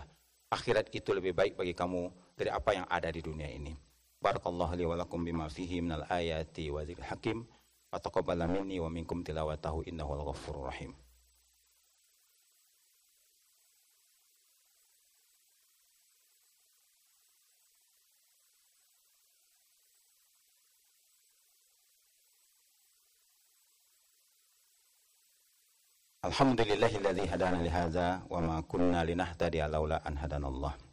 Akhirat 0.49 0.89
itu 0.95 1.14
lebih 1.14 1.38
baik 1.38 1.53
bagi 1.60 1.78
kamu 1.78 2.28
dari 2.39 2.55
apa 2.55 2.71
yang 2.71 2.87
ada 2.87 3.11
di 3.11 3.19
dunia 3.19 3.51
ini. 3.51 3.75
Barakallahu 4.23 4.79
li 4.79 4.87
wa 4.87 4.95
lakum 4.95 5.27
bima 5.27 5.51
fihi 5.51 5.83
minal 5.83 6.07
ayati 6.07 6.71
wa 6.71 6.87
dzikril 6.87 7.03
hakim. 7.11 7.43
Wa 7.91 7.99
taqabbala 7.99 8.47
minni 8.47 8.79
wa 8.79 8.87
minkum 8.87 9.27
tilawatahu 9.27 9.83
innahu 9.83 10.15
al-ghafurur 10.15 10.71
rahim. 10.71 10.95
Alhamdulillahilladzi 26.19 27.31
hadana 27.31 27.63
li 27.63 27.71
hadza 27.71 28.21
wa 28.27 28.39
ma 28.43 28.55
kunna 28.63 29.07
linahtadiya 29.07 29.71
laula 29.71 30.03
an 30.03 30.19
hadanallah. 30.19 30.88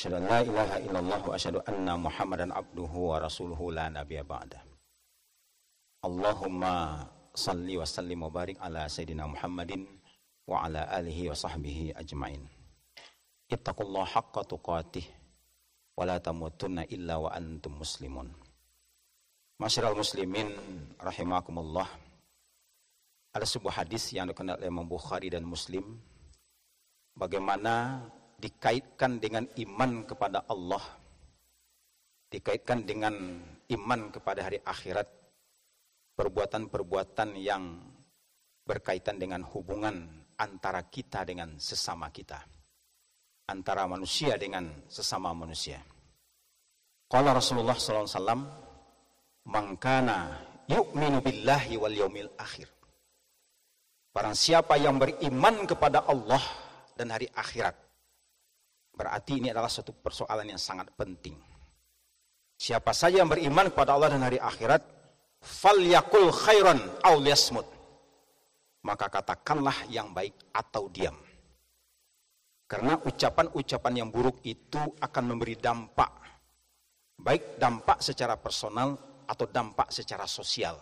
Asyhadu 0.00 0.16
an 0.16 0.32
la 0.32 0.40
ilaha 0.40 0.76
illallah 0.80 1.20
wa 1.28 1.32
asyhadu 1.36 1.60
anna 1.68 1.92
Muhammadan 2.00 2.56
abduhu 2.56 3.12
wa 3.12 3.20
rasuluhu 3.20 3.68
la 3.68 3.92
nabiyya 3.92 4.24
ba'da. 4.24 4.56
Allahumma 6.00 7.04
salli 7.36 7.76
wa 7.76 7.84
sallim 7.84 8.24
wa 8.24 8.32
barik 8.32 8.56
ala 8.64 8.88
sayyidina 8.88 9.28
Muhammadin 9.28 9.84
wa 10.48 10.64
ala 10.64 10.88
alihi 10.88 11.28
wa 11.28 11.36
sahbihi 11.36 11.92
ajmain. 12.00 12.40
Ittaqullaha 13.52 14.08
haqqa 14.08 14.48
tuqatih 14.48 15.04
wa 16.00 16.08
la 16.08 16.16
tamutunna 16.16 16.88
illa 16.88 17.20
wa 17.20 17.36
antum 17.36 17.76
muslimun. 17.76 18.32
Masyiral 19.60 20.00
muslimin 20.00 20.48
rahimakumullah. 20.96 21.92
Ada 23.36 23.44
sebuah 23.44 23.84
hadis 23.84 24.08
yang 24.16 24.32
dikenal 24.32 24.64
oleh 24.64 24.72
Imam 24.72 24.88
Bukhari 24.88 25.28
dan 25.28 25.44
Muslim. 25.44 26.00
Bagaimana 27.12 28.00
dikaitkan 28.40 29.20
dengan 29.20 29.44
iman 29.60 30.08
kepada 30.08 30.48
Allah. 30.48 30.80
Dikaitkan 32.32 32.88
dengan 32.88 33.14
iman 33.68 34.00
kepada 34.08 34.48
hari 34.48 34.58
akhirat. 34.64 35.04
Perbuatan-perbuatan 36.16 37.36
yang 37.36 37.80
berkaitan 38.64 39.20
dengan 39.20 39.44
hubungan 39.44 40.24
antara 40.40 40.88
kita 40.88 41.24
dengan 41.28 41.60
sesama 41.60 42.08
kita. 42.08 42.40
Antara 43.52 43.84
manusia 43.84 44.40
dengan 44.40 44.88
sesama 44.88 45.36
manusia. 45.36 45.80
Kalau 47.10 47.34
Rasulullah 47.34 47.74
SAW, 47.74 48.60
Mangkana 49.50 50.36
yu'minu 50.68 51.24
billahi 51.24 51.74
wal 51.80 51.96
yaumil 51.96 52.30
akhir 52.36 52.68
Barang 54.10 54.36
siapa 54.36 54.76
yang 54.76 54.98
beriman 54.98 55.64
kepada 55.70 56.02
Allah 56.02 56.42
dan 56.98 57.14
hari 57.14 57.30
akhirat. 57.30 57.89
Berarti 59.00 59.40
ini 59.40 59.48
adalah 59.48 59.72
satu 59.72 59.96
persoalan 59.96 60.52
yang 60.52 60.60
sangat 60.60 60.92
penting. 60.92 61.32
Siapa 62.60 62.92
saja 62.92 63.24
yang 63.24 63.32
beriman 63.32 63.72
kepada 63.72 63.96
Allah 63.96 64.12
dan 64.12 64.28
hari 64.28 64.36
akhirat, 64.36 64.84
fal 65.40 65.80
yakul 65.80 66.28
khairan 66.28 66.76
aw 67.00 67.16
liyasmut. 67.16 67.64
Maka 68.84 69.08
katakanlah 69.08 69.88
yang 69.88 70.12
baik 70.12 70.52
atau 70.52 70.92
diam. 70.92 71.16
Karena 72.68 73.00
ucapan-ucapan 73.00 74.04
yang 74.04 74.12
buruk 74.12 74.44
itu 74.44 74.80
akan 75.00 75.24
memberi 75.24 75.56
dampak. 75.56 76.20
Baik 77.16 77.56
dampak 77.56 78.04
secara 78.04 78.36
personal 78.36 79.00
atau 79.24 79.48
dampak 79.48 79.88
secara 79.88 80.28
sosial. 80.28 80.76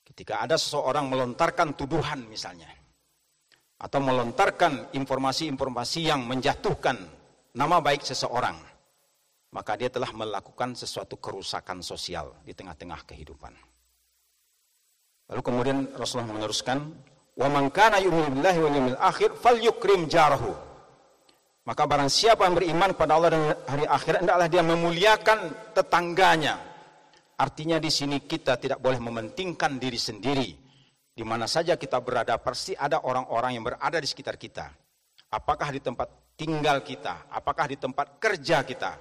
Ketika 0.00 0.40
ada 0.40 0.56
seseorang 0.56 1.12
melontarkan 1.12 1.76
tuduhan 1.76 2.24
misalnya, 2.24 2.72
atau 3.82 3.98
melontarkan 3.98 4.94
informasi-informasi 4.94 6.06
yang 6.06 6.22
menjatuhkan 6.22 6.94
nama 7.58 7.82
baik 7.82 8.06
seseorang, 8.06 8.54
maka 9.50 9.74
dia 9.74 9.90
telah 9.90 10.14
melakukan 10.14 10.78
sesuatu 10.78 11.18
kerusakan 11.18 11.82
sosial 11.82 12.30
di 12.46 12.54
tengah-tengah 12.54 13.02
kehidupan. 13.02 13.50
Lalu 15.34 15.42
kemudian 15.42 15.78
Rasulullah 15.98 16.30
meneruskan, 16.30 16.78
"Wa 17.34 17.50
man 17.50 17.74
kana 17.74 17.98
yu'minu 17.98 18.38
billahi 18.38 18.58
wal 18.62 18.74
yawmil 18.78 18.98
akhir 19.02 19.34
falyukrim 19.42 20.06
jarahu." 20.06 20.54
Maka 21.66 21.82
barang 21.86 22.10
siapa 22.10 22.46
yang 22.46 22.58
beriman 22.58 22.90
kepada 22.94 23.12
Allah 23.18 23.30
dan 23.34 23.42
hari 23.66 23.86
akhirat 23.86 24.26
hendaklah 24.26 24.48
dia 24.50 24.62
memuliakan 24.66 25.38
tetangganya, 25.74 26.72
Artinya 27.42 27.82
di 27.82 27.90
sini 27.90 28.22
kita 28.22 28.54
tidak 28.54 28.78
boleh 28.78 29.02
mementingkan 29.02 29.74
diri 29.82 29.98
sendiri. 29.98 30.61
Di 31.12 31.20
mana 31.22 31.44
saja 31.44 31.76
kita 31.76 32.00
berada 32.00 32.40
pasti 32.40 32.72
ada 32.72 33.04
orang-orang 33.04 33.60
yang 33.60 33.64
berada 33.68 34.00
di 34.00 34.08
sekitar 34.08 34.40
kita. 34.40 34.72
Apakah 35.28 35.68
di 35.72 35.80
tempat 35.84 36.08
tinggal 36.36 36.80
kita, 36.80 37.28
apakah 37.28 37.68
di 37.68 37.76
tempat 37.76 38.16
kerja 38.16 38.64
kita. 38.64 38.92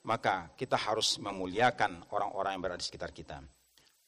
Maka 0.00 0.56
kita 0.56 0.80
harus 0.80 1.20
memuliakan 1.20 2.08
orang-orang 2.08 2.56
yang 2.56 2.62
berada 2.64 2.80
di 2.80 2.88
sekitar 2.88 3.12
kita. 3.12 3.44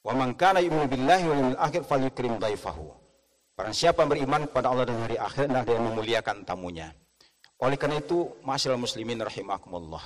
Wa 0.00 0.16
man 0.16 0.32
kana 0.32 0.64
yu'minu 0.64 0.88
billahi 0.88 1.24
wal 1.28 1.38
yawmil 1.38 1.60
akhir 1.60 1.84
falyukrim 1.84 2.40
dhaifahu. 2.40 2.88
Barang 3.52 3.76
siapa 3.76 4.08
beriman 4.08 4.48
kepada 4.48 4.72
Allah 4.72 4.88
dan 4.88 5.04
hari 5.04 5.20
akhir, 5.20 5.52
hendaklah 5.52 5.68
dia 5.68 5.80
memuliakan 5.84 6.36
tamunya. 6.48 6.88
Oleh 7.60 7.76
karena 7.76 8.00
itu, 8.00 8.40
masyaallah 8.40 8.80
muslimin 8.80 9.20
rahimakumullah. 9.20 10.02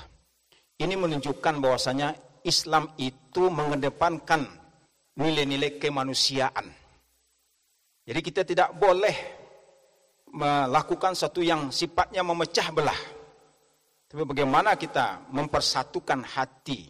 Ini 0.76 0.98
menunjukkan 0.98 1.54
bahwasanya 1.62 2.12
Islam 2.42 2.90
itu 2.98 3.48
mengedepankan 3.48 4.44
nilai-nilai 5.16 5.78
kemanusiaan. 5.80 6.68
Jadi 8.06 8.20
kita 8.22 8.46
tidak 8.46 8.70
boleh 8.78 9.16
melakukan 10.30 11.18
satu 11.18 11.42
yang 11.42 11.74
sifatnya 11.74 12.22
memecah 12.22 12.70
belah. 12.70 13.00
Tapi 14.06 14.22
bagaimana 14.22 14.78
kita 14.78 15.26
mempersatukan 15.34 16.22
hati 16.22 16.86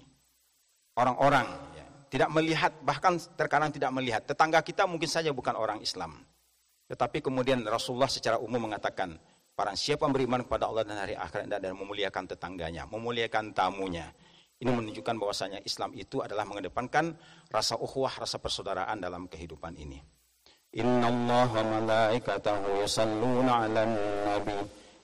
orang-orang. 1.00 1.48
Ya. 1.72 1.86
Tidak 2.12 2.28
melihat, 2.28 2.72
bahkan 2.84 3.16
terkadang 3.16 3.72
tidak 3.72 3.88
melihat. 3.96 4.28
Tetangga 4.28 4.60
kita 4.60 4.84
mungkin 4.84 5.08
saja 5.08 5.32
bukan 5.32 5.56
orang 5.56 5.80
Islam. 5.80 6.20
Tetapi 6.86 7.24
kemudian 7.24 7.64
Rasulullah 7.64 8.12
secara 8.12 8.36
umum 8.36 8.68
mengatakan, 8.68 9.16
para 9.56 9.72
siapa 9.72 10.04
beriman 10.12 10.44
kepada 10.44 10.68
Allah 10.68 10.84
dan 10.84 11.00
hari 11.00 11.16
akhirat 11.16 11.48
dan 11.48 11.72
memuliakan 11.72 12.24
tetangganya, 12.28 12.84
memuliakan 12.92 13.56
tamunya, 13.56 14.12
ini 14.60 14.70
menunjukkan 14.72 15.16
bahwasanya 15.16 15.60
Islam 15.64 15.96
itu 15.96 16.20
adalah 16.20 16.44
mengedepankan 16.44 17.16
rasa 17.48 17.76
ukhuwah, 17.80 18.20
rasa 18.20 18.36
persaudaraan 18.36 19.00
dalam 19.00 19.28
kehidupan 19.28 19.76
ini. 19.80 20.15
Inna 20.71 21.07
Allah 21.11 21.49
wa 21.51 21.63
malaikatahu 21.79 22.79
yusalluna 22.79 23.67
ala 23.67 23.83
nabi 24.23 24.55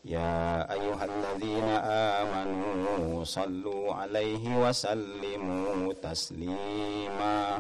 Ya 0.08 0.64
ayyuhalladzina 0.72 1.76
amanu 2.24 3.20
sallu 3.28 3.92
alaihi 3.92 4.48
wa 4.56 4.72
sallimu 4.72 5.92
taslima 6.00 7.60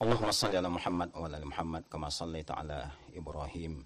Allahumma 0.00 0.32
salli 0.32 0.56
ala 0.56 0.72
Muhammad 0.72 1.12
wa 1.12 1.28
ala 1.28 1.36
Muhammad 1.44 1.82
kama 1.92 2.08
sallaita 2.08 2.56
ala 2.56 2.88
Ibrahim 3.12 3.84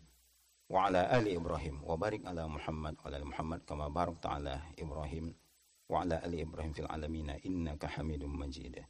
wa 0.70 0.86
ala 0.86 1.10
ali 1.10 1.34
Ibrahim 1.34 1.82
wa 1.82 1.98
barik 1.98 2.22
ala 2.22 2.46
Muhammad 2.46 2.94
wa 3.02 3.10
ala 3.10 3.18
Muhammad 3.26 3.60
kama 3.66 3.90
barakta 3.90 4.38
ala 4.38 4.62
Ibrahim 4.78 5.34
وعلى 5.88 6.24
آل 6.24 6.40
إبراهيم 6.40 6.72
في 6.72 6.80
العالمين 6.80 7.30
إنك 7.30 7.86
حميد 7.86 8.24
مجيد 8.24 8.84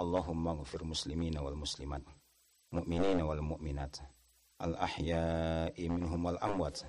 اللهم 0.00 0.48
اغفر 0.48 0.84
مسلمين 0.84 1.38
والمسلمات 1.38 2.02
Mukminin 2.71 3.23
wal 3.23 3.39
mukminat, 3.39 4.03
al 4.59 4.75
ahya'i 4.75 5.87
minhum 5.87 6.19
wal 6.19 6.39
amwat. 6.43 6.83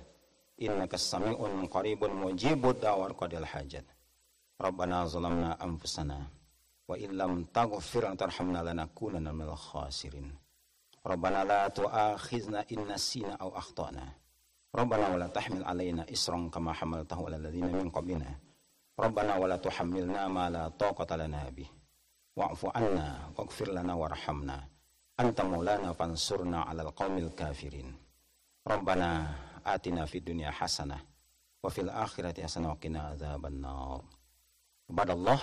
Innaka 0.59 0.99
sami'un 0.99 1.71
qaribun 1.71 2.11
mujibud 2.11 2.83
da'war 2.83 3.15
qadil 3.15 3.47
hajat. 3.47 3.87
Rabbana 4.59 5.07
zalamna 5.07 5.55
anfusana 5.55 6.27
wa 6.83 6.99
illam 6.99 7.47
taghfir 7.55 8.11
tarhamna 8.19 8.59
lanakunanna 8.59 9.31
minal 9.31 9.55
khasirin. 9.55 10.35
Rabbana 10.99 11.47
la 11.47 11.71
tu'akhizna 11.71 12.67
in 12.75 12.83
nasina 12.83 13.39
aw 13.39 13.55
akhtana. 13.55 14.03
Rabbana 14.75 15.15
wala 15.15 15.31
tahmil 15.31 15.63
alaina 15.63 16.03
isran 16.11 16.51
kama 16.51 16.75
hamaltahu 16.75 17.31
ala 17.31 17.39
alladhina 17.39 17.71
min 17.71 17.87
qablina. 17.87 18.27
Rabbana 18.99 19.39
wala 19.39 19.55
tuhammilna 19.55 20.27
ma 20.27 20.51
la 20.51 20.67
taqata 20.75 21.15
lana 21.15 21.47
bih. 21.55 21.71
Wa'fu 22.35 22.67
anna 22.75 23.31
waghfir 23.31 23.71
lana 23.71 23.95
warhamna 23.95 24.67
anta 25.19 25.43
maulana 25.43 25.91
fansurna 25.91 26.63
alal 26.71 26.95
qawmil 26.95 27.35
kafirin. 27.35 27.91
Rabbana 28.63 29.35
atina 29.67 30.07
fid 30.07 30.23
dunya 30.23 30.47
hasanah 30.55 31.03
wa 31.59 31.67
fil 31.67 31.91
akhirati 31.91 32.39
hasanah 32.39 32.71
wa 32.71 32.79
qina 32.79 33.11
adzaban 33.11 33.59
nar 33.59 33.99
kepada 34.87 35.11
Allah 35.13 35.39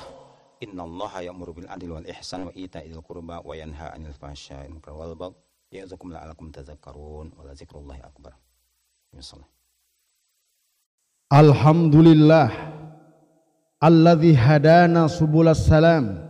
innallaha 0.64 1.20
ya'muru 1.20 1.60
bil 1.60 1.68
adli 1.68 1.92
wal 1.92 2.08
ihsan 2.08 2.48
wa 2.48 2.52
ita'il 2.56 2.96
qurba 3.04 3.44
wa 3.44 3.52
yanha 3.52 3.92
'anil 3.92 4.16
fahsya'i 4.16 4.72
wal 4.72 5.12
baghi 5.12 5.36
ya'idzukum 5.76 6.16
la'alakum 6.16 6.48
tadhakkarun 6.48 7.36
wa 7.36 7.42
la 7.44 7.52
dzikrullahi 7.52 8.00
akbar. 8.00 8.32
Bismillah 9.12 9.56
Alhamdulillah. 11.26 12.48
Alladzi 13.82 14.32
hadana 14.32 15.10
subulas 15.10 15.66
salam. 15.66 16.25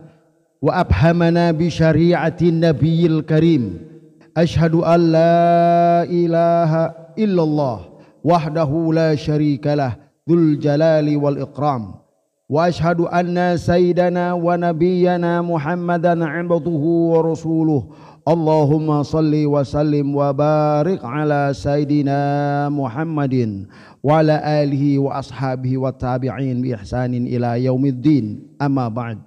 وأبهمنا 0.61 1.51
بشريعة 1.51 2.37
النبي 2.41 3.05
الكريم. 3.05 3.79
أشهد 4.37 4.75
أن 4.75 4.99
لا 5.11 6.03
إله 6.03 6.71
إلا 7.17 7.43
الله 7.43 7.79
وحده 8.23 8.71
لا 8.93 9.15
شريك 9.15 9.67
له 9.67 9.95
ذو 10.29 10.35
الجلال 10.35 11.17
والإكرام. 11.17 11.83
وأشهد 12.49 12.99
أن 13.01 13.57
سيدنا 13.57 14.33
ونبينا 14.33 15.41
محمدا 15.41 16.25
عبده 16.25 16.83
ورسوله. 17.13 17.83
اللهم 18.27 19.03
صل 19.03 19.33
وسلم 19.45 20.15
وبارك 20.15 21.05
على 21.05 21.49
سيدنا 21.53 22.21
محمد 22.69 23.65
وعلى 24.03 24.63
آله 24.63 24.99
وأصحابه 24.99 25.77
والتابعين 25.77 26.61
بإحسان 26.61 27.13
إلى 27.13 27.63
يوم 27.63 27.85
الدين. 27.85 28.39
أما 28.61 28.87
بعد 28.87 29.17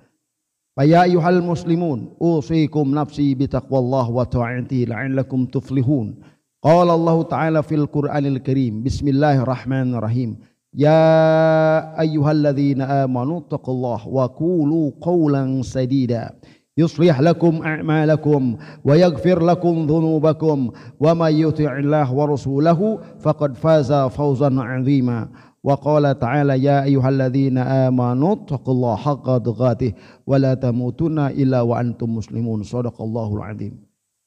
فيا 0.81 1.03
أيها 1.03 1.29
المسلمون 1.29 2.09
أوصيكم 2.23 2.95
نفسي 2.95 3.35
بتقوى 3.35 3.79
الله 3.79 4.11
وطاعته 4.11 4.85
لعلكم 4.89 5.47
تفلحون. 5.47 6.15
قال 6.63 6.91
الله 6.91 7.23
تعالى 7.23 7.63
في 7.63 7.75
القرآن 7.75 8.27
الكريم 8.27 8.83
بسم 8.83 9.09
الله 9.09 9.43
الرحمن 9.43 9.95
الرحيم. 9.95 10.37
يا 10.75 12.01
أيها 12.01 12.33
الذين 12.33 12.81
آمنوا 12.81 13.39
اتقوا 13.41 13.75
الله 13.75 14.09
وقولوا 14.09 14.91
قولا 15.01 15.63
سديدا. 15.63 16.31
يصلح 16.79 17.21
لكم 17.21 17.63
أعمالكم 17.63 18.57
ويغفر 18.85 19.45
لكم 19.45 19.87
ذنوبكم 19.87 20.71
ومن 21.01 21.33
يطع 21.33 21.79
الله 21.79 22.15
ورسوله 22.15 22.99
فقد 23.21 23.57
فاز 23.57 23.93
فوزا 23.93 24.61
عظيما. 24.61 25.29
Wa 25.61 25.77
qala 25.77 26.17
ta'ala 26.17 26.57
ya 26.57 26.89
ayyuhalladzina 26.89 27.89
amanu 27.93 28.49
taqullaha 28.49 28.97
haqqa 28.97 29.45
tuqatih 29.45 29.93
wa 30.25 30.41
la 30.41 30.57
tamutunna 30.57 31.37
illa 31.37 31.61
wa 31.61 31.77
antum 31.77 32.17
muslimun. 32.17 32.65
Shadaqallahul 32.65 33.45
azim. 33.45 33.77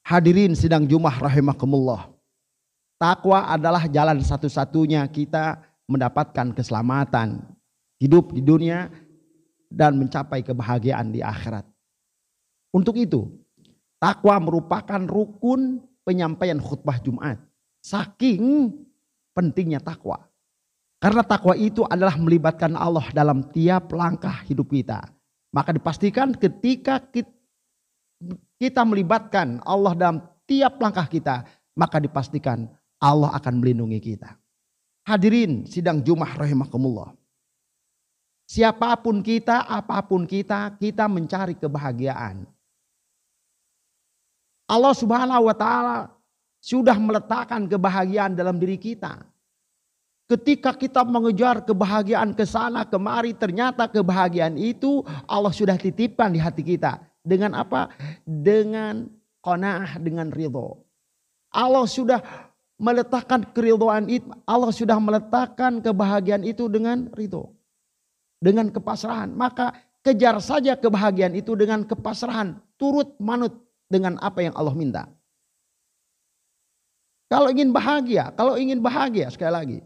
Hadirin 0.05 0.53
sidang 0.53 0.85
Jumat 0.85 1.17
rahimakumullah. 1.17 2.13
Takwa 3.01 3.49
adalah 3.49 3.89
jalan 3.89 4.21
satu-satunya 4.21 5.01
kita 5.09 5.59
mendapatkan 5.89 6.53
keselamatan 6.53 7.41
hidup 7.97 8.31
di 8.31 8.41
dunia 8.45 8.93
dan 9.73 9.97
mencapai 9.97 10.45
kebahagiaan 10.45 11.09
di 11.09 11.25
akhirat. 11.25 11.65
Untuk 12.69 12.93
itu, 13.01 13.25
takwa 13.97 14.37
merupakan 14.37 15.01
rukun 15.01 15.81
penyampaian 16.05 16.61
khutbah 16.61 17.01
Jumat. 17.01 17.41
Saking 17.81 18.71
pentingnya 19.33 19.81
takwa. 19.81 20.29
Karena 21.03 21.19
takwa 21.19 21.51
itu 21.59 21.83
adalah 21.83 22.15
melibatkan 22.15 22.79
Allah 22.79 23.03
dalam 23.11 23.43
tiap 23.51 23.91
langkah 23.91 24.39
hidup 24.47 24.71
kita. 24.71 25.03
Maka 25.51 25.75
dipastikan 25.75 26.31
ketika 26.31 27.03
kita 28.55 28.81
melibatkan 28.87 29.59
Allah 29.67 29.99
dalam 29.99 30.23
tiap 30.47 30.79
langkah 30.79 31.03
kita, 31.03 31.43
maka 31.75 31.99
dipastikan 31.99 32.71
Allah 33.03 33.35
akan 33.35 33.59
melindungi 33.59 33.99
kita. 33.99 34.39
Hadirin 35.03 35.67
sidang 35.67 35.99
Jumat 35.99 36.39
rahimakumullah. 36.39 37.11
Siapa 38.47 38.95
pun 39.03 39.19
kita, 39.19 39.67
apa 39.67 39.99
pun 40.07 40.23
kita, 40.23 40.71
kita 40.79 41.11
mencari 41.11 41.59
kebahagiaan. 41.59 42.47
Allah 44.71 44.95
Subhanahu 44.95 45.51
wa 45.51 45.55
taala 45.55 46.15
sudah 46.63 46.95
meletakkan 46.95 47.67
kebahagiaan 47.67 48.39
dalam 48.39 48.55
diri 48.55 48.79
kita. 48.79 49.32
Ketika 50.23 50.71
kita 50.71 51.03
mengejar 51.03 51.59
kebahagiaan 51.67 52.31
ke 52.31 52.47
sana 52.47 52.87
kemari 52.87 53.35
ternyata 53.35 53.91
kebahagiaan 53.91 54.55
itu 54.55 55.03
Allah 55.27 55.51
sudah 55.51 55.75
titipkan 55.75 56.31
di 56.31 56.39
hati 56.39 56.63
kita. 56.63 57.03
Dengan 57.23 57.55
apa? 57.59 57.91
Dengan 58.23 59.07
qanaah, 59.43 59.99
dengan 59.99 60.31
ridho. 60.31 60.79
Allah 61.51 61.83
sudah 61.83 62.23
meletakkan 62.79 63.43
keridhaan 63.51 64.07
itu, 64.07 64.27
Allah 64.47 64.71
sudah 64.71 64.97
meletakkan 64.97 65.83
kebahagiaan 65.83 66.47
itu 66.47 66.71
dengan 66.71 67.11
ridho. 67.11 67.51
Dengan 68.39 68.71
kepasrahan. 68.71 69.35
Maka 69.35 69.75
kejar 70.07 70.39
saja 70.39 70.79
kebahagiaan 70.79 71.35
itu 71.35 71.51
dengan 71.59 71.83
kepasrahan. 71.83 72.59
Turut 72.79 73.15
manut 73.19 73.59
dengan 73.91 74.15
apa 74.23 74.39
yang 74.39 74.55
Allah 74.55 74.75
minta. 74.75 75.03
Kalau 77.27 77.51
ingin 77.51 77.75
bahagia, 77.75 78.31
kalau 78.35 78.55
ingin 78.55 78.79
bahagia 78.79 79.27
sekali 79.27 79.51
lagi. 79.51 79.79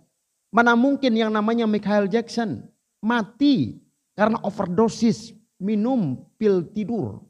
Mana 0.58 0.74
mungkin 0.74 1.14
yang 1.14 1.30
namanya 1.30 1.70
Michael 1.70 2.10
Jackson 2.10 2.66
mati 2.98 3.78
karena 4.18 4.42
overdosis 4.42 5.38
minum 5.62 6.18
pil 6.34 6.66
tidur. 6.74 7.22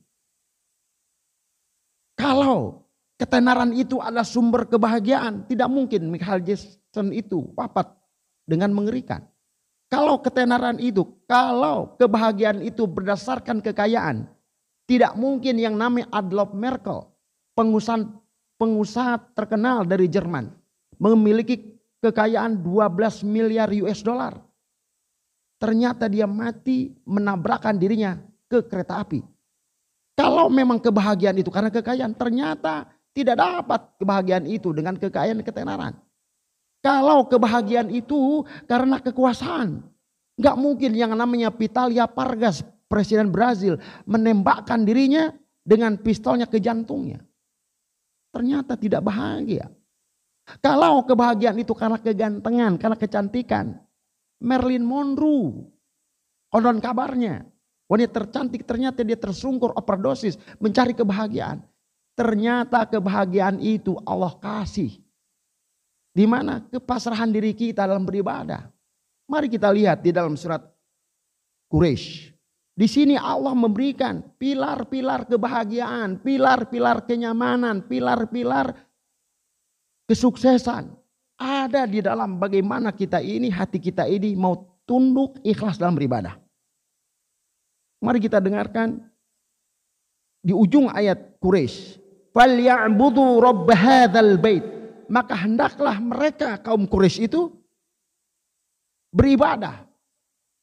Kalau 2.15 2.87
ketenaran 3.19 3.75
itu 3.75 3.99
adalah 3.99 4.23
sumber 4.23 4.63
kebahagiaan, 4.63 5.43
tidak 5.43 5.67
mungkin 5.67 6.07
Michael 6.07 6.39
Jackson 6.47 7.11
itu 7.11 7.51
wafat 7.59 7.91
dengan 8.47 8.71
mengerikan. 8.71 9.27
Kalau 9.91 10.23
ketenaran 10.23 10.79
itu, 10.79 11.03
kalau 11.27 11.99
kebahagiaan 11.99 12.63
itu 12.63 12.87
berdasarkan 12.87 13.59
kekayaan, 13.59 14.23
tidak 14.87 15.19
mungkin 15.19 15.59
yang 15.59 15.75
namanya 15.75 16.07
Adolf 16.15 16.55
Merkel, 16.55 17.11
pengusaha, 17.59 18.07
pengusaha 18.55 19.19
terkenal 19.35 19.83
dari 19.83 20.07
Jerman, 20.07 20.47
memiliki 20.95 21.76
kekayaan 22.07 22.63
12 22.63 23.27
miliar 23.27 23.67
US 23.83 23.99
dollar. 24.01 24.39
Ternyata 25.57 26.05
dia 26.07 26.29
mati 26.29 26.93
menabrakkan 27.03 27.75
dirinya 27.75 28.15
ke 28.47 28.63
kereta 28.63 29.01
api. 29.01 29.25
Kalau 30.17 30.49
memang 30.49 30.81
kebahagiaan 30.81 31.37
itu 31.37 31.53
karena 31.53 31.69
kekayaan, 31.69 32.13
ternyata 32.17 32.89
tidak 33.13 33.37
dapat 33.37 33.81
kebahagiaan 34.01 34.45
itu 34.49 34.73
dengan 34.73 34.97
kekayaan 34.97 35.41
ketenaran. 35.45 35.93
Kalau 36.81 37.25
kebahagiaan 37.25 37.89
itu 37.89 38.45
karena 38.69 39.01
kekuasaan, 39.01 39.81
nggak 40.37 40.55
mungkin 40.57 40.93
yang 40.93 41.13
namanya 41.17 41.49
Pitalia 41.49 42.05
Pargas 42.05 42.61
Presiden 42.85 43.33
Brazil 43.33 43.81
menembakkan 44.05 44.85
dirinya 44.85 45.33
dengan 45.65 45.99
pistolnya 45.99 46.47
ke 46.47 46.61
jantungnya. 46.61 47.19
Ternyata 48.31 48.77
tidak 48.77 49.03
bahagia. 49.03 49.67
Kalau 50.63 51.03
kebahagiaan 51.03 51.59
itu 51.59 51.75
karena 51.75 51.99
kegantengan, 51.99 52.79
karena 52.79 52.95
kecantikan. 52.95 53.75
Marilyn 54.39 54.87
Monroe. 54.87 55.67
Konon 56.47 56.79
kabarnya. 56.79 57.43
Wanita 57.87 58.23
tercantik 58.23 58.63
ternyata 58.63 59.03
dia 59.03 59.19
tersungkur 59.19 59.75
overdosis 59.75 60.39
mencari 60.59 60.95
kebahagiaan. 60.95 61.63
Ternyata 62.15 62.87
kebahagiaan 62.87 63.59
itu 63.59 63.99
Allah 64.07 64.35
kasih. 64.39 64.95
Di 66.15 66.25
mana 66.25 66.63
kepasrahan 66.63 67.29
diri 67.29 67.51
kita 67.51 67.83
dalam 67.83 68.07
beribadah. 68.07 68.71
Mari 69.27 69.51
kita 69.51 69.67
lihat 69.71 69.99
di 69.99 70.15
dalam 70.15 70.39
surat 70.39 70.63
Quraisy 71.67 72.37
di 72.77 72.85
sini 72.85 73.17
Allah 73.17 73.57
memberikan 73.57 74.21
pilar-pilar 74.37 75.25
kebahagiaan, 75.25 76.21
pilar-pilar 76.21 77.09
kenyamanan, 77.09 77.89
pilar-pilar 77.89 78.86
kesuksesan. 80.07 80.95
Ada 81.37 81.85
di 81.85 82.01
dalam 82.01 82.41
bagaimana 82.41 82.89
kita 82.89 83.21
ini, 83.21 83.53
hati 83.53 83.77
kita 83.77 84.09
ini 84.09 84.33
mau 84.33 84.81
tunduk 84.89 85.37
ikhlas 85.45 85.77
dalam 85.77 85.93
beribadah. 85.93 86.33
Mari 88.01 88.17
kita 88.17 88.41
dengarkan 88.41 88.97
di 90.41 90.55
ujung 90.55 90.89
ayat 90.89 91.37
Quraisy. 91.37 92.01
Falyabudu 92.33 93.37
rabb 93.37 93.69
hadzal 93.69 94.41
bait. 94.41 94.65
Maka 95.07 95.37
hendaklah 95.37 96.01
mereka 96.01 96.57
kaum 96.57 96.89
Quraisy 96.89 97.29
itu 97.29 97.53
beribadah 99.13 99.87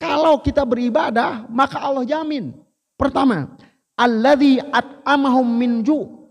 kalau 0.05 0.37
kita 0.45 0.69
beribadah, 0.69 1.49
maka 1.49 1.81
Allah 1.81 2.05
jamin. 2.05 2.53
Pertama, 3.01 3.57
alladzi 3.97 4.61
at'amahum 4.61 5.49
min 5.49 5.81
ju. 5.81 6.29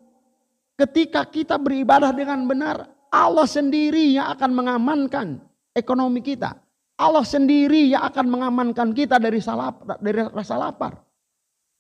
Ketika 0.78 1.26
kita 1.26 1.58
beribadah 1.58 2.14
dengan 2.14 2.46
benar, 2.46 2.86
Allah 3.14 3.46
sendiri 3.46 4.18
yang 4.18 4.34
akan 4.34 4.52
mengamankan 4.58 5.38
ekonomi 5.78 6.26
kita. 6.26 6.58
Allah 6.98 7.22
sendiri 7.22 7.94
yang 7.94 8.10
akan 8.10 8.26
mengamankan 8.26 8.90
kita 8.90 9.22
dari 9.22 9.38
salah 9.38 9.70
dari 10.02 10.26
rasa 10.34 10.58
lapar. 10.58 10.98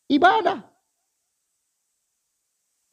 Ibadah. 0.05 0.61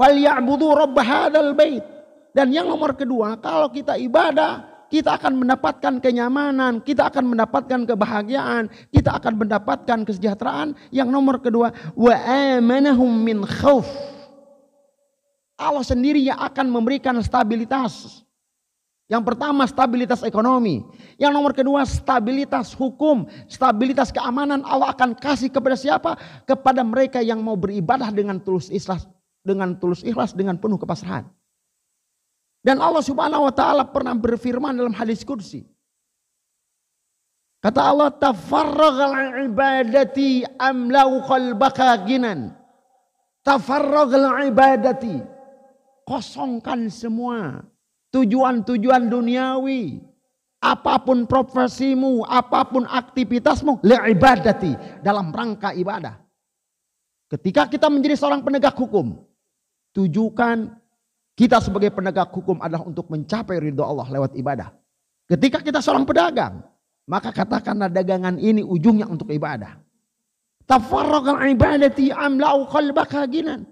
Wal 0.01 0.17
ya'budu 0.17 0.73
rabb 0.73 0.97
hadzal 0.97 1.53
bait. 1.53 1.85
Dan 2.33 2.49
yang 2.55 2.65
nomor 2.71 2.97
kedua, 2.97 3.37
kalau 3.37 3.69
kita 3.69 4.01
ibadah, 4.01 4.65
kita 4.89 5.21
akan 5.21 5.45
mendapatkan 5.45 6.01
kenyamanan, 6.01 6.81
kita 6.81 7.13
akan 7.13 7.37
mendapatkan 7.37 7.85
kebahagiaan, 7.85 8.73
kita 8.89 9.21
akan 9.21 9.35
mendapatkan 9.37 9.99
kesejahteraan. 10.09 10.79
Yang 10.89 11.09
nomor 11.13 11.43
kedua, 11.45 11.75
wa 11.93 12.15
amanahum 12.25 13.11
min 13.11 13.45
khauf. 13.45 13.85
Allah 15.61 15.85
sendiri 15.85 16.25
yang 16.25 16.41
akan 16.41 16.73
memberikan 16.73 17.21
stabilitas. 17.21 18.25
Yang 19.11 19.35
pertama 19.35 19.67
stabilitas 19.67 20.23
ekonomi. 20.23 20.87
Yang 21.19 21.33
nomor 21.35 21.51
kedua 21.51 21.83
stabilitas 21.83 22.71
hukum, 22.79 23.27
stabilitas 23.51 24.15
keamanan 24.15 24.63
Allah 24.63 24.95
akan 24.95 25.19
kasih 25.19 25.51
kepada 25.51 25.75
siapa? 25.75 26.15
Kepada 26.47 26.87
mereka 26.87 27.19
yang 27.19 27.43
mau 27.43 27.59
beribadah 27.59 28.15
dengan 28.15 28.39
tulus 28.39 28.71
ikhlas, 28.71 29.11
dengan 29.43 29.75
tulus 29.75 30.07
ikhlas 30.07 30.31
dengan 30.31 30.55
penuh 30.63 30.79
kepasrahan. 30.79 31.27
Dan 32.63 32.79
Allah 32.79 33.03
Subhanahu 33.03 33.51
wa 33.51 33.55
taala 33.57 33.83
pernah 33.83 34.15
berfirman 34.15 34.79
dalam 34.79 34.95
hadis 34.95 35.27
kursi. 35.27 35.67
Kata 37.59 37.91
Allah, 37.91 38.15
"Tafarraghal 38.15 39.43
ibadati 39.51 40.47
amlau 40.55 41.27
qalbaka 41.27 41.99
ginan." 42.07 42.55
Tafarraghal 43.43 44.47
ibadati. 44.55 45.19
Kosongkan 46.07 46.87
semua 46.95 47.70
tujuan-tujuan 48.15 49.11
duniawi. 49.11 50.07
Apa 50.61 51.01
pun 51.01 51.25
profesimu, 51.25 52.21
apa 52.29 52.69
pun 52.69 52.85
aktivitasmu, 52.85 53.81
li 53.81 53.97
ibadati 54.13 54.77
dalam 55.01 55.33
rangka 55.33 55.73
ibadah. 55.73 56.21
Ketika 57.33 57.65
kita 57.65 57.89
menjadi 57.89 58.21
seorang 58.21 58.45
penegak 58.45 58.77
hukum, 58.77 59.25
tujukan 59.97 60.69
kita 61.33 61.65
sebagai 61.65 61.89
penegak 61.89 62.29
hukum 62.29 62.61
adalah 62.61 62.85
untuk 62.85 63.09
mencapai 63.09 63.57
ridho 63.57 63.81
Allah 63.81 64.05
lewat 64.13 64.37
ibadah. 64.37 64.69
Ketika 65.25 65.65
kita 65.65 65.81
seorang 65.81 66.05
pedagang, 66.05 66.61
maka 67.09 67.33
katakanlah 67.33 67.89
dagangan 67.89 68.37
ini 68.37 68.61
ujungnya 68.61 69.09
untuk 69.09 69.33
ibadah. 69.33 69.81
Tafarraqal 70.69 71.41
ibadati 71.57 72.13
amlau 72.13 72.69
qalbaka 72.69 73.25
ginan. 73.33 73.65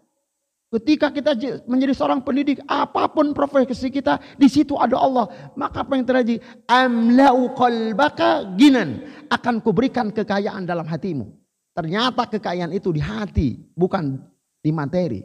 Ketika 0.68 1.08
kita 1.08 1.32
menjadi 1.64 1.96
seorang 1.96 2.20
pendidik, 2.20 2.60
apa 2.68 3.08
pun 3.08 3.32
profesi 3.32 3.88
kita, 3.88 4.20
di 4.36 4.52
situ 4.52 4.76
ada 4.76 5.00
Allah. 5.00 5.24
Maka 5.56 5.80
apa 5.80 5.96
yang 5.96 6.04
terjadi? 6.04 6.36
Amlau 6.68 7.56
qalbaka 7.56 8.52
ginan. 8.52 9.00
Akan 9.32 9.64
kuberikan 9.64 10.12
kekayaan 10.12 10.68
dalam 10.68 10.84
hatimu. 10.84 11.32
Ternyata 11.72 12.28
kekayaan 12.28 12.76
itu 12.76 12.92
di 12.92 13.00
hati, 13.00 13.56
bukan 13.72 14.20
di 14.60 14.68
materi. 14.68 15.24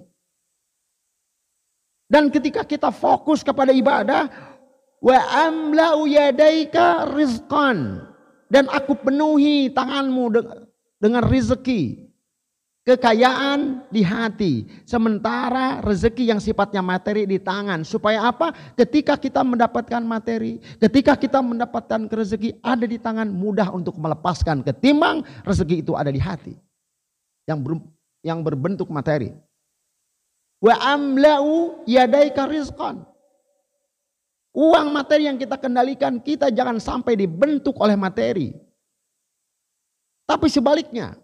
Dan 2.07 2.31
ketika 2.31 2.63
kita 2.63 2.93
fokus 2.95 3.43
kepada 3.43 3.75
ibadah, 3.75 4.31
wa 5.03 5.19
amlau 5.43 6.07
yadaika 6.07 7.11
rizqan 7.11 7.99
dan 8.47 8.71
aku 8.71 8.95
penuhi 8.95 9.67
tanganmu 9.73 10.23
dengan 11.03 11.23
rezeki 11.27 12.02
Kekayaan 12.83 13.87
di 13.87 14.03
hati. 14.03 14.67
Sementara 14.83 15.79
rezeki 15.79 16.35
yang 16.35 16.43
sifatnya 16.43 16.83
materi 16.83 17.23
di 17.23 17.39
tangan. 17.39 17.87
Supaya 17.87 18.27
apa? 18.27 18.51
Ketika 18.75 19.15
kita 19.15 19.39
mendapatkan 19.39 20.03
materi. 20.03 20.59
Ketika 20.83 21.15
kita 21.15 21.39
mendapatkan 21.39 22.11
rezeki 22.11 22.59
ada 22.59 22.83
di 22.83 22.99
tangan 22.99 23.31
mudah 23.31 23.71
untuk 23.71 23.95
melepaskan. 23.95 24.67
Ketimbang 24.67 25.23
rezeki 25.47 25.79
itu 25.79 25.95
ada 25.95 26.11
di 26.11 26.19
hati. 26.19 26.59
Yang, 27.47 27.59
ber, 27.63 27.71
yang 28.19 28.43
berbentuk 28.43 28.91
materi. 28.91 29.31
Wa 30.59 30.75
amla'u 30.99 31.87
yadaika 31.87 32.51
rizqan. 32.51 32.99
Uang 34.51 34.91
materi 34.91 35.31
yang 35.31 35.39
kita 35.39 35.55
kendalikan 35.55 36.19
kita 36.19 36.51
jangan 36.51 36.83
sampai 36.83 37.15
dibentuk 37.15 37.79
oleh 37.79 37.95
materi. 37.95 38.51
Tapi 40.27 40.51
sebaliknya, 40.51 41.22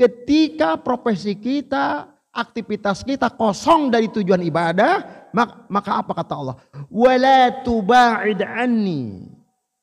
Ketika 0.00 0.80
profesi 0.80 1.36
kita, 1.36 2.08
aktivitas 2.32 3.04
kita 3.04 3.28
kosong 3.36 3.92
dari 3.92 4.08
tujuan 4.08 4.40
ibadah, 4.40 5.28
maka, 5.68 6.00
apa 6.00 6.16
kata 6.16 6.34
Allah? 6.40 6.56
Wala 6.88 7.60
tuba'id 7.60 8.40
anni. 8.40 9.28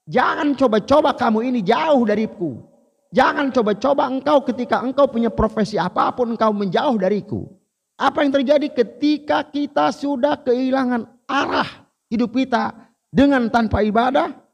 Jangan 0.09 0.57
coba-coba 0.57 1.13
kamu 1.13 1.53
ini 1.53 1.59
jauh 1.61 2.01
dariku. 2.01 2.65
Jangan 3.13 3.53
coba-coba 3.53 4.09
engkau 4.09 4.41
ketika 4.41 4.81
engkau 4.81 5.05
punya 5.05 5.29
profesi 5.29 5.77
apa 5.77 6.09
pun 6.17 6.33
engkau 6.33 6.49
menjauh 6.49 6.97
dariku. 6.97 7.45
Apa 7.93 8.25
yang 8.25 8.33
terjadi 8.33 8.73
ketika 8.73 9.45
kita 9.45 9.93
sudah 9.93 10.41
kehilangan 10.41 11.05
arah 11.29 11.85
hidup 12.09 12.33
kita 12.33 12.73
dengan 13.13 13.53
tanpa 13.53 13.85
ibadah? 13.85 14.46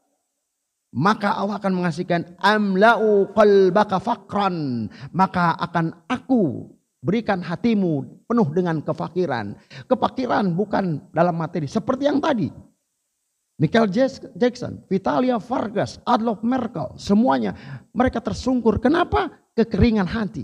Maka 0.94 1.34
Allah 1.34 1.58
akan 1.58 1.82
mengasihkan 1.82 2.38
amlau 2.38 3.26
qalbaka 3.34 3.98
fakran 3.98 4.86
maka 5.10 5.58
akan 5.58 5.90
aku 6.06 6.70
berikan 7.02 7.42
hatimu 7.42 8.06
penuh 8.30 8.48
dengan 8.54 8.78
kefakiran 8.78 9.58
kefakiran 9.90 10.54
bukan 10.54 11.02
dalam 11.10 11.34
materi 11.34 11.66
seperti 11.66 12.06
yang 12.06 12.22
tadi 12.22 12.48
Michael 13.54 13.86
Jackson, 14.34 14.82
Vitalia 14.90 15.38
Vargas, 15.38 16.02
Adolf 16.02 16.42
Merkel, 16.42 16.98
semuanya 16.98 17.54
mereka 17.94 18.18
tersungkur. 18.18 18.82
Kenapa? 18.82 19.30
Kekeringan 19.54 20.10
hati. 20.10 20.42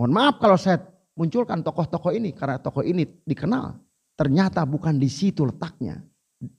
Mohon 0.00 0.12
maaf 0.16 0.40
kalau 0.40 0.56
saya 0.56 0.80
munculkan 1.12 1.60
tokoh-tokoh 1.60 2.16
ini 2.16 2.32
karena 2.32 2.56
tokoh 2.56 2.80
ini 2.80 3.04
dikenal. 3.28 3.76
Ternyata 4.16 4.64
bukan 4.64 4.96
di 4.96 5.12
situ 5.12 5.44
letaknya 5.44 6.00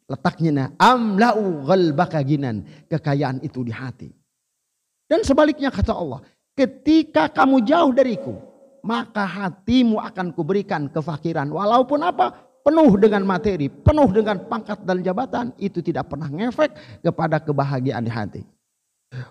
letaknya 0.07 0.51
nah 0.51 0.67
amlau 0.77 1.63
ghalbaka 1.63 2.19
ginan. 2.23 2.67
Kekayaan 2.87 3.39
itu 3.43 3.63
di 3.63 3.71
hati. 3.71 4.09
Dan 5.09 5.25
sebaliknya 5.25 5.73
kata 5.73 5.95
Allah 5.95 6.21
ketika 6.53 7.31
kamu 7.31 7.63
jauh 7.63 7.91
dariku 7.95 8.35
maka 8.83 9.23
hatimu 9.23 9.99
akan 9.99 10.31
kuberikan 10.35 10.87
kefakiran. 10.91 11.47
Walaupun 11.51 11.99
apa? 12.03 12.47
Penuh 12.59 12.91
dengan 12.99 13.23
materi 13.23 13.71
penuh 13.71 14.11
dengan 14.11 14.35
pangkat 14.45 14.83
dan 14.83 14.99
jabatan 14.99 15.55
itu 15.57 15.79
tidak 15.79 16.11
pernah 16.11 16.27
ngefek 16.27 17.01
kepada 17.01 17.39
kebahagiaan 17.39 18.03
di 18.03 18.11
hati. 18.11 18.41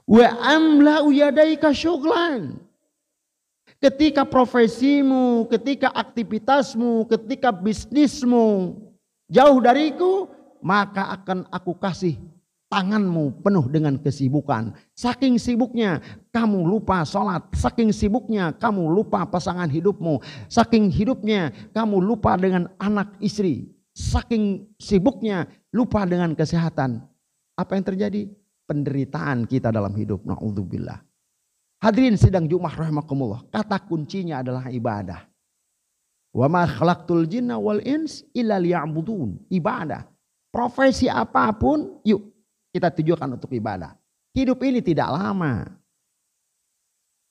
Wa 0.08 0.32
amlau 0.56 1.12
yadaika 1.12 1.70
syughlan. 1.70 2.56
Ketika 3.78 4.26
profesimu 4.26 5.46
ketika 5.46 5.92
aktivitasmu 5.94 7.06
ketika 7.06 7.54
bisnismu 7.54 8.74
jauh 9.30 9.58
dariku 9.62 10.26
maka 10.62 11.14
akan 11.14 11.46
aku 11.50 11.76
kasih 11.78 12.18
tanganmu 12.68 13.40
penuh 13.40 13.66
dengan 13.68 13.96
kesibukan. 13.96 14.76
Saking 14.92 15.40
sibuknya 15.40 16.00
kamu 16.30 16.68
lupa 16.68 17.02
sholat. 17.02 17.48
Saking 17.56 17.90
sibuknya 17.90 18.52
kamu 18.54 18.92
lupa 18.92 19.24
pasangan 19.24 19.68
hidupmu. 19.68 20.20
Saking 20.52 20.92
hidupnya 20.92 21.50
kamu 21.72 21.98
lupa 21.98 22.36
dengan 22.36 22.68
anak 22.78 23.16
istri. 23.24 23.72
Saking 23.96 24.68
sibuknya 24.78 25.48
lupa 25.74 26.06
dengan 26.06 26.36
kesehatan. 26.36 27.02
Apa 27.58 27.74
yang 27.74 27.84
terjadi? 27.84 28.30
Penderitaan 28.68 29.48
kita 29.48 29.72
dalam 29.72 29.96
hidup. 29.96 30.22
Na'udzubillah. 30.28 31.00
Hadirin 31.80 32.20
sidang 32.20 32.44
Jumat 32.44 32.76
rahimakumullah. 32.76 33.48
Kata 33.48 33.80
kuncinya 33.80 34.44
adalah 34.44 34.68
ibadah. 34.68 35.24
Wa 36.36 36.46
ma 36.52 36.68
khalaqtul 36.68 37.24
jinna 37.24 37.56
wal 37.56 37.80
ins 37.80 38.28
illa 38.36 38.60
liya'budun. 38.60 39.48
Ibadah 39.48 40.17
profesi 40.48 41.08
apa 41.08 41.52
pun, 41.54 42.00
yuk 42.04 42.28
kita 42.72 42.90
tujukan 42.92 43.32
untuk 43.36 43.52
ibadah. 43.52 43.96
Hidup 44.36 44.62
ini 44.64 44.80
tidak 44.84 45.10
lama. 45.10 45.64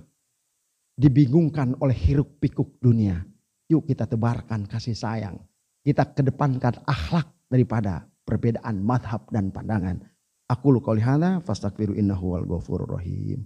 dibingungkan 0.96 1.76
oleh 1.84 1.96
hiruk 1.96 2.40
pikuk 2.40 2.80
dunia. 2.80 3.24
Yuk 3.68 3.86
kita 3.86 4.08
tebarkan 4.08 4.66
kasih 4.66 4.96
sayang. 4.96 5.38
Kita 5.86 6.16
kedepankan 6.16 6.82
akhlak 6.88 7.30
daripada 7.52 8.08
perbedaan 8.26 8.82
madhab 8.82 9.28
dan 9.30 9.54
pandangan. 9.54 10.02
Aku 10.50 10.74
lu 10.74 10.82
qauli 10.82 11.02
hadza 11.02 11.42
fastaghfiru 11.46 11.94
innahu 11.94 12.34
wal 12.34 12.86
rahim. 12.90 13.46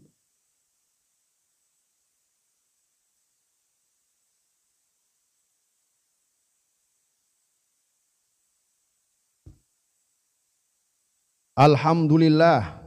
Alhamdulillah 11.59 12.78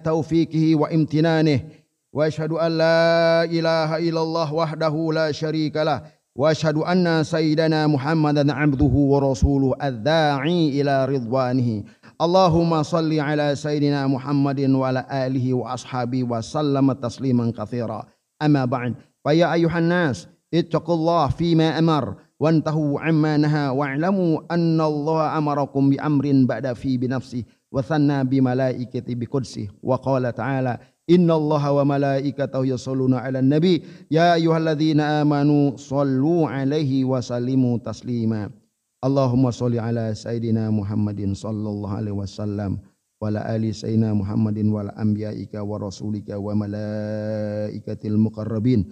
Taufiqihi 0.00 0.72
wa 0.72 0.88
imtinanih. 0.88 1.84
Wa 2.08 2.24
ashhadu 2.24 2.56
an 2.56 2.80
la 2.80 3.44
ilaha 3.44 4.00
illallah 4.00 4.48
wahdahu 4.48 5.12
la 5.12 5.28
syarika 5.28 5.84
lah. 5.84 6.08
Wa 6.32 6.48
ashhadu 6.48 6.88
anna 6.88 7.20
sayyidana 7.20 7.84
Muhammadan 7.92 8.48
abduhu 8.48 9.12
wa 9.12 9.20
rasuluh 9.20 9.76
ad-da'i 9.76 10.80
ila 10.80 11.04
ridwanihi. 11.04 11.84
Allahumma 12.16 12.80
salli 12.80 13.20
ala 13.20 13.52
sayyidina 13.52 14.08
Muhammadin 14.08 14.72
wa 14.72 14.88
ala 14.88 15.04
alihi 15.12 15.52
wa 15.52 15.76
ashabihi 15.76 16.24
wa 16.24 16.40
sallama 16.40 16.96
tasliman 16.96 17.52
kathira. 17.52 18.08
Amma 18.40 18.64
ba'd. 18.64 18.96
Fa 19.20 19.36
ya 19.36 19.52
ayuhan 19.52 19.92
nas, 19.92 20.24
ittaqullah 20.52 21.28
fima 21.34 21.76
amar 21.76 22.16
wantahu 22.38 22.96
amma 23.02 23.36
naha 23.36 23.74
wa'lamu 23.74 24.46
anna 24.48 24.84
Allah 24.86 25.34
amarakum 25.36 25.90
bi 25.90 25.96
amrin 25.98 26.46
ba'da 26.46 26.72
fi 26.72 26.94
bi 26.96 27.10
nafsi 27.10 27.42
wa 27.68 27.82
thanna 27.82 28.24
bi 28.24 28.40
malaikati 28.40 29.12
bi 29.18 29.26
qudsi. 29.26 29.68
Wa 29.82 29.98
qala 30.00 30.32
ta'ala 30.32 30.78
inna 31.10 31.34
Allah 31.34 31.62
wa 31.82 31.84
malaikatahu 31.84 32.64
yusalluna 32.64 33.20
'alan 33.26 33.44
nabi. 33.50 33.82
Ya 34.08 34.38
ayyuhalladzina 34.38 35.20
amanu 35.20 35.76
sallu 35.76 36.48
'alaihi 36.48 37.04
wa 37.04 37.20
sallimu 37.20 37.82
taslima. 37.82 38.48
Allahumma 38.98 39.54
shalli 39.54 39.78
ala 39.78 40.10
sayidina 40.10 40.74
Muhammadin 40.74 41.30
sallallahu 41.30 42.02
alaihi 42.02 42.18
wasallam 42.18 42.82
wa 43.22 43.30
ala 43.30 43.46
ali 43.46 43.70
sayyidina 43.70 44.10
Muhammadin 44.10 44.74
wa 44.74 44.90
anbiya'ika 44.90 45.62
wa 45.62 45.78
rasulika 45.78 46.34
wa 46.38 46.54
malaikatil 46.54 48.18
muqarrabin 48.18 48.90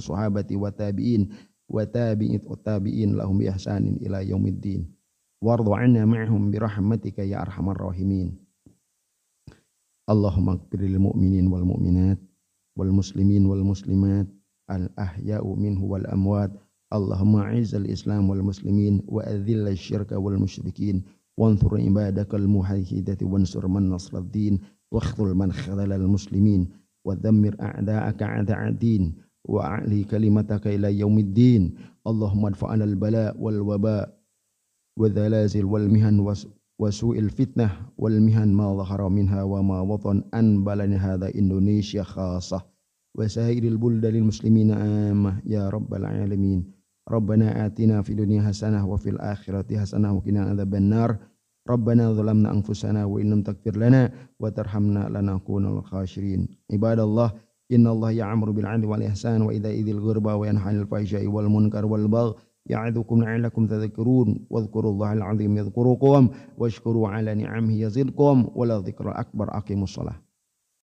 sahabati 0.00 0.56
wa 0.56 0.72
tabi'in 0.72 1.28
wa 1.68 1.84
tabi'it 1.86 2.42
wa 2.48 2.56
tabi'in 2.56 3.14
lahum 3.14 3.38
bi 3.38 3.46
ihsanin 3.46 4.00
ila 4.00 4.24
yaumiddin 4.24 4.88
warda 5.44 5.76
anna 5.76 6.08
ma'hum 6.08 6.48
bi 6.50 6.56
rahmatika 6.58 7.22
ya 7.22 7.44
arhamar 7.44 7.76
rahimin 7.76 8.34
Allahumma 10.10 10.58
ighfir 10.58 10.82
lil 10.82 10.98
mu'minin 10.98 11.46
wal 11.46 11.62
mu'minat 11.62 12.18
wal 12.74 12.90
muslimin 12.90 13.46
wal 13.46 13.62
muslimat 13.62 14.26
al 14.66 14.90
ahya'u 14.98 15.54
minhu 15.54 15.86
wal 15.86 16.02
amwat 16.10 16.50
Allahumma 16.90 17.46
a'izzal 17.54 17.86
islam 17.86 18.26
wal 18.26 18.42
muslimin 18.42 18.98
wa 19.06 19.22
adhil 19.22 19.62
syirka 19.78 20.18
wal 20.18 20.34
musyrikin 20.34 21.06
وانصر 21.40 21.80
عبادك 21.80 22.34
الموحدة 22.34 23.16
وانصر 23.22 23.68
من 23.68 23.88
نصر 23.88 24.18
الدين 24.18 24.58
واخذل 24.92 25.34
من 25.34 25.52
خذل 25.52 25.92
المسلمين 25.92 26.68
ودمر 27.04 27.56
أعداءك 27.60 28.22
أعداء 28.22 28.68
الدين 28.68 29.14
وأعلي 29.48 30.04
كلمتك 30.04 30.66
إلى 30.66 30.98
يوم 30.98 31.18
الدين. 31.18 31.74
اللهم 32.06 32.46
ادفعنا 32.46 32.84
البلاء 32.84 33.40
والوباء 33.40 34.20
والزلازل 34.98 35.64
والمهن 35.64 36.34
وسوء 36.78 37.18
الفتنة 37.18 37.70
والمهن 37.98 38.48
ما 38.52 38.76
ظهر 38.76 39.08
منها 39.08 39.42
وما 39.42 39.84
بطن 39.84 40.22
أن 40.34 40.64
بلن 40.64 40.92
هذا 40.92 41.34
إندونيسيا 41.34 42.02
خاصة 42.02 42.60
وسائر 43.16 43.64
البلدان 43.64 44.14
المسلمين 44.16 44.70
عامة. 44.70 45.40
يا 45.46 45.68
رب 45.68 45.94
العالمين 45.94 46.64
ربنا 47.08 47.66
آتنا 47.66 48.02
في 48.02 48.10
الدنيا 48.10 48.42
حسنة 48.42 48.86
وفي 48.86 49.10
الآخرة 49.10 49.78
حسنة 49.80 50.12
وقنا 50.12 50.40
عذاب 50.42 50.74
النار. 50.74 51.29
ربنا 51.68 52.12
ظلمنا 52.12 52.52
أنفسنا 52.52 53.04
وإن 53.04 53.30
لم 53.30 53.42
تغفر 53.42 53.76
لنا 53.76 54.12
وترحمنا 54.40 55.08
لنكون 55.08 55.66
الخاسرين. 55.66 56.48
عباد 56.72 56.98
الله 57.00 57.32
إن 57.72 57.86
الله 57.86 58.10
يعمر 58.10 58.50
بالعدل 58.50 58.84
والإحسان 58.84 59.42
وإذا 59.42 59.70
إذ 59.70 59.88
الغربى 59.88 60.32
وينهى 60.32 60.62
عن 60.62 60.80
الفحشاء 60.80 61.26
والمنكر 61.26 61.86
والبغي 61.86 62.34
يعظكم 62.66 63.22
لعلكم 63.22 63.66
تذكرون. 63.66 64.46
واذكروا 64.50 64.92
الله 64.92 65.12
العظيم 65.12 65.56
يذكركم 65.56 66.28
واشكروا 66.58 67.08
على 67.08 67.34
نعمه 67.34 67.72
يزدكم 67.72 68.48
ولا 68.54 68.78
ذكر 68.78 69.20
أكبر. 69.20 69.56
أقيموا 69.56 69.84
الصلاة. 69.84 70.29